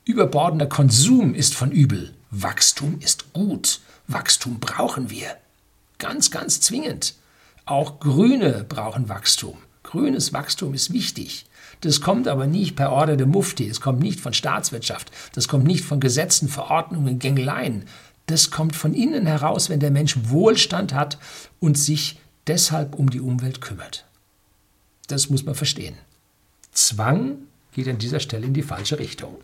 Überbordender 0.05 0.67
Konsum 0.67 1.35
ist 1.35 1.55
von 1.55 1.71
übel. 1.71 2.13
Wachstum 2.33 2.99
ist 2.99 3.33
gut. 3.33 3.81
Wachstum 4.09 4.59
brauchen 4.59 5.11
wir. 5.11 5.37
Ganz, 5.99 6.33
ganz 6.33 6.61
zwingend. 6.61 7.15
Auch 7.65 8.01
Grüne 8.01 8.65
brauchen 8.69 9.09
Wachstum. 9.09 9.59
Grünes 9.91 10.33
Wachstum 10.33 10.73
ist 10.73 10.93
wichtig. 10.93 11.47
Das 11.81 12.01
kommt 12.01 12.29
aber 12.29 12.47
nicht 12.47 12.77
per 12.77 12.93
Order 12.93 13.17
de 13.17 13.27
Mufti, 13.27 13.69
es 13.69 13.81
kommt 13.81 13.99
nicht 13.99 14.21
von 14.21 14.33
Staatswirtschaft, 14.33 15.11
das 15.33 15.49
kommt 15.49 15.65
nicht 15.65 15.85
von 15.85 15.99
Gesetzen, 15.99 16.49
Verordnungen, 16.49 17.19
Gängeleien. 17.19 17.87
Das 18.27 18.53
kommt 18.53 18.77
von 18.77 18.95
innen 18.95 19.27
heraus, 19.27 19.69
wenn 19.69 19.81
der 19.81 19.91
Mensch 19.91 20.17
Wohlstand 20.29 20.95
hat 20.95 21.19
und 21.59 21.77
sich 21.77 22.21
deshalb 22.47 22.95
um 22.95 23.11
die 23.11 23.21
Umwelt 23.21 23.61
kümmert. 23.61 24.05
Das 25.09 25.29
muss 25.29 25.45
man 25.45 25.57
verstehen. 25.57 25.97
Zwang 26.71 27.39
geht 27.73 27.89
an 27.89 27.99
dieser 27.99 28.21
Stelle 28.21 28.47
in 28.47 28.55
die 28.55 28.63
falsche 28.63 29.01
Richtung. 29.01 29.39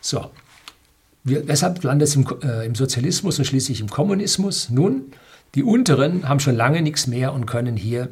So, 0.00 0.30
wir, 1.24 1.48
weshalb 1.48 1.82
landet 1.82 2.06
es 2.06 2.14
im, 2.14 2.24
äh, 2.42 2.66
im 2.66 2.76
Sozialismus 2.76 3.40
und 3.40 3.46
schließlich 3.46 3.80
im 3.80 3.90
Kommunismus? 3.90 4.70
Nun, 4.70 5.10
die 5.56 5.64
Unteren 5.64 6.28
haben 6.28 6.38
schon 6.38 6.54
lange 6.54 6.82
nichts 6.82 7.08
mehr 7.08 7.32
und 7.32 7.46
können 7.46 7.76
hier 7.76 8.10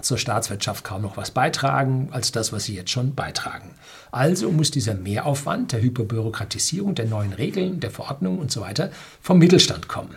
zur 0.00 0.18
Staatswirtschaft 0.18 0.84
kaum 0.84 1.02
noch 1.02 1.16
was 1.16 1.30
beitragen 1.30 2.08
als 2.12 2.32
das, 2.32 2.52
was 2.52 2.64
sie 2.64 2.74
jetzt 2.74 2.90
schon 2.90 3.14
beitragen. 3.14 3.74
Also 4.10 4.50
muss 4.50 4.70
dieser 4.70 4.94
Mehraufwand 4.94 5.72
der 5.72 5.82
Hyperbürokratisierung, 5.82 6.94
der 6.94 7.06
neuen 7.06 7.32
Regeln, 7.32 7.80
der 7.80 7.90
Verordnungen 7.90 8.38
und 8.38 8.50
so 8.50 8.60
weiter 8.60 8.90
vom 9.20 9.38
Mittelstand 9.38 9.88
kommen. 9.88 10.14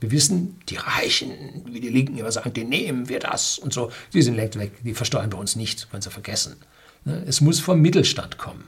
Wir 0.00 0.10
wissen, 0.10 0.58
die 0.68 0.76
Reichen, 0.76 1.32
wie 1.66 1.80
die 1.80 1.88
Linken 1.88 2.18
immer 2.18 2.30
sagen, 2.30 2.52
denen 2.52 2.70
nehmen 2.70 3.08
wir 3.08 3.18
das 3.18 3.58
und 3.58 3.72
so, 3.72 3.90
die 4.12 4.22
sind 4.22 4.36
längst 4.36 4.58
weg, 4.58 4.72
die 4.82 4.94
versteuern 4.94 5.30
bei 5.30 5.38
uns 5.38 5.56
nicht, 5.56 5.90
können 5.90 6.02
sie 6.02 6.10
vergessen. 6.10 6.56
Ne? 7.04 7.22
Es 7.26 7.40
muss 7.40 7.60
vom 7.60 7.80
Mittelstand 7.80 8.36
kommen. 8.36 8.64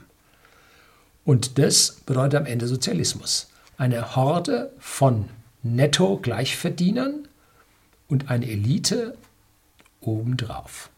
Und 1.25 1.59
das 1.59 1.91
bedeutet 2.05 2.39
am 2.39 2.45
Ende 2.47 2.67
Sozialismus. 2.67 3.49
Eine 3.77 4.15
Horde 4.15 4.71
von 4.79 5.25
Netto-Gleichverdienern 5.61 7.27
und 8.07 8.31
eine 8.31 8.49
Elite 8.49 9.15
obendrauf. 10.01 10.89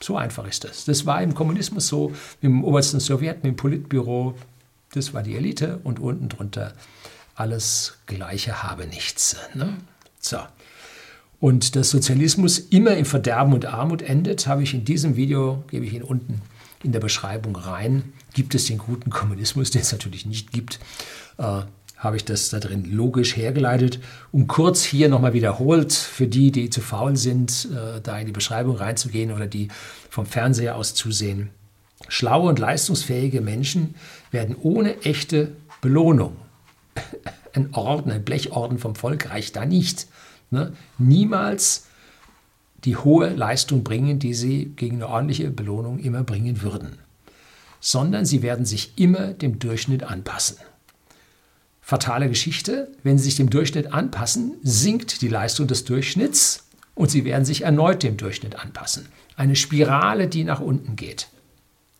So 0.00 0.16
einfach 0.16 0.46
ist 0.46 0.64
das. 0.64 0.84
Das 0.84 1.06
war 1.06 1.22
im 1.22 1.34
Kommunismus 1.34 1.88
so, 1.88 2.12
im 2.40 2.64
obersten 2.64 3.00
Sowjet, 3.00 3.44
dem 3.44 3.56
Politbüro, 3.56 4.34
das 4.92 5.12
war 5.12 5.22
die 5.22 5.36
Elite 5.36 5.80
und 5.84 5.98
unten 5.98 6.28
drunter 6.28 6.72
alles 7.34 7.98
Gleiche 8.06 8.62
habe 8.62 8.86
nichts. 8.86 9.36
Ne? 9.54 9.76
So. 10.20 10.38
Und 11.40 11.76
dass 11.76 11.90
Sozialismus 11.90 12.58
immer 12.58 12.96
im 12.96 13.04
Verderben 13.04 13.52
und 13.52 13.66
Armut 13.66 14.02
endet, 14.02 14.48
habe 14.48 14.64
ich 14.64 14.74
in 14.74 14.84
diesem 14.84 15.14
Video, 15.14 15.62
gebe 15.70 15.86
ich 15.86 15.92
Ihnen 15.92 16.02
unten 16.02 16.42
in 16.82 16.90
der 16.90 17.00
Beschreibung 17.00 17.54
rein. 17.54 18.12
Gibt 18.34 18.54
es 18.56 18.66
den 18.66 18.78
guten 18.78 19.10
Kommunismus, 19.10 19.70
den 19.70 19.82
es 19.82 19.92
natürlich 19.92 20.26
nicht 20.26 20.50
gibt, 20.50 20.80
äh, 21.38 21.62
habe 21.98 22.16
ich 22.16 22.24
das 22.24 22.48
da 22.48 22.60
drin 22.60 22.84
logisch 22.90 23.36
hergeleitet 23.36 23.98
und 24.30 24.46
kurz 24.46 24.84
hier 24.84 25.08
nochmal 25.08 25.32
wiederholt 25.32 25.92
für 25.92 26.28
die, 26.28 26.52
die 26.52 26.70
zu 26.70 26.80
faul 26.80 27.16
sind, 27.16 27.68
äh, 27.72 28.00
da 28.00 28.18
in 28.18 28.26
die 28.26 28.32
Beschreibung 28.32 28.76
reinzugehen 28.76 29.32
oder 29.32 29.46
die 29.46 29.68
vom 30.08 30.24
Fernseher 30.24 30.76
aus 30.76 30.94
zusehen. 30.94 31.50
Schlaue 32.06 32.48
und 32.48 32.58
leistungsfähige 32.60 33.40
Menschen 33.40 33.96
werden 34.30 34.56
ohne 34.60 35.02
echte 35.02 35.52
Belohnung 35.80 36.36
ein 37.52 37.74
Orden, 37.74 38.12
ein 38.12 38.24
Blechorden 38.24 38.78
vom 38.78 38.94
Volk 38.94 39.30
reicht 39.30 39.56
da 39.56 39.66
nicht. 39.66 40.06
Ne? 40.50 40.72
Niemals 40.98 41.86
die 42.84 42.96
hohe 42.96 43.30
Leistung 43.30 43.82
bringen, 43.82 44.20
die 44.20 44.34
sie 44.34 44.66
gegen 44.76 44.96
eine 44.96 45.08
ordentliche 45.08 45.50
Belohnung 45.50 45.98
immer 45.98 46.22
bringen 46.22 46.62
würden, 46.62 46.98
sondern 47.80 48.24
sie 48.24 48.42
werden 48.42 48.64
sich 48.64 48.92
immer 48.96 49.32
dem 49.32 49.58
Durchschnitt 49.58 50.04
anpassen. 50.04 50.58
Fatale 51.88 52.28
Geschichte, 52.28 52.88
wenn 53.02 53.16
sie 53.16 53.24
sich 53.24 53.36
dem 53.36 53.48
Durchschnitt 53.48 53.94
anpassen, 53.94 54.56
sinkt 54.62 55.22
die 55.22 55.28
Leistung 55.28 55.66
des 55.66 55.86
Durchschnitts 55.86 56.68
und 56.94 57.10
sie 57.10 57.24
werden 57.24 57.46
sich 57.46 57.62
erneut 57.62 58.02
dem 58.02 58.18
Durchschnitt 58.18 58.56
anpassen. 58.56 59.08
Eine 59.36 59.56
Spirale, 59.56 60.28
die 60.28 60.44
nach 60.44 60.60
unten 60.60 60.96
geht. 60.96 61.28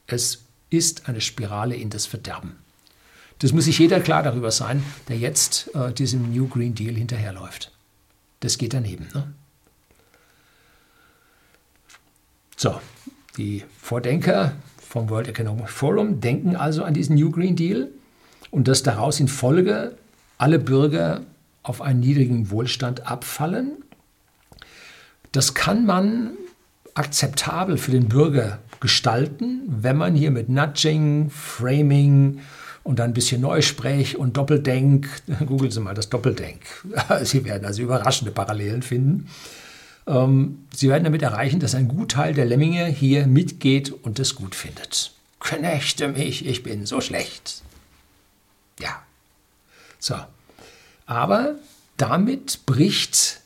Es 0.06 0.44
ist 0.68 1.08
eine 1.08 1.22
Spirale 1.22 1.74
in 1.74 1.88
das 1.88 2.04
Verderben. 2.04 2.56
Das 3.38 3.54
muss 3.54 3.64
sich 3.64 3.78
jeder 3.78 4.00
klar 4.00 4.22
darüber 4.22 4.50
sein, 4.50 4.84
der 5.08 5.16
jetzt 5.16 5.74
äh, 5.74 5.90
diesem 5.90 6.34
New 6.34 6.48
Green 6.48 6.74
Deal 6.74 6.94
hinterherläuft. 6.94 7.72
Das 8.40 8.58
geht 8.58 8.74
daneben. 8.74 9.08
Ne? 9.14 9.32
So, 12.58 12.78
die 13.38 13.64
Vordenker 13.80 14.52
vom 14.86 15.08
World 15.08 15.28
Economic 15.28 15.70
Forum 15.70 16.20
denken 16.20 16.56
also 16.56 16.84
an 16.84 16.92
diesen 16.92 17.16
New 17.16 17.30
Green 17.30 17.56
Deal 17.56 17.88
und 18.50 18.68
dass 18.68 18.82
daraus 18.82 19.20
in 19.20 19.28
Folge 19.28 19.96
alle 20.38 20.58
Bürger 20.58 21.22
auf 21.62 21.82
einen 21.82 22.00
niedrigen 22.00 22.50
Wohlstand 22.50 23.06
abfallen. 23.06 23.72
Das 25.32 25.54
kann 25.54 25.84
man 25.84 26.30
akzeptabel 26.94 27.76
für 27.76 27.90
den 27.90 28.08
Bürger 28.08 28.58
gestalten, 28.80 29.62
wenn 29.66 29.96
man 29.96 30.14
hier 30.14 30.30
mit 30.30 30.48
Nudging, 30.48 31.30
Framing 31.30 32.40
und 32.84 32.98
dann 32.98 33.10
ein 33.10 33.14
bisschen 33.14 33.40
Neusprech 33.40 34.16
und 34.16 34.36
Doppeldenk, 34.36 35.08
googeln 35.46 35.70
Sie 35.70 35.80
mal 35.80 35.94
das 35.94 36.08
Doppeldenk. 36.08 36.62
Sie 37.22 37.44
werden 37.44 37.64
also 37.64 37.82
überraschende 37.82 38.32
Parallelen 38.32 38.82
finden. 38.82 39.28
Ähm, 40.06 40.60
Sie 40.74 40.88
werden 40.88 41.04
damit 41.04 41.22
erreichen, 41.22 41.60
dass 41.60 41.74
ein 41.74 41.88
Gutteil 41.88 42.34
der 42.34 42.46
Lemminge 42.46 42.86
hier 42.86 43.26
mitgeht 43.26 43.92
und 43.92 44.18
es 44.18 44.34
gut 44.34 44.54
findet. 44.54 45.12
Knechte 45.40 46.08
mich, 46.08 46.46
ich 46.46 46.62
bin 46.62 46.86
so 46.86 47.00
schlecht. 47.00 47.62
Ja. 48.80 49.02
So. 49.98 50.16
Aber 51.06 51.56
damit 51.96 52.66
bricht 52.66 53.40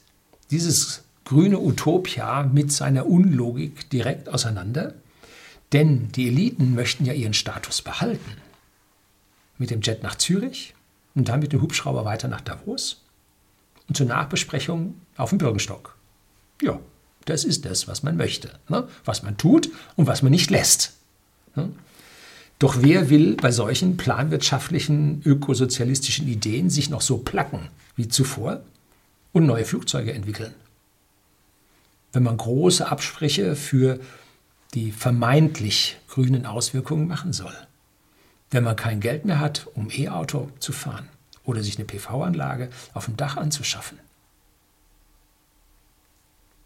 dieses 0.50 1.02
grüne 1.24 1.58
Utopia 1.58 2.42
mit 2.42 2.72
seiner 2.72 3.06
Unlogik 3.06 3.88
direkt 3.90 4.28
auseinander. 4.28 4.94
Denn 5.72 6.12
die 6.12 6.28
Eliten 6.28 6.74
möchten 6.74 7.06
ja 7.06 7.14
ihren 7.14 7.34
Status 7.34 7.80
behalten. 7.80 8.36
Mit 9.56 9.70
dem 9.70 9.80
Jet 9.80 10.02
nach 10.02 10.16
Zürich 10.16 10.74
und 11.14 11.28
dann 11.28 11.40
mit 11.40 11.52
dem 11.52 11.62
Hubschrauber 11.62 12.04
weiter 12.04 12.28
nach 12.28 12.40
Davos 12.40 13.02
und 13.88 13.96
zur 13.96 14.06
Nachbesprechung 14.06 15.00
auf 15.16 15.30
dem 15.30 15.38
Bürgenstock. 15.38 15.96
Ja, 16.60 16.78
das 17.24 17.44
ist 17.44 17.64
das, 17.64 17.88
was 17.88 18.02
man 18.02 18.16
möchte, 18.16 18.58
ne? 18.68 18.88
was 19.04 19.22
man 19.22 19.36
tut 19.36 19.70
und 19.96 20.06
was 20.06 20.22
man 20.22 20.30
nicht 20.32 20.50
lässt. 20.50 20.94
Ne? 21.54 21.70
Doch 22.62 22.76
wer 22.80 23.10
will 23.10 23.34
bei 23.34 23.50
solchen 23.50 23.96
planwirtschaftlichen, 23.96 25.20
ökosozialistischen 25.24 26.28
Ideen 26.28 26.70
sich 26.70 26.90
noch 26.90 27.00
so 27.00 27.18
placken 27.18 27.70
wie 27.96 28.06
zuvor 28.06 28.62
und 29.32 29.46
neue 29.46 29.64
Flugzeuge 29.64 30.12
entwickeln? 30.12 30.54
Wenn 32.12 32.22
man 32.22 32.36
große 32.36 32.88
Absprüche 32.88 33.56
für 33.56 33.98
die 34.74 34.92
vermeintlich 34.92 35.96
grünen 36.06 36.46
Auswirkungen 36.46 37.08
machen 37.08 37.32
soll. 37.32 37.52
Wenn 38.52 38.62
man 38.62 38.76
kein 38.76 39.00
Geld 39.00 39.24
mehr 39.24 39.40
hat, 39.40 39.66
um 39.74 39.90
E-Auto 39.90 40.48
zu 40.60 40.72
fahren 40.72 41.08
oder 41.42 41.64
sich 41.64 41.78
eine 41.78 41.84
PV-Anlage 41.84 42.70
auf 42.94 43.06
dem 43.06 43.16
Dach 43.16 43.36
anzuschaffen. 43.36 43.98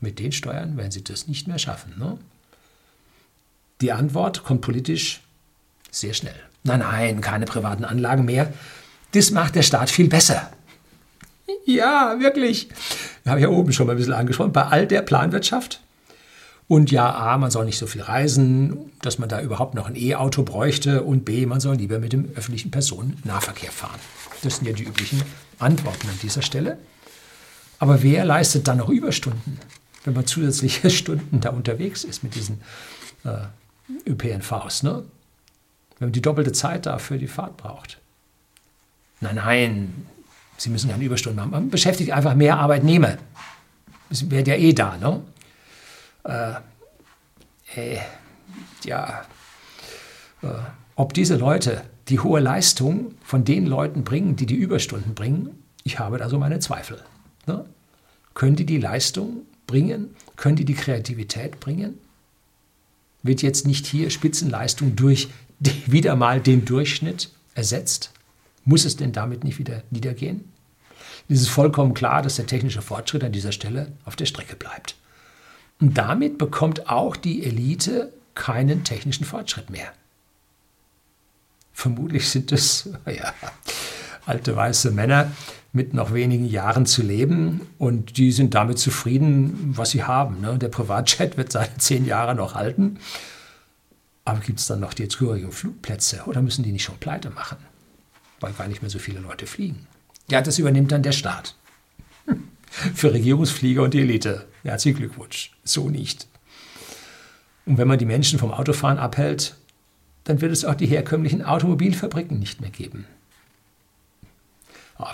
Mit 0.01 0.19
den 0.19 0.33
Steuern 0.33 0.77
werden 0.77 0.93
sie 0.93 1.05
das 1.05 1.27
nicht 1.27 1.49
mehr 1.49 1.59
schaffen. 1.59 1.95
Ne? 1.99 2.19
Die 3.81 3.93
Antwort 3.93 4.45
kommt 4.45 4.61
politisch 4.61 5.23
sehr 5.99 6.15
schnell. 6.15 6.35
Nein, 6.65 6.81
nein, 6.81 7.21
keine 7.21 7.47
privaten 7.47 7.85
Anlagen 7.85 8.25
mehr. 8.25 8.53
Das 9.13 9.31
macht 9.31 9.55
der 9.55 9.63
Staat 9.63 9.91
viel 9.91 10.09
besser. 10.09 10.51
Ja, 11.65 12.17
wirklich. 12.19 12.69
Ich 13.25 13.31
habe 13.31 13.41
ja 13.41 13.49
oben 13.49 13.73
schon 13.73 13.87
mal 13.87 13.93
ein 13.93 13.99
bisschen 13.99 14.13
angesprochen. 14.13 14.53
Bei 14.53 14.65
all 14.65 14.87
der 14.87 15.03
Planwirtschaft 15.03 15.81
und 16.69 16.91
ja, 16.91 17.15
A, 17.15 17.39
man 17.39 17.51
soll 17.51 17.65
nicht 17.65 17.79
so 17.79 17.87
viel 17.87 18.03
reisen, 18.03 18.91
dass 19.01 19.19
man 19.19 19.29
da 19.29 19.41
überhaupt 19.41 19.75
noch 19.75 19.87
ein 19.87 19.95
E-Auto 19.95 20.43
bräuchte. 20.43 21.03
Und 21.03 21.25
B, 21.25 21.47
man 21.47 21.61
soll 21.61 21.77
lieber 21.77 21.99
mit 21.99 22.13
dem 22.13 22.31
öffentlichen 22.35 22.73
Personennahverkehr 22.73 23.71
fahren. 23.71 24.01
Das 24.43 24.57
sind 24.57 24.67
ja 24.67 24.73
die 24.73 24.83
üblichen 24.83 25.23
Antworten 25.59 26.09
an 26.09 26.19
dieser 26.23 26.43
Stelle. 26.43 26.79
Aber 27.79 28.03
wer 28.03 28.25
leistet 28.25 28.67
dann 28.67 28.79
noch 28.79 28.89
Überstunden, 28.89 29.59
wenn 30.05 30.15
man 30.15 30.27
zusätzliche 30.27 30.91
Stunden 30.91 31.41
da 31.41 31.51
unterwegs 31.51 32.03
ist 32.03 32.25
mit 32.25 32.35
diesen 32.35 32.61
äh, 33.25 34.11
ÖPNVs? 34.11 34.83
Ne? 34.83 35.05
Wenn 35.99 36.09
man 36.09 36.13
die 36.13 36.23
doppelte 36.23 36.53
Zeit 36.53 36.87
dafür 36.87 37.19
die 37.19 37.29
Fahrt 37.29 37.57
braucht. 37.57 37.99
Nein, 39.21 39.37
nein, 39.37 40.07
Sie 40.59 40.71
müssen 40.71 40.91
keine 40.91 41.05
Überstunden 41.05 41.37
machen. 41.37 41.51
Man 41.51 41.71
beschäftigt 41.71 42.13
einfach 42.13 42.35
mehr 42.35 42.59
Arbeitnehmer. 42.59 43.19
Das 44.09 44.31
wäre 44.31 44.47
ja 44.47 44.55
eh 44.55 44.73
da, 44.73 44.97
ne? 44.97 45.23
äh, 46.25 46.53
äh, 47.75 47.99
ja, 48.85 49.25
äh, 50.43 50.47
ob 50.95 51.13
diese 51.15 51.37
Leute 51.37 51.83
die 52.09 52.21
hohe 52.21 52.41
Leistung 52.41 53.15
von 53.23 53.45
den 53.45 53.67
Leuten 53.67 54.05
bringen, 54.05 54.37
die 54.37 54.47
die 54.47 54.55
Überstunden 54.55 55.15
bringen, 55.15 55.63
ich 55.83 55.99
habe 55.99 56.19
da 56.19 56.29
so 56.29 56.39
meine 56.39 56.61
Zweifel. 56.61 57.03
Ne? 57.47 57.65
Können 58.35 58.57
die 58.57 58.67
die 58.67 58.79
Leistung 58.79 59.43
bringen? 59.67 60.15
Können 60.37 60.57
die 60.57 60.65
die 60.65 60.75
Kreativität 60.75 61.61
bringen? 61.61 61.99
Wird 63.23 63.43
jetzt 63.43 63.67
nicht 63.67 63.87
hier 63.87 64.11
Spitzenleistung 64.11 64.95
durch 64.95 65.29
wieder 65.59 66.17
mal 66.17 66.41
den 66.41 66.65
Durchschnitt 66.65 67.31
ersetzt? 67.55 68.13
Muss 68.65 68.85
es 68.85 68.97
denn 68.97 69.13
damit 69.13 69.45
nicht 69.45 69.59
wieder 69.59 69.83
niedergehen? 69.91 70.53
Es 71.29 71.41
ist 71.41 71.49
vollkommen 71.49 71.95
klar, 71.95 72.23
dass 72.23 72.37
der 72.37 72.47
technische 72.47 72.83
Fortschritt 72.83 73.25
an 73.25 73.33
dieser 73.33 73.53
Stelle 73.53 73.93
auf 74.05 74.17
der 74.17 74.27
Strecke 74.27 74.57
bleibt. 74.57 74.97
Und 75.81 75.99
damit 75.99 76.39
bekommt 76.39 76.89
auch 76.89 77.17
die 77.17 77.45
Elite 77.45 78.13
keinen 78.35 78.85
technischen 78.85 79.25
Fortschritt 79.25 79.71
mehr. 79.71 79.93
Vermutlich 81.73 82.29
sind 82.29 82.53
es 82.53 82.89
ja, 83.07 83.35
alte 84.25 84.57
weiße 84.57 84.91
Männer 84.93 85.33
mit 85.73 85.93
noch 85.93 86.15
wenigen 86.15 86.47
Jahren 86.47 86.87
zu 86.87 87.03
leben 87.03 87.61
und 87.79 88.17
die 88.17 88.33
sind 88.33 88.55
damit 88.55 88.79
zufrieden, 88.79 89.75
was 89.77 89.91
sie 89.91 90.05
haben. 90.05 90.41
Ne? 90.41 90.59
Der 90.59 90.69
Privatjet 90.69 91.37
wird 91.37 91.53
seine 91.53 91.77
zehn 91.77 92.07
Jahre 92.07 92.35
noch 92.35 92.55
halten. 92.55 92.99
Aber 94.27 94.41
gibt 94.41 94.59
es 94.59 94.67
dann 94.67 94.81
noch 94.81 94.93
die 94.93 95.07
zugehörigen 95.07 95.53
Flugplätze 95.53 96.25
oder 96.27 96.43
müssen 96.43 96.65
die 96.65 96.73
nicht 96.73 96.83
schon 96.83 96.99
pleite 96.99 97.31
machen, 97.31 97.59
weil 98.41 98.53
gar 98.53 98.67
nicht 98.67 98.83
mehr 98.83 98.91
so 98.91 98.99
viele 98.99 99.21
Leute 99.21 99.47
fliegen? 99.47 99.87
Ja, 100.29 100.43
das 100.43 100.59
übernimmt 100.59 100.91
dann 100.91 101.05
der 101.05 101.13
Staat. 101.13 101.55
Für 102.69 103.15
Regierungsflieger 103.15 103.83
und 103.85 103.95
die 103.95 104.01
Elite. 104.01 104.49
Herzlichen 104.65 104.99
Glückwunsch. 104.99 105.57
So 105.63 105.89
nicht. 105.89 106.27
Und 107.67 107.79
wenn 107.79 107.87
man 107.87 108.01
die 108.01 108.05
Menschen 108.05 108.41
vom 108.41 108.51
Autofahren 108.51 108.99
abhält, 108.99 109.55
dann 110.25 110.41
wird 110.41 110.51
es 110.51 110.65
auch 110.65 110.75
die 110.75 110.87
herkömmlichen 110.87 111.45
Automobilfabriken 111.45 112.37
nicht 112.41 112.61
mehr 112.61 112.71
geben. 112.71 113.07
Oh, 114.99 115.07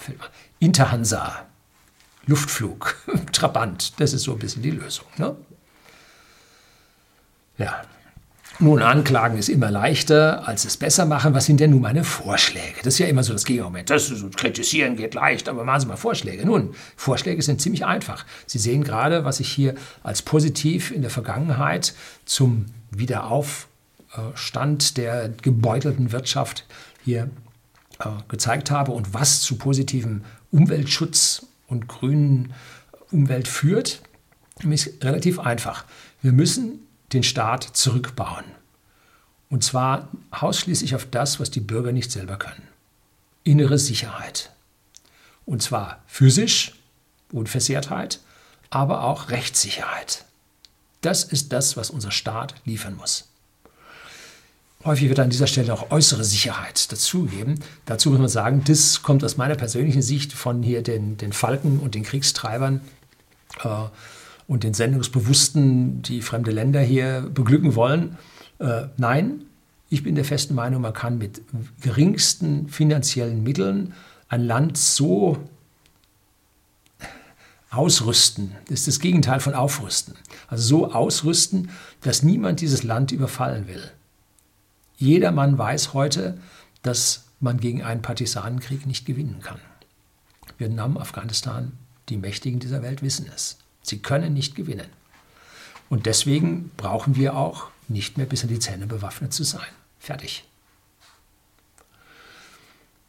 Interhansa, 0.59 1.46
Luftflug, 2.25 2.96
Trabant, 3.33 4.01
das 4.01 4.14
ist 4.14 4.22
so 4.22 4.33
ein 4.33 4.38
bisschen 4.38 4.62
die 4.62 4.70
Lösung. 4.70 5.07
Ne? 5.18 5.37
Ja, 7.59 7.83
nun, 8.62 8.81
anklagen 8.81 9.38
ist 9.38 9.48
immer 9.48 9.72
leichter, 9.72 10.46
als 10.46 10.64
es 10.64 10.77
besser 10.77 11.05
machen. 11.05 11.35
Was 11.35 11.46
sind 11.46 11.59
denn 11.59 11.70
nun 11.70 11.83
meine 11.83 12.05
Vorschläge? 12.05 12.77
Das 12.85 12.94
ist 12.94 12.98
ja 12.98 13.09
immer 13.09 13.25
so 13.25 13.33
das 13.33 13.44
Gegenargument. 13.44 13.90
Das 13.90 14.09
ist, 14.09 14.37
kritisieren 14.37 14.94
geht 14.94 15.14
leicht, 15.14 15.48
aber 15.48 15.64
machen 15.64 15.81
Sie 15.81 15.87
mal 15.88 15.96
Vorschläge. 15.96 16.46
Nun, 16.46 16.72
Vorschläge 16.96 17.42
sind 17.42 17.61
ziemlich 17.61 17.85
einfach. 17.85 18.25
Sie 18.46 18.59
sehen 18.59 18.85
gerade, 18.85 19.25
was 19.25 19.40
ich 19.40 19.48
hier 19.48 19.75
als 20.05 20.22
positiv 20.22 20.92
in 20.92 21.03
der 21.03 21.11
Vergangenheit 21.11 21.94
zum 22.25 22.66
Wiederaufstand 22.92 24.96
der 24.96 25.31
gebeutelten 25.42 26.12
Wirtschaft 26.12 26.64
hier 27.05 27.31
äh, 27.98 28.11
gezeigt 28.29 28.70
habe 28.70 28.92
und 28.92 29.12
was 29.12 29.40
zu 29.40 29.57
positivem 29.57 30.22
Umweltschutz 30.53 31.46
und 31.66 31.88
grünen 31.88 32.53
Umwelt 33.11 33.48
führt. 33.48 34.03
Ist 34.62 35.03
relativ 35.03 35.40
einfach. 35.40 35.85
Wir 36.20 36.31
müssen 36.31 36.79
den 37.12 37.22
Staat 37.22 37.64
zurückbauen. 37.64 38.44
Und 39.51 39.62
zwar 39.62 40.09
ausschließlich 40.31 40.94
auf 40.94 41.07
das, 41.11 41.38
was 41.38 41.51
die 41.51 41.61
Bürger 41.61 41.92
nicht 41.92 42.11
selber 42.11 42.37
können. 42.37 42.62
Innere 43.44 43.79
Sicherheit. 43.79 44.51
Und 45.44 45.62
zwar 45.62 46.03
physisch, 46.07 46.72
Unversehrtheit, 47.33 48.20
aber 48.70 49.05
auch 49.05 49.31
Rechtssicherheit. 49.31 50.25
Das 51.03 51.25
ist 51.25 51.53
das, 51.53 51.77
was 51.77 51.90
unser 51.90 52.11
Staat 52.11 52.55
liefern 52.64 52.96
muss. 52.96 53.29
Häufig 54.85 55.09
wird 55.09 55.20
an 55.20 55.31
dieser 55.31 55.46
Stelle 55.46 55.72
auch 55.72 55.90
äußere 55.90 56.25
Sicherheit 56.25 56.90
dazugeben. 56.90 57.61
Dazu 57.87 58.11
muss 58.11 58.18
man 58.18 58.29
sagen, 58.29 58.64
das 58.64 59.03
kommt 59.03 59.22
aus 59.22 59.37
meiner 59.37 59.55
persönlichen 59.55 60.03
Sicht 60.03 60.33
von 60.33 60.62
hier 60.62 60.83
den, 60.83 61.16
den 61.16 61.33
Falken 61.33 61.79
und 61.79 61.94
den 61.94 62.03
Kriegstreibern 62.03 62.81
äh, 63.62 63.85
und 64.52 64.64
den 64.64 64.74
Sendungsbewussten, 64.74 66.02
die 66.02 66.20
fremde 66.20 66.50
Länder 66.50 66.82
hier 66.82 67.22
beglücken 67.22 67.74
wollen. 67.74 68.18
Äh, 68.58 68.82
nein, 68.98 69.46
ich 69.88 70.02
bin 70.02 70.14
der 70.14 70.26
festen 70.26 70.54
Meinung, 70.54 70.82
man 70.82 70.92
kann 70.92 71.16
mit 71.16 71.40
geringsten 71.80 72.68
finanziellen 72.68 73.42
Mitteln 73.42 73.94
ein 74.28 74.42
Land 74.42 74.76
so 74.76 75.38
ausrüsten. 77.70 78.52
Das 78.68 78.80
ist 78.80 78.88
das 78.88 79.00
Gegenteil 79.00 79.40
von 79.40 79.54
aufrüsten. 79.54 80.16
Also 80.48 80.68
so 80.68 80.92
ausrüsten, 80.92 81.70
dass 82.02 82.22
niemand 82.22 82.60
dieses 82.60 82.82
Land 82.82 83.10
überfallen 83.10 83.68
will. 83.68 83.90
Jeder 84.98 85.32
Mann 85.32 85.56
weiß 85.56 85.94
heute, 85.94 86.36
dass 86.82 87.24
man 87.40 87.58
gegen 87.58 87.82
einen 87.82 88.02
Partisanenkrieg 88.02 88.86
nicht 88.86 89.06
gewinnen 89.06 89.40
kann. 89.40 89.60
Vietnam, 90.58 90.98
Afghanistan, 90.98 91.72
die 92.10 92.18
Mächtigen 92.18 92.60
dieser 92.60 92.82
Welt 92.82 93.00
wissen 93.00 93.30
es. 93.34 93.62
Sie 93.83 93.99
können 93.99 94.33
nicht 94.33 94.55
gewinnen. 94.55 94.88
Und 95.88 96.07
deswegen 96.07 96.71
brauchen 96.77 97.16
wir 97.16 97.37
auch 97.37 97.68
nicht 97.88 98.16
mehr 98.16 98.27
bis 98.27 98.42
an 98.42 98.49
die 98.49 98.59
Zähne 98.59 98.87
bewaffnet 98.87 99.33
zu 99.33 99.45
sein. 99.45 99.68
Fertig. 99.99 100.45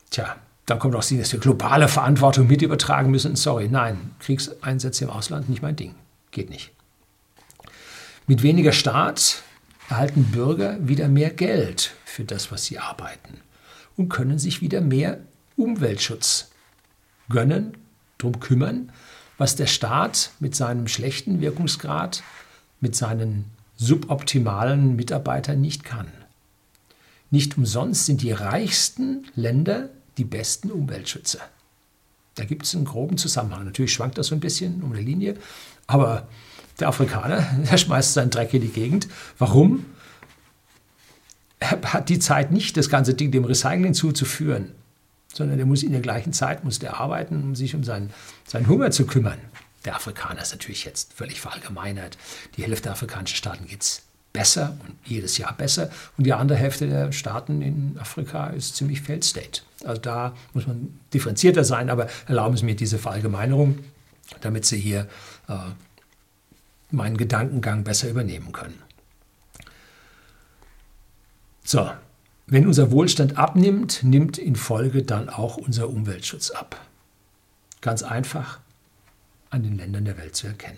Tja, 0.09 0.35
dann 0.65 0.79
kommt 0.79 0.95
auch 0.95 1.03
sie, 1.03 1.17
dass 1.17 1.31
wir 1.31 1.39
globale 1.39 1.87
Verantwortung 1.87 2.47
mit 2.47 2.61
übertragen 2.61 3.11
müssen. 3.11 3.35
Sorry, 3.35 3.67
nein, 3.67 4.11
Kriegseinsätze 4.19 5.05
im 5.05 5.09
Ausland 5.09 5.49
nicht 5.49 5.61
mein 5.61 5.75
Ding. 5.75 5.95
Geht 6.31 6.49
nicht. 6.49 6.71
Mit 8.27 8.43
weniger 8.43 8.71
Staat 8.71 9.43
erhalten 9.89 10.25
Bürger 10.25 10.77
wieder 10.87 11.07
mehr 11.07 11.29
Geld 11.29 11.93
für 12.05 12.23
das, 12.23 12.51
was 12.51 12.65
sie 12.65 12.79
arbeiten 12.79 13.41
und 13.97 14.09
können 14.09 14.39
sich 14.39 14.61
wieder 14.61 14.81
mehr 14.81 15.19
Umweltschutz 15.57 16.51
gönnen, 17.29 17.77
darum 18.17 18.39
kümmern, 18.39 18.91
was 19.37 19.55
der 19.55 19.67
Staat 19.67 20.31
mit 20.39 20.55
seinem 20.55 20.87
schlechten 20.87 21.41
Wirkungsgrad, 21.41 22.23
mit 22.79 22.95
seinen 22.95 23.45
suboptimalen 23.77 24.95
Mitarbeitern 24.95 25.61
nicht 25.61 25.83
kann. 25.83 26.07
Nicht 27.31 27.57
umsonst 27.57 28.05
sind 28.05 28.21
die 28.21 28.31
reichsten 28.31 29.25
Länder 29.35 29.89
die 30.17 30.23
besten 30.23 30.71
Umweltschützer. 30.71 31.39
Da 32.35 32.45
gibt 32.45 32.65
es 32.65 32.75
einen 32.75 32.85
groben 32.85 33.17
Zusammenhang. 33.17 33.65
Natürlich 33.65 33.93
schwankt 33.93 34.17
das 34.17 34.27
so 34.27 34.35
ein 34.35 34.39
bisschen 34.39 34.83
um 34.83 34.93
die 34.93 35.01
Linie, 35.01 35.35
aber 35.87 36.27
der 36.79 36.87
Afrikaner, 36.87 37.41
der 37.71 37.77
schmeißt 37.77 38.13
seinen 38.13 38.29
Dreck 38.29 38.53
in 38.53 38.61
die 38.61 38.69
Gegend. 38.69 39.07
Warum? 39.37 39.85
Er 41.59 41.81
hat 41.93 42.09
die 42.09 42.19
Zeit 42.19 42.51
nicht, 42.51 42.77
das 42.77 42.89
ganze 42.89 43.13
Ding 43.13 43.31
dem 43.31 43.45
Recycling 43.45 43.93
zuzuführen, 43.93 44.71
sondern 45.33 45.59
er 45.59 45.65
muss 45.65 45.83
in 45.83 45.91
der 45.91 46.01
gleichen 46.01 46.31
Zeit 46.31 46.63
muss 46.63 46.79
der 46.79 46.99
arbeiten, 46.99 47.43
um 47.43 47.55
sich 47.55 47.75
um 47.75 47.83
seinen, 47.83 48.11
seinen 48.45 48.67
Hunger 48.67 48.91
zu 48.91 49.05
kümmern. 49.05 49.39
Der 49.85 49.95
Afrikaner 49.95 50.41
ist 50.41 50.51
natürlich 50.51 50.85
jetzt 50.85 51.13
völlig 51.13 51.41
verallgemeinert. 51.41 52.17
Die 52.55 52.63
Hälfte 52.63 52.83
der 52.83 52.93
afrikanischen 52.93 53.35
Staaten 53.35 53.67
geht 53.67 53.81
es 53.81 54.03
besser 54.31 54.77
und 54.85 54.95
jedes 55.03 55.37
Jahr 55.37 55.53
besser. 55.53 55.89
Und 56.17 56.25
die 56.25 56.33
andere 56.33 56.57
Hälfte 56.57 56.87
der 56.87 57.11
Staaten 57.11 57.61
in 57.61 57.97
Afrika 57.99 58.47
ist 58.47 58.75
ziemlich 58.75 59.01
Failed 59.01 59.23
State. 59.23 59.61
Also 59.83 60.01
da 60.01 60.33
muss 60.53 60.65
man 60.65 60.97
differenzierter 61.13 61.63
sein, 61.63 61.89
aber 61.89 62.07
erlauben 62.27 62.57
Sie 62.57 62.65
mir 62.65 62.75
diese 62.75 62.97
Verallgemeinerung, 62.97 63.79
damit 64.41 64.65
Sie 64.65 64.79
hier 64.79 65.07
äh, 65.47 65.55
meinen 66.91 67.17
Gedankengang 67.17 67.83
besser 67.83 68.09
übernehmen 68.09 68.51
können. 68.51 68.81
So, 71.63 71.89
wenn 72.53 72.67
unser 72.67 72.91
Wohlstand 72.91 73.35
abnimmt, 73.35 74.03
nimmt 74.03 74.37
in 74.37 74.55
Folge 74.55 75.01
dann 75.01 75.27
auch 75.27 75.57
unser 75.57 75.89
Umweltschutz 75.89 76.51
ab. 76.51 76.79
Ganz 77.81 78.03
einfach 78.03 78.59
an 79.49 79.63
den 79.63 79.75
Ländern 79.75 80.05
der 80.05 80.19
Welt 80.19 80.35
zu 80.35 80.45
erkennen. 80.45 80.77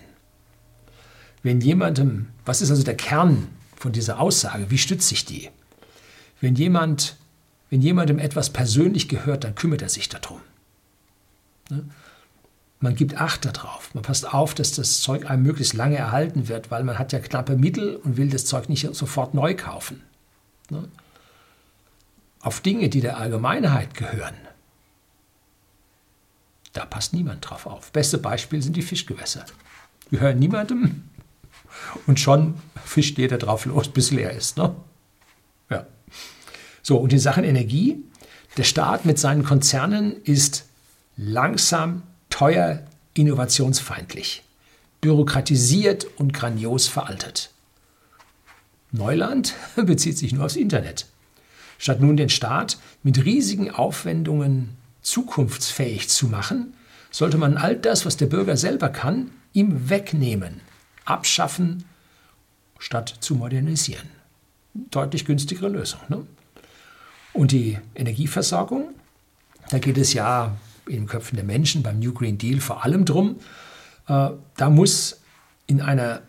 Wenn 1.43 1.59
jemandem, 1.59 2.29
was 2.45 2.61
ist 2.61 2.69
also 2.69 2.83
der 2.83 2.95
Kern 2.95 3.49
von 3.75 3.91
dieser 3.91 4.21
Aussage, 4.21 4.71
wie 4.71 4.77
stützt 4.77 5.09
sich 5.09 5.25
die? 5.25 5.49
Wenn, 6.39 6.55
jemand, 6.55 7.17
wenn 7.69 7.81
jemandem 7.81 8.19
etwas 8.19 8.51
persönlich 8.51 9.09
gehört, 9.09 9.43
dann 9.43 9.55
kümmert 9.55 9.81
er 9.81 9.89
sich 9.89 10.07
darum. 10.07 10.39
Ne? 11.69 11.83
Man 12.79 12.95
gibt 12.95 13.19
Acht 13.19 13.43
darauf. 13.43 13.93
Man 13.93 14.03
passt 14.03 14.33
auf, 14.33 14.53
dass 14.53 14.71
das 14.71 15.01
Zeug 15.01 15.29
einem 15.29 15.43
möglichst 15.43 15.73
lange 15.73 15.97
erhalten 15.97 16.47
wird, 16.47 16.71
weil 16.71 16.85
man 16.85 16.97
hat 16.97 17.11
ja 17.11 17.19
knappe 17.19 17.57
Mittel 17.57 17.97
und 17.97 18.15
will 18.15 18.29
das 18.29 18.45
Zeug 18.45 18.69
nicht 18.69 18.87
sofort 18.95 19.33
neu 19.33 19.55
kaufen. 19.57 20.01
Auf 22.45 22.61
Dinge, 22.61 22.89
die 22.89 23.01
der 23.01 23.17
Allgemeinheit 23.17 23.95
gehören, 23.95 24.35
da 26.73 26.85
passt 26.85 27.11
niemand 27.11 27.49
drauf 27.49 27.65
auf. 27.65 27.91
Beste 27.91 28.19
Beispiel 28.19 28.61
sind 28.61 28.77
die 28.77 28.83
Fischgewässer. 28.83 29.47
Gehören 30.11 30.37
niemandem, 30.37 31.09
und 32.05 32.19
schon 32.19 32.53
fischt 32.85 33.17
jeder 33.17 33.39
drauf 33.39 33.65
los, 33.65 33.87
bis 33.87 34.11
leer 34.11 34.29
ist. 34.29 34.57
Ne? 34.57 34.75
Ja. 35.71 35.87
So, 36.83 36.97
und 36.97 37.11
in 37.11 37.17
Sachen 37.17 37.43
Energie, 37.43 38.03
der 38.57 38.63
Staat 38.63 39.05
mit 39.05 39.17
seinen 39.17 39.43
Konzernen 39.43 40.21
ist 40.23 40.65
langsam, 41.17 42.03
teuer, 42.29 42.83
innovationsfeindlich, 43.15 44.43
bürokratisiert 45.01 46.05
und 46.17 46.31
grandios 46.31 46.87
veraltet. 46.87 47.49
Neuland 48.91 49.55
bezieht 49.75 50.19
sich 50.19 50.31
nur 50.31 50.45
aufs 50.45 50.57
Internet. 50.57 51.07
Statt 51.77 52.01
nun 52.01 52.17
den 52.17 52.29
Staat 52.29 52.77
mit 53.03 53.25
riesigen 53.25 53.71
Aufwendungen 53.71 54.69
zukunftsfähig 55.01 56.09
zu 56.09 56.27
machen, 56.27 56.73
sollte 57.11 57.37
man 57.37 57.57
all 57.57 57.75
das, 57.75 58.05
was 58.05 58.17
der 58.17 58.25
Bürger 58.25 58.57
selber 58.57 58.89
kann, 58.89 59.31
ihm 59.53 59.89
wegnehmen 59.89 60.61
abschaffen, 61.05 61.85
statt 62.79 63.15
zu 63.19 63.35
modernisieren. 63.35 64.09
Deutlich 64.73 65.25
günstigere 65.25 65.69
Lösung. 65.69 66.01
Ne? 66.09 66.25
Und 67.31 67.51
die 67.51 67.77
Energieversorgung, 67.95 68.89
da 69.69 69.79
geht 69.79 69.97
es 69.97 70.13
ja 70.13 70.57
in 70.87 70.95
den 70.95 71.07
Köpfen 71.07 71.35
der 71.35 71.45
Menschen 71.45 71.83
beim 71.83 71.99
New 71.99 72.13
Green 72.13 72.37
Deal 72.37 72.59
vor 72.59 72.83
allem 72.83 73.05
drum, 73.05 73.37
äh, 74.07 74.29
da 74.57 74.69
muss 74.69 75.21
in 75.67 75.81
einer 75.81 76.21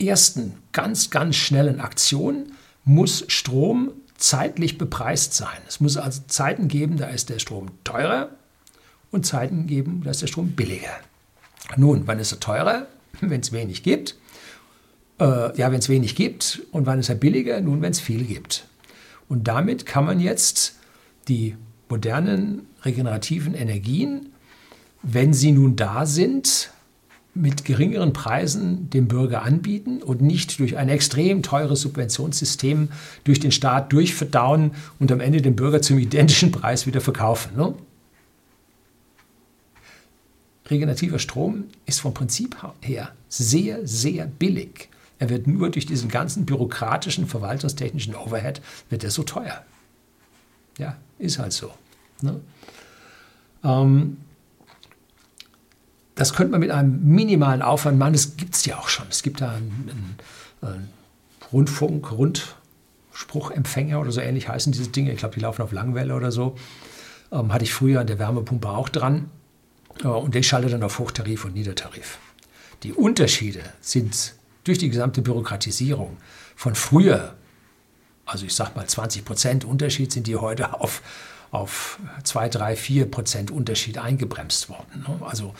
ersten 0.00 0.54
ganz, 0.72 1.10
ganz 1.10 1.36
schnellen 1.36 1.80
Aktion 1.80 2.52
muss 2.84 3.24
Strom 3.28 3.92
zeitlich 4.22 4.78
bepreist 4.78 5.34
sein. 5.34 5.58
Es 5.66 5.80
muss 5.80 5.96
also 5.96 6.22
Zeiten 6.28 6.68
geben, 6.68 6.96
da 6.96 7.08
ist 7.08 7.28
der 7.28 7.38
Strom 7.38 7.70
teurer 7.84 8.30
und 9.10 9.26
Zeiten 9.26 9.66
geben, 9.66 10.02
da 10.04 10.10
ist 10.10 10.22
der 10.22 10.28
Strom 10.28 10.52
billiger. 10.52 10.96
Nun, 11.76 12.06
wann 12.06 12.18
ist 12.18 12.32
er 12.32 12.40
teurer? 12.40 12.86
wenn 13.20 13.40
es 13.40 13.52
wenig 13.52 13.82
gibt. 13.82 14.16
Äh, 15.20 15.56
ja, 15.56 15.70
wenn 15.70 15.78
es 15.78 15.88
wenig 15.88 16.14
gibt. 16.14 16.62
Und 16.72 16.86
wann 16.86 16.98
ist 16.98 17.08
er 17.08 17.14
billiger? 17.14 17.60
Nun, 17.60 17.82
wenn 17.82 17.92
es 17.92 18.00
viel 18.00 18.24
gibt. 18.24 18.66
Und 19.28 19.48
damit 19.48 19.86
kann 19.86 20.04
man 20.04 20.20
jetzt 20.20 20.76
die 21.28 21.56
modernen 21.88 22.66
regenerativen 22.82 23.54
Energien, 23.54 24.32
wenn 25.02 25.34
sie 25.34 25.52
nun 25.52 25.76
da 25.76 26.06
sind, 26.06 26.70
mit 27.34 27.64
geringeren 27.64 28.12
Preisen 28.12 28.90
dem 28.90 29.08
Bürger 29.08 29.42
anbieten 29.42 30.02
und 30.02 30.20
nicht 30.20 30.58
durch 30.58 30.76
ein 30.76 30.88
extrem 30.88 31.42
teures 31.42 31.80
Subventionssystem 31.80 32.90
durch 33.24 33.40
den 33.40 33.52
Staat 33.52 33.92
durchverdauen 33.92 34.72
und 34.98 35.10
am 35.10 35.20
Ende 35.20 35.40
dem 35.40 35.56
Bürger 35.56 35.80
zum 35.80 35.98
identischen 35.98 36.52
Preis 36.52 36.86
wieder 36.86 37.00
verkaufen. 37.00 37.56
Ne? 37.56 37.74
regenerativer 40.72 41.18
Strom 41.18 41.64
ist 41.86 42.00
vom 42.00 42.14
Prinzip 42.14 42.56
her 42.80 43.12
sehr, 43.28 43.86
sehr 43.86 44.26
billig. 44.26 44.88
Er 45.18 45.30
wird 45.30 45.46
nur 45.46 45.70
durch 45.70 45.86
diesen 45.86 46.08
ganzen 46.08 46.46
bürokratischen, 46.46 47.28
verwaltungstechnischen 47.28 48.16
Overhead, 48.16 48.60
wird 48.90 49.04
er 49.04 49.10
so 49.10 49.22
teuer. 49.22 49.64
Ja, 50.78 50.96
ist 51.18 51.38
halt 51.38 51.52
so. 51.52 51.72
Ne? 52.22 52.40
Ähm, 53.62 54.16
das 56.14 56.34
könnte 56.34 56.52
man 56.52 56.60
mit 56.60 56.70
einem 56.70 57.02
minimalen 57.04 57.62
Aufwand 57.62 57.98
machen. 57.98 58.12
Das 58.12 58.36
gibt 58.36 58.54
es 58.54 58.64
ja 58.64 58.78
auch 58.78 58.88
schon. 58.88 59.06
Es 59.08 59.22
gibt 59.22 59.40
da 59.40 59.52
einen, 59.52 60.18
einen, 60.60 60.74
einen 60.74 60.88
Rundfunk, 61.52 62.12
Rundspruchempfänger 62.12 64.00
oder 64.00 64.12
so 64.12 64.20
ähnlich 64.20 64.48
heißen 64.48 64.72
diese 64.72 64.88
Dinge. 64.88 65.12
Ich 65.12 65.18
glaube, 65.18 65.34
die 65.34 65.40
laufen 65.40 65.62
auf 65.62 65.72
Langwelle 65.72 66.14
oder 66.14 66.32
so. 66.32 66.56
Ähm, 67.30 67.52
hatte 67.52 67.64
ich 67.64 67.72
früher 67.72 68.00
an 68.00 68.06
der 68.06 68.18
Wärmepumpe 68.18 68.68
auch 68.68 68.88
dran. 68.88 69.30
Und 70.02 70.34
ich 70.34 70.48
schalte 70.48 70.68
dann 70.70 70.82
auf 70.82 70.98
Hochtarif 70.98 71.44
und 71.44 71.54
Niedertarif. 71.54 72.18
Die 72.82 72.92
Unterschiede 72.92 73.60
sind 73.80 74.34
durch 74.64 74.78
die 74.78 74.88
gesamte 74.88 75.22
Bürokratisierung 75.22 76.16
von 76.56 76.74
früher, 76.74 77.34
also 78.24 78.46
ich 78.46 78.54
sage 78.54 78.72
mal 78.74 78.86
20 78.86 79.24
Prozent 79.24 79.64
Unterschied, 79.64 80.12
sind 80.12 80.26
die 80.26 80.36
heute 80.36 80.80
auf, 80.80 81.02
auf 81.50 81.98
2, 82.24 82.48
3, 82.48 82.76
4 82.76 83.10
Prozent 83.10 83.50
Unterschied 83.50 83.98
eingebremst 83.98 84.68
worden. 84.68 85.04
Ne? 85.06 85.26
Also 85.26 85.54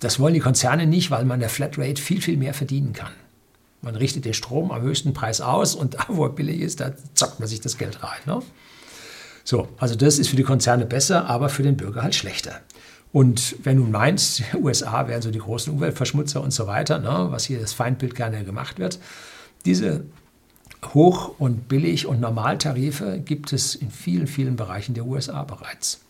das 0.00 0.20
wollen 0.20 0.34
die 0.34 0.40
Konzerne 0.40 0.86
nicht, 0.86 1.10
weil 1.10 1.24
man 1.24 1.40
der 1.40 1.48
Flatrate 1.48 2.00
viel, 2.00 2.20
viel 2.20 2.36
mehr 2.36 2.54
verdienen 2.54 2.92
kann. 2.92 3.12
Man 3.80 3.94
richtet 3.94 4.24
den 4.24 4.34
Strom 4.34 4.70
am 4.70 4.82
höchsten 4.82 5.12
Preis 5.12 5.40
aus 5.40 5.74
und 5.74 5.94
da, 5.98 6.04
wo 6.08 6.24
er 6.24 6.30
billig 6.30 6.60
ist, 6.60 6.80
da 6.80 6.92
zockt 7.14 7.40
man 7.40 7.48
sich 7.48 7.60
das 7.60 7.78
Geld 7.78 8.02
rein. 8.02 8.20
Ne? 8.26 8.40
So, 9.44 9.68
also 9.78 9.94
das 9.94 10.18
ist 10.18 10.28
für 10.28 10.36
die 10.36 10.42
Konzerne 10.42 10.84
besser, 10.84 11.26
aber 11.26 11.48
für 11.48 11.62
den 11.62 11.76
Bürger 11.76 12.02
halt 12.02 12.14
schlechter. 12.14 12.60
Und 13.12 13.56
wenn 13.64 13.78
du 13.78 13.84
meinst, 13.84 14.40
die 14.52 14.56
USA 14.56 15.08
wären 15.08 15.22
so 15.22 15.30
die 15.30 15.38
großen 15.38 15.72
Umweltverschmutzer 15.72 16.42
und 16.42 16.52
so 16.52 16.66
weiter, 16.66 16.98
ne, 16.98 17.28
was 17.30 17.44
hier 17.44 17.58
das 17.58 17.72
Feindbild 17.72 18.14
gerne 18.14 18.44
gemacht 18.44 18.78
wird, 18.78 18.98
diese 19.64 20.04
Hoch- 20.94 21.34
und 21.38 21.68
Billig- 21.68 22.06
und 22.06 22.20
Normaltarife 22.20 23.18
gibt 23.18 23.52
es 23.52 23.74
in 23.74 23.90
vielen, 23.90 24.26
vielen 24.26 24.56
Bereichen 24.56 24.94
der 24.94 25.06
USA 25.06 25.42
bereits. 25.42 26.00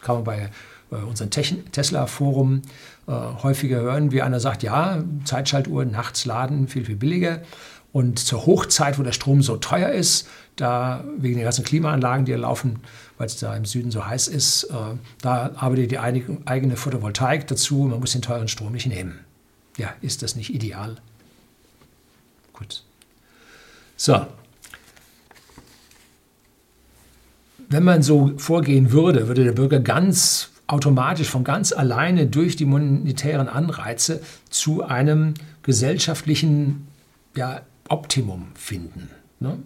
Kann 0.00 0.16
man 0.16 0.24
bei 0.24 0.50
äh, 0.90 0.96
unserem 0.96 1.30
Tesla-Forum 1.30 2.62
äh, 3.06 3.12
häufiger 3.12 3.80
hören, 3.80 4.12
wie 4.12 4.22
einer 4.22 4.40
sagt, 4.40 4.62
ja, 4.62 5.02
Zeitschaltuhr 5.24 5.84
nachts 5.84 6.24
laden, 6.24 6.68
viel, 6.68 6.84
viel 6.84 6.96
billiger. 6.96 7.42
Und 7.92 8.18
zur 8.18 8.44
Hochzeit, 8.44 8.98
wo 8.98 9.02
der 9.02 9.12
Strom 9.12 9.42
so 9.42 9.56
teuer 9.56 9.88
ist, 9.90 10.28
da 10.56 11.04
wegen 11.16 11.36
der 11.36 11.44
ganzen 11.44 11.64
Klimaanlagen, 11.64 12.26
die 12.26 12.32
laufen, 12.32 12.80
weil 13.16 13.26
es 13.26 13.36
da 13.36 13.56
im 13.56 13.64
Süden 13.64 13.90
so 13.90 14.06
heiß 14.06 14.28
ist, 14.28 14.64
äh, 14.64 14.74
da 15.22 15.52
arbeitet 15.56 15.90
die 15.90 15.98
eigene 15.98 16.76
Photovoltaik 16.76 17.46
dazu. 17.46 17.76
Man 17.84 18.00
muss 18.00 18.12
den 18.12 18.22
teuren 18.22 18.48
Strom 18.48 18.72
nicht 18.72 18.86
nehmen. 18.86 19.20
Ja, 19.78 19.94
ist 20.02 20.22
das 20.22 20.36
nicht 20.36 20.52
ideal? 20.52 20.96
Gut. 22.52 22.82
So. 23.96 24.26
Wenn 27.68 27.84
man 27.84 28.02
so 28.02 28.32
vorgehen 28.38 28.92
würde, 28.92 29.28
würde 29.28 29.44
der 29.44 29.52
Bürger 29.52 29.80
ganz 29.80 30.50
automatisch 30.68 31.28
von 31.28 31.42
ganz 31.44 31.72
alleine 31.72 32.26
durch 32.26 32.54
die 32.54 32.66
monetären 32.66 33.48
Anreize 33.48 34.20
zu 34.50 34.84
einem 34.84 35.34
gesellschaftlichen 35.62 36.86
ja, 37.34 37.62
Optimum 37.88 38.48
finden. 38.54 39.10
Ne? 39.40 39.58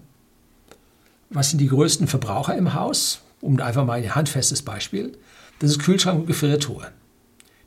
Was 1.28 1.50
sind 1.50 1.59
die 1.59 1.68
größten 1.68 2.07
Verbraucher 2.07 2.57
im 2.57 2.72
Haus? 2.72 3.20
Um 3.40 3.61
einfach 3.61 3.84
mal 3.84 3.98
ein 3.98 4.14
handfestes 4.14 4.62
Beispiel. 4.62 5.18
Das 5.59 5.72
ist 5.72 5.80
Kühlschrank 5.80 6.20
und 6.20 6.26
Gefriertruhe. 6.26 6.92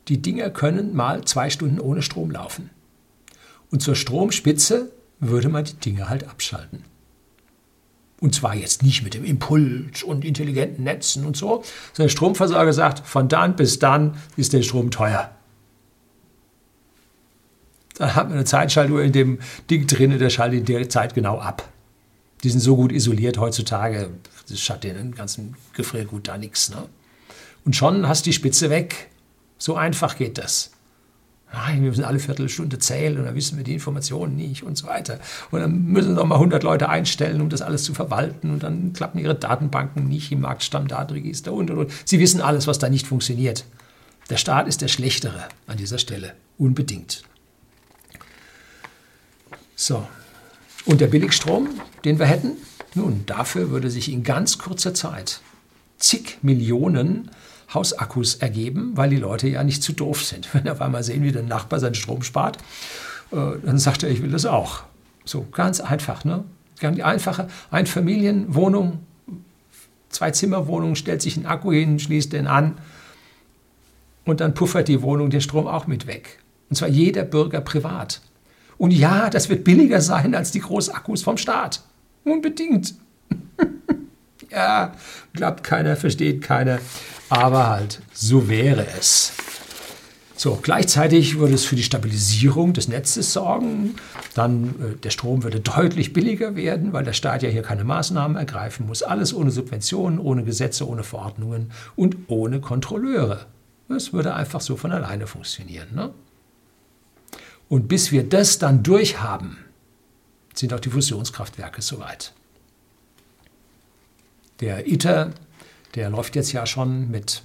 Die 0.08 0.22
Dinger 0.22 0.50
können 0.50 0.96
mal 0.96 1.26
zwei 1.26 1.50
Stunden 1.50 1.80
ohne 1.80 2.02
Strom 2.02 2.32
laufen. 2.32 2.70
Und 3.72 3.82
zur 3.82 3.96
Stromspitze 3.96 4.92
würde 5.20 5.50
man 5.50 5.66
die 5.66 5.76
Dinge 5.76 6.08
halt 6.08 6.30
abschalten. 6.30 6.84
Und 8.26 8.34
zwar 8.34 8.56
jetzt 8.56 8.82
nicht 8.82 9.04
mit 9.04 9.14
dem 9.14 9.24
Impuls 9.24 10.02
und 10.02 10.26
intelligenten 10.26 10.84
Netzen 10.84 11.28
und 11.28 11.38
so, 11.38 11.64
sondern 11.94 12.08
der 12.08 12.10
Stromversorger 12.10 12.74
sagt, 12.74 13.08
von 13.08 13.28
dann 13.28 13.56
bis 13.56 13.78
dann 13.78 14.18
ist 14.36 14.52
der 14.52 14.64
Strom 14.64 14.90
teuer. 14.90 15.30
Dann 18.00 18.16
hat 18.16 18.30
man 18.30 18.38
eine 18.38 18.46
Zeitschaltuhr 18.46 19.04
in 19.04 19.12
dem 19.12 19.38
Ding 19.70 19.86
drin, 19.86 20.18
der 20.18 20.32
schaltet 20.32 20.62
in 20.62 20.66
der 20.66 20.90
Zeit 20.90 21.14
genau 21.14 21.38
ab. 21.38 21.72
Die 22.44 22.50
sind 22.50 22.62
so 22.62 22.76
gut 22.76 22.92
isoliert 22.92 23.38
heutzutage, 23.38 24.10
das 24.50 24.60
schadet 24.60 24.98
den 24.98 25.14
ganzen 25.14 25.56
Gefriergut 25.74 26.28
da 26.28 26.40
nichts. 26.40 26.72
Ne? 26.72 26.78
Und 27.64 27.76
schon 27.76 28.08
hast 28.08 28.26
du 28.26 28.32
die 28.32 28.34
Spitze 28.34 28.72
weg. 28.72 29.12
So 29.60 29.76
einfach 29.76 30.18
geht 30.18 30.40
das. 30.40 30.72
Nein, 31.56 31.84
wir 31.84 31.90
müssen 31.90 32.04
alle 32.04 32.20
Viertelstunde 32.20 32.80
zählen 32.80 33.18
und 33.18 33.24
dann 33.24 33.36
wissen 33.36 33.56
wir 33.56 33.64
die 33.64 33.76
Informationen 33.76 34.36
nicht 34.36 34.64
und 34.64 34.78
so 34.78 34.88
weiter. 34.88 35.20
Und 35.52 35.62
dann 35.62 35.86
müssen 35.86 36.16
noch 36.16 36.26
mal 36.26 36.36
100 36.36 36.64
Leute 36.64 36.90
einstellen, 36.90 37.40
um 37.40 37.48
das 37.48 37.62
alles 37.62 37.84
zu 37.84 37.94
verwalten 37.94 38.52
und 38.52 38.62
dann 38.62 38.92
klappen 38.92 39.20
ihre 39.20 39.36
Datenbanken 39.36 40.06
nicht 40.10 40.34
im 40.34 40.42
Marktstammdatenregister 40.42 41.54
und, 41.54 41.72
und, 41.72 41.78
und. 41.78 41.92
Sie 42.04 42.20
wissen 42.20 42.42
alles, 42.42 42.68
was 42.68 42.78
da 42.78 42.90
nicht 42.90 43.08
funktioniert. 43.08 43.64
Der 44.30 44.36
Staat 44.36 44.68
ist 44.68 44.82
der 44.82 44.90
Schlechtere 44.90 45.46
an 45.66 45.78
dieser 45.78 45.98
Stelle, 45.98 46.34
unbedingt. 46.58 47.24
So, 49.78 50.06
und 50.86 51.00
der 51.00 51.08
Billigstrom, 51.08 51.70
den 52.04 52.20
wir 52.20 52.26
hätten, 52.26 52.52
nun, 52.96 53.24
dafür 53.28 53.70
würde 53.70 53.90
sich 53.90 54.12
in 54.12 54.24
ganz 54.24 54.58
kurzer 54.58 54.94
Zeit 54.94 55.40
zig 56.00 56.38
Millionen 56.42 57.32
Hausakkus 57.76 58.36
ergeben, 58.36 58.94
weil 58.96 59.10
die 59.10 59.18
Leute 59.18 59.48
ja 59.48 59.64
nicht 59.64 59.84
zu 59.84 59.94
doof 59.94 60.24
sind. 60.24 60.48
Wenn 60.54 60.68
auf 60.68 60.82
einmal 60.82 61.04
sehen, 61.04 61.24
wie 61.24 61.32
der 61.32 61.44
Nachbar 61.44 61.80
seinen 61.80 61.96
Strom 61.96 62.24
spart, 62.24 62.58
äh, 63.32 63.36
dann 63.64 63.78
sagt 63.78 64.04
er, 64.04 64.10
ich 64.10 64.24
will 64.24 64.32
das 64.32 64.46
auch. 64.46 64.84
So 65.26 65.46
ganz 65.52 65.80
einfach, 65.80 66.24
ne? 66.26 66.44
Ganz 66.80 67.00
einfache 67.00 67.48
Einfamilienwohnung, 67.72 69.00
Zwei-Zimmer-Wohnung, 70.10 70.96
stellt 70.96 71.22
sich 71.22 71.38
ein 71.38 71.46
Akku 71.46 71.72
hin, 71.72 72.00
schließt 72.00 72.34
den 72.34 72.48
an 72.48 72.78
und 74.26 74.40
dann 74.40 74.54
puffert 74.54 74.88
die 74.88 75.02
Wohnung 75.02 75.30
den 75.30 75.42
Strom 75.42 75.68
auch 75.68 75.88
mit 75.88 76.08
weg. 76.08 76.40
Und 76.70 76.76
zwar 76.76 76.90
jeder 76.90 77.24
Bürger 77.24 77.62
privat. 77.62 78.22
Und 78.78 78.92
ja, 78.92 79.30
das 79.30 79.50
wird 79.50 79.64
billiger 79.64 80.02
sein 80.02 80.36
als 80.36 80.52
die 80.52 80.60
Großakkus 80.60 81.22
vom 81.24 81.38
Staat. 81.38 81.82
Unbedingt. 82.24 82.96
ja, 84.50 84.94
glaubt 85.34 85.64
keiner, 85.64 85.96
versteht 85.96 86.42
keiner 86.42 86.80
aber 87.30 87.70
halt 87.70 88.02
so 88.14 88.50
wäre 88.50 88.86
es. 88.98 89.34
So, 90.38 90.60
gleichzeitig 90.62 91.40
würde 91.40 91.54
es 91.54 91.64
für 91.64 91.78
die 91.78 91.84
Stabilisierung 91.84 92.74
des 92.74 92.90
Netzes 92.90 93.32
sorgen. 93.32 93.96
Dann 94.34 94.76
äh, 94.82 94.96
der 94.98 95.10
Strom 95.10 95.44
würde 95.44 95.62
deutlich 95.62 96.12
billiger 96.12 96.58
werden, 96.58 96.92
weil 96.92 97.06
der 97.06 97.14
Staat 97.14 97.42
ja 97.42 97.50
hier 97.50 97.62
keine 97.62 97.86
Maßnahmen 97.86 98.36
ergreifen 98.36 98.86
muss. 98.86 99.02
Alles 99.02 99.34
ohne 99.34 99.50
Subventionen, 99.52 100.20
ohne 100.20 100.44
Gesetze, 100.44 100.88
ohne 100.88 101.04
Verordnungen 101.04 101.72
und 101.96 102.18
ohne 102.28 102.60
Kontrolleure. 102.60 103.46
Es 103.88 104.12
würde 104.12 104.34
einfach 104.34 104.60
so 104.62 104.76
von 104.76 104.92
alleine 104.92 105.26
funktionieren. 105.26 105.88
Ne? 105.96 106.12
Und 107.70 107.88
bis 107.88 108.12
wir 108.12 108.28
das 108.28 108.60
dann 108.60 108.84
durchhaben, 108.84 109.58
sind 110.54 110.74
auch 110.74 110.80
die 110.80 110.90
Fusionskraftwerke 110.90 111.82
soweit. 111.82 112.34
Der 114.60 114.88
ITER 114.88 115.32
der 115.96 116.10
läuft 116.10 116.36
jetzt 116.36 116.52
ja 116.52 116.66
schon 116.66 117.10
mit 117.10 117.44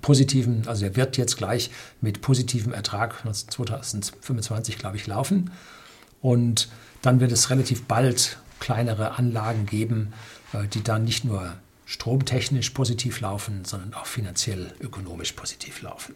positiven, 0.00 0.66
also 0.66 0.82
der 0.82 0.96
wird 0.96 1.16
jetzt 1.16 1.36
gleich 1.36 1.70
mit 2.00 2.20
positivem 2.20 2.72
Ertrag 2.72 3.22
2025, 3.30 4.78
glaube 4.78 4.96
ich, 4.96 5.06
laufen. 5.06 5.50
Und 6.22 6.68
dann 7.02 7.20
wird 7.20 7.32
es 7.32 7.50
relativ 7.50 7.84
bald 7.84 8.38
kleinere 8.60 9.18
Anlagen 9.18 9.66
geben, 9.66 10.14
äh, 10.52 10.66
die 10.68 10.82
dann 10.82 11.04
nicht 11.04 11.24
nur 11.24 11.54
stromtechnisch 11.84 12.70
positiv 12.70 13.20
laufen, 13.20 13.64
sondern 13.64 13.92
auch 13.92 14.06
finanziell, 14.06 14.72
ökonomisch 14.80 15.32
positiv 15.32 15.82
laufen. 15.82 16.14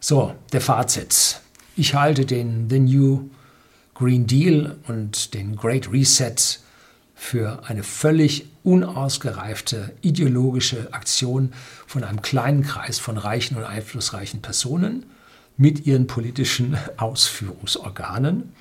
So, 0.00 0.34
der 0.52 0.62
Fazit. 0.62 1.40
Ich 1.76 1.94
halte 1.94 2.24
den 2.24 2.70
The 2.70 2.78
New 2.78 3.28
Green 3.94 4.26
Deal 4.26 4.78
und 4.88 5.34
den 5.34 5.56
Great 5.56 5.92
Reset 5.92 6.36
für 7.18 7.64
eine 7.66 7.82
völlig 7.82 8.46
unausgereifte 8.62 9.92
ideologische 10.02 10.92
Aktion 10.92 11.52
von 11.86 12.04
einem 12.04 12.20
kleinen 12.20 12.62
Kreis 12.62 12.98
von 12.98 13.16
reichen 13.16 13.56
und 13.56 13.64
einflussreichen 13.64 14.42
Personen 14.42 15.06
mit 15.56 15.86
ihren 15.86 16.06
politischen 16.06 16.76
Ausführungsorganen. 16.98 18.52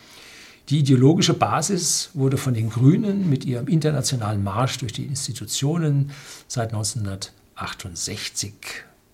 Die 0.70 0.80
ideologische 0.80 1.34
Basis 1.34 2.12
wurde 2.14 2.38
von 2.38 2.54
den 2.56 2.70
Grünen 2.72 3.30
mit 3.30 3.44
ihrem 3.46 3.68
internationalen 3.68 4.42
Marsch 4.44 4.78
durch 4.80 4.94
die 4.94 5.06
Institutionen 5.06 6.12
seit 6.48 6.70
1968, 6.74 8.54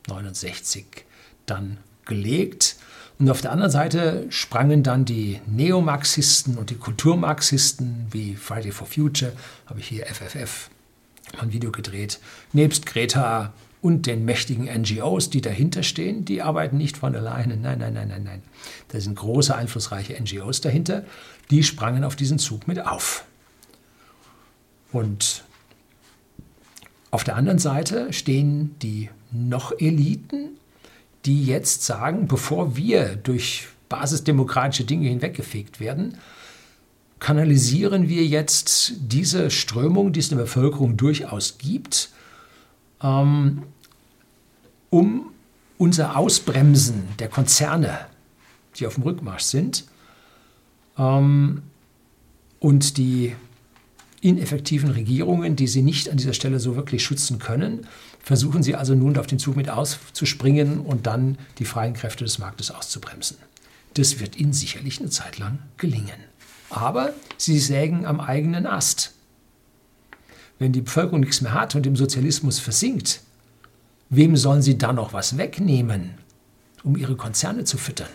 69 0.08 0.86
dann 1.48 1.78
gelegt. 2.06 2.78
Und 3.22 3.30
auf 3.30 3.42
der 3.42 3.52
anderen 3.52 3.70
Seite 3.70 4.26
sprangen 4.30 4.82
dann 4.82 5.06
die 5.06 5.42
Neomarxisten 5.46 6.58
und 6.58 6.72
die 6.72 6.76
Kulturmarxisten 6.76 8.08
wie 8.10 8.36
Friday 8.36 8.72
for 8.72 8.88
Future, 8.88 9.34
habe 9.68 9.80
ich 9.80 9.90
hier 9.90 10.08
FFF 10.08 10.72
ein 11.38 11.54
Video 11.54 11.72
gedreht, 11.72 12.20
nebst 12.52 12.88
Greta 12.88 13.54
und 13.80 14.08
den 14.08 14.26
mächtigen 14.26 14.66
NGOs, 14.66 15.30
die 15.30 15.42
dahinter 15.42 15.84
stehen, 15.84 16.26
die 16.26 16.42
arbeiten 16.42 16.78
nicht 16.78 16.98
von 16.98 17.16
alleine. 17.16 17.58
Nein, 17.58 17.78
nein, 17.78 17.94
nein, 17.94 18.08
nein, 18.08 18.24
nein. 18.24 18.42
Da 18.88 19.00
sind 19.00 19.20
große, 19.20 19.54
einflussreiche 19.54 20.20
NGOs 20.20 20.62
dahinter, 20.62 21.06
die 21.52 21.62
sprangen 21.62 22.04
auf 22.04 22.16
diesen 22.16 22.40
Zug 22.40 22.68
mit 22.68 22.84
auf. 22.84 23.26
Und 24.92 25.44
auf 27.12 27.24
der 27.24 27.36
anderen 27.36 27.60
Seite 27.60 28.12
stehen 28.14 28.76
die 28.82 29.12
noch 29.32 29.74
Eliten, 29.80 30.58
die 31.26 31.46
jetzt 31.46 31.84
sagen, 31.84 32.28
bevor 32.28 32.76
wir 32.76 33.16
durch 33.16 33.68
basisdemokratische 33.90 34.86
Dinge 34.86 35.10
hinweggefegt 35.10 35.80
werden, 35.80 36.18
kanalisieren 37.20 38.10
wir 38.10 38.26
jetzt 38.26 38.94
diese 39.00 39.52
Strömung, 39.52 40.12
die 40.12 40.20
es 40.20 40.32
in 40.32 40.38
der 40.38 40.46
Bevölkerung 40.46 40.98
durchaus 40.98 41.58
gibt, 41.60 42.10
ähm, 43.04 43.64
um 44.90 45.28
unser 45.78 46.18
Ausbremsen 46.18 47.04
der 47.20 47.28
Konzerne, 47.28 48.00
die 48.78 48.88
auf 48.88 48.96
dem 48.96 49.04
Rückmarsch 49.04 49.44
sind, 49.44 49.86
ähm, 50.98 51.62
und 52.60 52.98
die 52.98 53.36
ineffektiven 54.22 54.92
Regierungen, 54.92 55.56
die 55.56 55.68
sie 55.68 55.82
nicht 55.82 56.10
an 56.10 56.18
dieser 56.18 56.34
Stelle 56.34 56.60
so 56.60 56.76
wirklich 56.76 57.04
schützen 57.04 57.40
können, 57.40 57.88
versuchen 58.24 58.64
sie 58.64 58.76
also 58.76 58.96
nun 58.96 59.18
auf 59.18 59.28
den 59.28 59.40
Zug 59.40 59.56
mit 59.56 59.70
auszuspringen 59.70 60.80
und 60.80 61.08
dann 61.08 61.38
die 61.58 61.66
freien 61.66 61.94
Kräfte 61.94 62.24
des 62.24 62.40
Marktes 62.40 62.72
auszubremsen. 62.72 63.38
Das 63.96 64.20
wird 64.20 64.38
ihnen 64.38 64.54
sicherlich 64.54 65.00
eine 65.00 65.10
Zeit 65.10 65.38
lang 65.38 65.60
gelingen. 65.78 66.20
Aber 66.70 67.14
sie 67.38 67.60
sägen 67.60 68.06
am 68.06 68.20
eigenen 68.20 68.66
Ast. 68.66 69.14
Wenn 70.60 70.72
die 70.72 70.82
Bevölkerung 70.82 71.22
nichts 71.22 71.42
mehr 71.42 71.54
hat 71.54 71.76
und 71.76 71.86
im 71.86 71.96
Sozialismus 71.96 72.60
versinkt, 72.60 73.22
wem 74.10 74.38
sollen 74.38 74.62
sie 74.62 74.78
dann 74.78 74.96
noch 74.96 75.12
was 75.12 75.38
wegnehmen, 75.38 76.12
um 76.84 76.96
ihre 76.96 77.18
Konzerne 77.18 77.64
zu 77.64 77.78
füttern? 77.78 78.10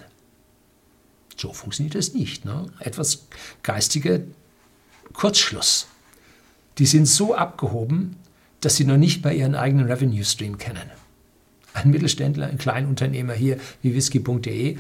So 1.36 1.52
funktioniert 1.52 1.94
das 1.94 2.14
nicht. 2.14 2.44
Ne? 2.44 2.66
Etwas 2.78 3.26
geistiger 3.62 4.20
Kurzschluss. 5.12 5.88
Die 6.78 6.86
sind 6.86 7.07
so 7.07 7.34
abgehoben, 7.34 8.16
dass 8.61 8.76
sie 8.76 8.84
noch 8.84 8.96
nicht 8.96 9.24
mal 9.24 9.34
ihren 9.34 9.54
eigenen 9.54 9.86
Revenue 9.86 10.24
Stream 10.24 10.59
kennen. 10.59 10.90
Ein 11.74 11.90
Mittelständler, 11.90 12.46
ein 12.46 12.59
Kleinunternehmer 12.59 13.34
hier 13.34 13.59
wie 13.82 13.94
whisky.de, 13.94 14.76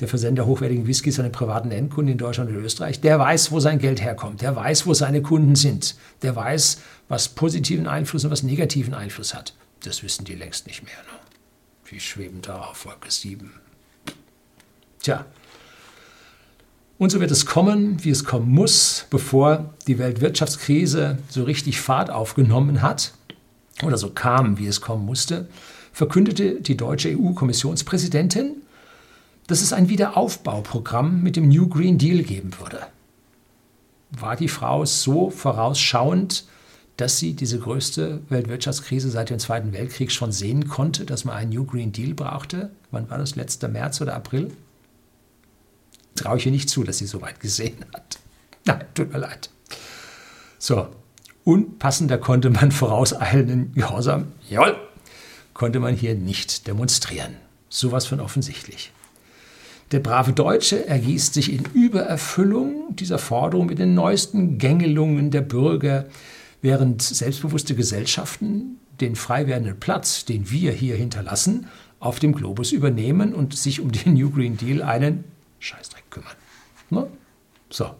der 0.00 0.08
Versender 0.08 0.46
hochwertigen 0.46 0.86
Whiskys 0.86 1.18
an 1.18 1.26
den 1.26 1.32
privaten 1.32 1.70
Endkunden 1.70 2.12
in 2.12 2.18
Deutschland 2.18 2.50
und 2.50 2.56
Österreich, 2.56 3.00
der 3.00 3.18
weiß, 3.18 3.52
wo 3.52 3.60
sein 3.60 3.78
Geld 3.78 4.00
herkommt, 4.00 4.40
der 4.40 4.56
weiß, 4.56 4.86
wo 4.86 4.94
seine 4.94 5.22
Kunden 5.22 5.54
sind, 5.54 5.94
der 6.22 6.34
weiß, 6.34 6.80
was 7.08 7.28
positiven 7.28 7.86
Einfluss 7.86 8.24
und 8.24 8.30
was 8.30 8.42
negativen 8.42 8.94
Einfluss 8.94 9.34
hat. 9.34 9.54
Das 9.84 10.02
wissen 10.02 10.24
die 10.24 10.34
längst 10.34 10.66
nicht 10.66 10.82
mehr. 10.82 10.94
Ne? 10.94 11.18
Die 11.90 12.00
schweben 12.00 12.40
da 12.42 12.62
auf 12.62 12.86
Wolke 12.86 13.10
7. 13.10 13.52
Tja, 15.00 15.26
und 16.98 17.10
so 17.10 17.18
wird 17.18 17.30
es 17.30 17.46
kommen, 17.46 18.04
wie 18.04 18.10
es 18.10 18.24
kommen 18.24 18.50
muss, 18.50 19.06
bevor 19.08 19.72
die 19.86 19.98
Weltwirtschaftskrise 19.98 21.16
so 21.30 21.44
richtig 21.44 21.80
Fahrt 21.80 22.10
aufgenommen 22.10 22.82
hat 22.82 23.14
oder 23.82 23.98
so 23.98 24.10
kam, 24.10 24.58
wie 24.58 24.66
es 24.66 24.80
kommen 24.80 25.04
musste, 25.04 25.48
verkündete 25.92 26.60
die 26.60 26.76
deutsche 26.76 27.08
EU-Kommissionspräsidentin, 27.16 28.56
dass 29.46 29.62
es 29.62 29.72
ein 29.72 29.88
Wiederaufbauprogramm 29.88 31.22
mit 31.22 31.36
dem 31.36 31.48
New 31.48 31.68
Green 31.68 31.98
Deal 31.98 32.22
geben 32.22 32.52
würde. 32.58 32.86
War 34.12 34.36
die 34.36 34.48
Frau 34.48 34.84
so 34.84 35.30
vorausschauend, 35.30 36.44
dass 36.96 37.18
sie 37.18 37.34
diese 37.34 37.58
größte 37.58 38.20
Weltwirtschaftskrise 38.28 39.10
seit 39.10 39.30
dem 39.30 39.38
Zweiten 39.38 39.72
Weltkrieg 39.72 40.12
schon 40.12 40.32
sehen 40.32 40.68
konnte, 40.68 41.04
dass 41.04 41.24
man 41.24 41.34
einen 41.34 41.50
New 41.50 41.64
Green 41.64 41.92
Deal 41.92 42.14
brauchte? 42.14 42.70
Wann 42.90 43.08
war 43.08 43.18
das? 43.18 43.36
Letzter 43.36 43.68
März 43.68 44.00
oder 44.00 44.14
April? 44.14 44.52
Traue 46.14 46.36
ich 46.36 46.46
ihr 46.46 46.52
nicht 46.52 46.68
zu, 46.68 46.84
dass 46.84 46.98
sie 46.98 47.06
so 47.06 47.22
weit 47.22 47.40
gesehen 47.40 47.84
hat. 47.94 48.18
Nein, 48.66 48.84
tut 48.94 49.12
mir 49.12 49.18
leid. 49.18 49.48
So, 50.58 50.88
unpassender 51.44 52.18
konnte 52.18 52.50
man 52.50 52.72
vorauseilenden 52.72 53.72
Gehorsam, 53.74 54.28
jawohl, 54.48 54.76
konnte 55.54 55.80
man 55.80 55.94
hier 55.94 56.14
nicht 56.14 56.66
demonstrieren. 56.66 57.36
Sowas 57.68 58.06
von 58.06 58.20
offensichtlich. 58.20 58.92
Der 59.92 60.00
brave 60.00 60.32
Deutsche 60.32 60.86
ergießt 60.86 61.34
sich 61.34 61.52
in 61.52 61.64
Übererfüllung 61.74 62.94
dieser 62.94 63.18
Forderung 63.18 63.66
mit 63.66 63.78
den 63.78 63.94
neuesten 63.94 64.58
Gängelungen 64.58 65.30
der 65.30 65.40
Bürger, 65.40 66.06
während 66.62 67.02
selbstbewusste 67.02 67.74
Gesellschaften 67.74 68.78
den 69.00 69.16
frei 69.16 69.46
werdenden 69.46 69.80
Platz, 69.80 70.24
den 70.24 70.50
wir 70.50 70.72
hier 70.72 70.94
hinterlassen, 70.94 71.66
auf 71.98 72.18
dem 72.18 72.34
Globus 72.34 72.72
übernehmen 72.72 73.34
und 73.34 73.56
sich 73.56 73.80
um 73.80 73.90
den 73.90 74.14
New 74.14 74.30
Green 74.30 74.56
Deal 74.56 74.82
einen 74.82 75.24
Scheißdreck 75.58 76.10
kümmern. 76.10 76.36
Ne? 76.90 77.06
So. 77.68 77.90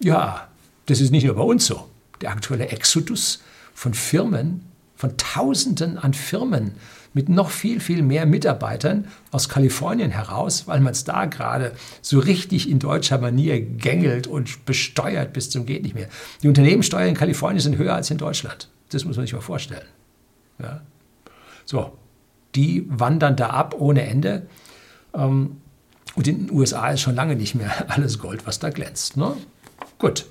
Ja, 0.00 0.48
das 0.86 1.00
ist 1.00 1.10
nicht 1.10 1.24
nur 1.24 1.34
bei 1.34 1.42
uns 1.42 1.66
so. 1.66 1.88
Der 2.20 2.30
aktuelle 2.30 2.68
Exodus 2.68 3.42
von 3.74 3.94
Firmen, 3.94 4.64
von 4.96 5.16
Tausenden 5.16 5.98
an 5.98 6.14
Firmen 6.14 6.72
mit 7.14 7.28
noch 7.28 7.50
viel, 7.50 7.80
viel 7.80 8.02
mehr 8.02 8.26
Mitarbeitern 8.26 9.06
aus 9.30 9.48
Kalifornien 9.48 10.10
heraus, 10.10 10.66
weil 10.66 10.80
man 10.80 10.92
es 10.92 11.04
da 11.04 11.24
gerade 11.26 11.72
so 12.02 12.18
richtig 12.18 12.68
in 12.68 12.80
deutscher 12.80 13.18
Manier 13.18 13.60
gängelt 13.60 14.26
und 14.26 14.64
besteuert 14.64 15.32
bis 15.32 15.48
zum 15.48 15.64
geht 15.64 15.84
nicht 15.84 15.94
mehr. 15.94 16.08
Die 16.42 16.48
Unternehmenssteuern 16.48 17.08
in 17.08 17.14
Kalifornien 17.14 17.60
sind 17.60 17.78
höher 17.78 17.94
als 17.94 18.10
in 18.10 18.18
Deutschland. 18.18 18.68
Das 18.90 19.04
muss 19.04 19.16
man 19.16 19.26
sich 19.26 19.32
mal 19.32 19.40
vorstellen. 19.40 19.86
Ja. 20.58 20.82
So, 21.64 21.96
die 22.54 22.84
wandern 22.88 23.36
da 23.36 23.50
ab 23.50 23.76
ohne 23.78 24.02
Ende. 24.02 24.46
Ähm, 25.14 25.60
und 26.16 26.28
in 26.28 26.46
den 26.46 26.56
USA 26.56 26.90
ist 26.90 27.00
schon 27.00 27.14
lange 27.14 27.36
nicht 27.36 27.54
mehr 27.54 27.72
alles 27.88 28.18
Gold, 28.18 28.46
was 28.46 28.58
da 28.58 28.70
glänzt. 28.70 29.16
Ne? 29.16 29.36
Gut. 29.98 30.26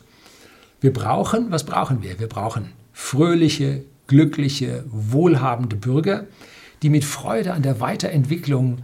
Wir 0.84 0.92
brauchen, 0.92 1.50
was 1.50 1.64
brauchen 1.64 2.04
wir? 2.04 2.20
Wir 2.20 2.28
brauchen 2.28 2.74
fröhliche, 2.92 3.86
glückliche, 4.08 4.84
wohlhabende 4.90 5.78
Bürger, 5.78 6.26
die 6.82 6.90
mit 6.90 7.06
Freude 7.06 7.54
an 7.54 7.62
der 7.62 7.80
Weiterentwicklung 7.80 8.80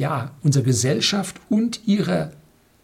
ja, 0.00 0.32
unserer 0.42 0.64
Gesellschaft 0.64 1.36
und 1.48 1.86
ihrer 1.86 2.32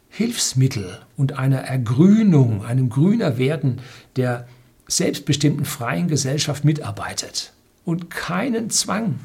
Hilfsmittel 0.09 1.01
und 1.16 1.37
einer 1.37 1.59
Ergrünung, 1.62 2.64
einem 2.64 2.91
grüner 2.91 3.39
Werden 3.39 3.81
der 4.14 4.47
selbstbestimmten 4.87 5.64
freien 5.64 6.07
Gesellschaft 6.07 6.64
mitarbeitet 6.64 7.53
und 7.85 8.09
keinen 8.09 8.71
Zwang 8.71 9.16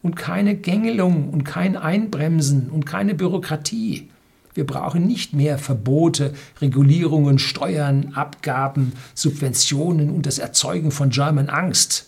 und 0.00 0.14
keine 0.14 0.54
Gängelung 0.54 1.30
und 1.30 1.42
kein 1.42 1.76
Einbremsen 1.76 2.70
und 2.70 2.86
keine 2.86 3.16
Bürokratie. 3.16 4.10
Wir 4.56 4.66
brauchen 4.66 5.06
nicht 5.06 5.34
mehr 5.34 5.58
Verbote, 5.58 6.34
Regulierungen, 6.62 7.38
Steuern, 7.38 8.14
Abgaben, 8.14 8.94
Subventionen 9.14 10.08
und 10.08 10.24
das 10.24 10.38
Erzeugen 10.38 10.90
von 10.90 11.10
German 11.10 11.50
Angst, 11.50 12.06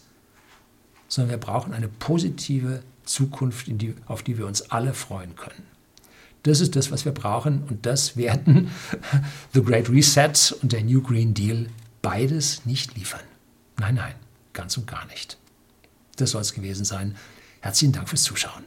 sondern 1.09 1.31
wir 1.31 1.39
brauchen 1.39 1.75
eine 1.75 1.89
positive 1.89 2.83
Zukunft, 3.05 3.67
die, 3.69 3.95
auf 4.07 4.23
die 4.23 4.39
wir 4.39 4.47
uns 4.47 4.71
alle 4.71 4.95
freuen 4.95 5.37
können. 5.37 5.63
Das 6.45 6.61
ist 6.61 6.75
das, 6.75 6.91
was 6.91 7.05
wir 7.05 7.13
brauchen 7.13 7.65
und 7.69 7.85
das 7.85 8.17
werden 8.17 8.71
The 9.53 9.63
Great 9.63 9.91
Reset 9.91 10.55
und 10.63 10.73
der 10.73 10.83
New 10.83 11.03
Green 11.03 11.35
Deal 11.35 11.67
beides 12.01 12.65
nicht 12.65 12.97
liefern. 12.97 13.21
Nein, 13.79 13.97
nein, 13.97 14.15
ganz 14.55 14.75
und 14.79 14.87
gar 14.87 15.07
nicht. 15.09 15.37
Das 16.17 16.31
soll 16.31 16.41
es 16.41 16.55
gewesen 16.55 16.87
sein. 16.87 17.15
Herzlichen 17.61 17.93
Dank 17.93 18.09
fürs 18.09 18.23
Zuschauen. 18.23 18.65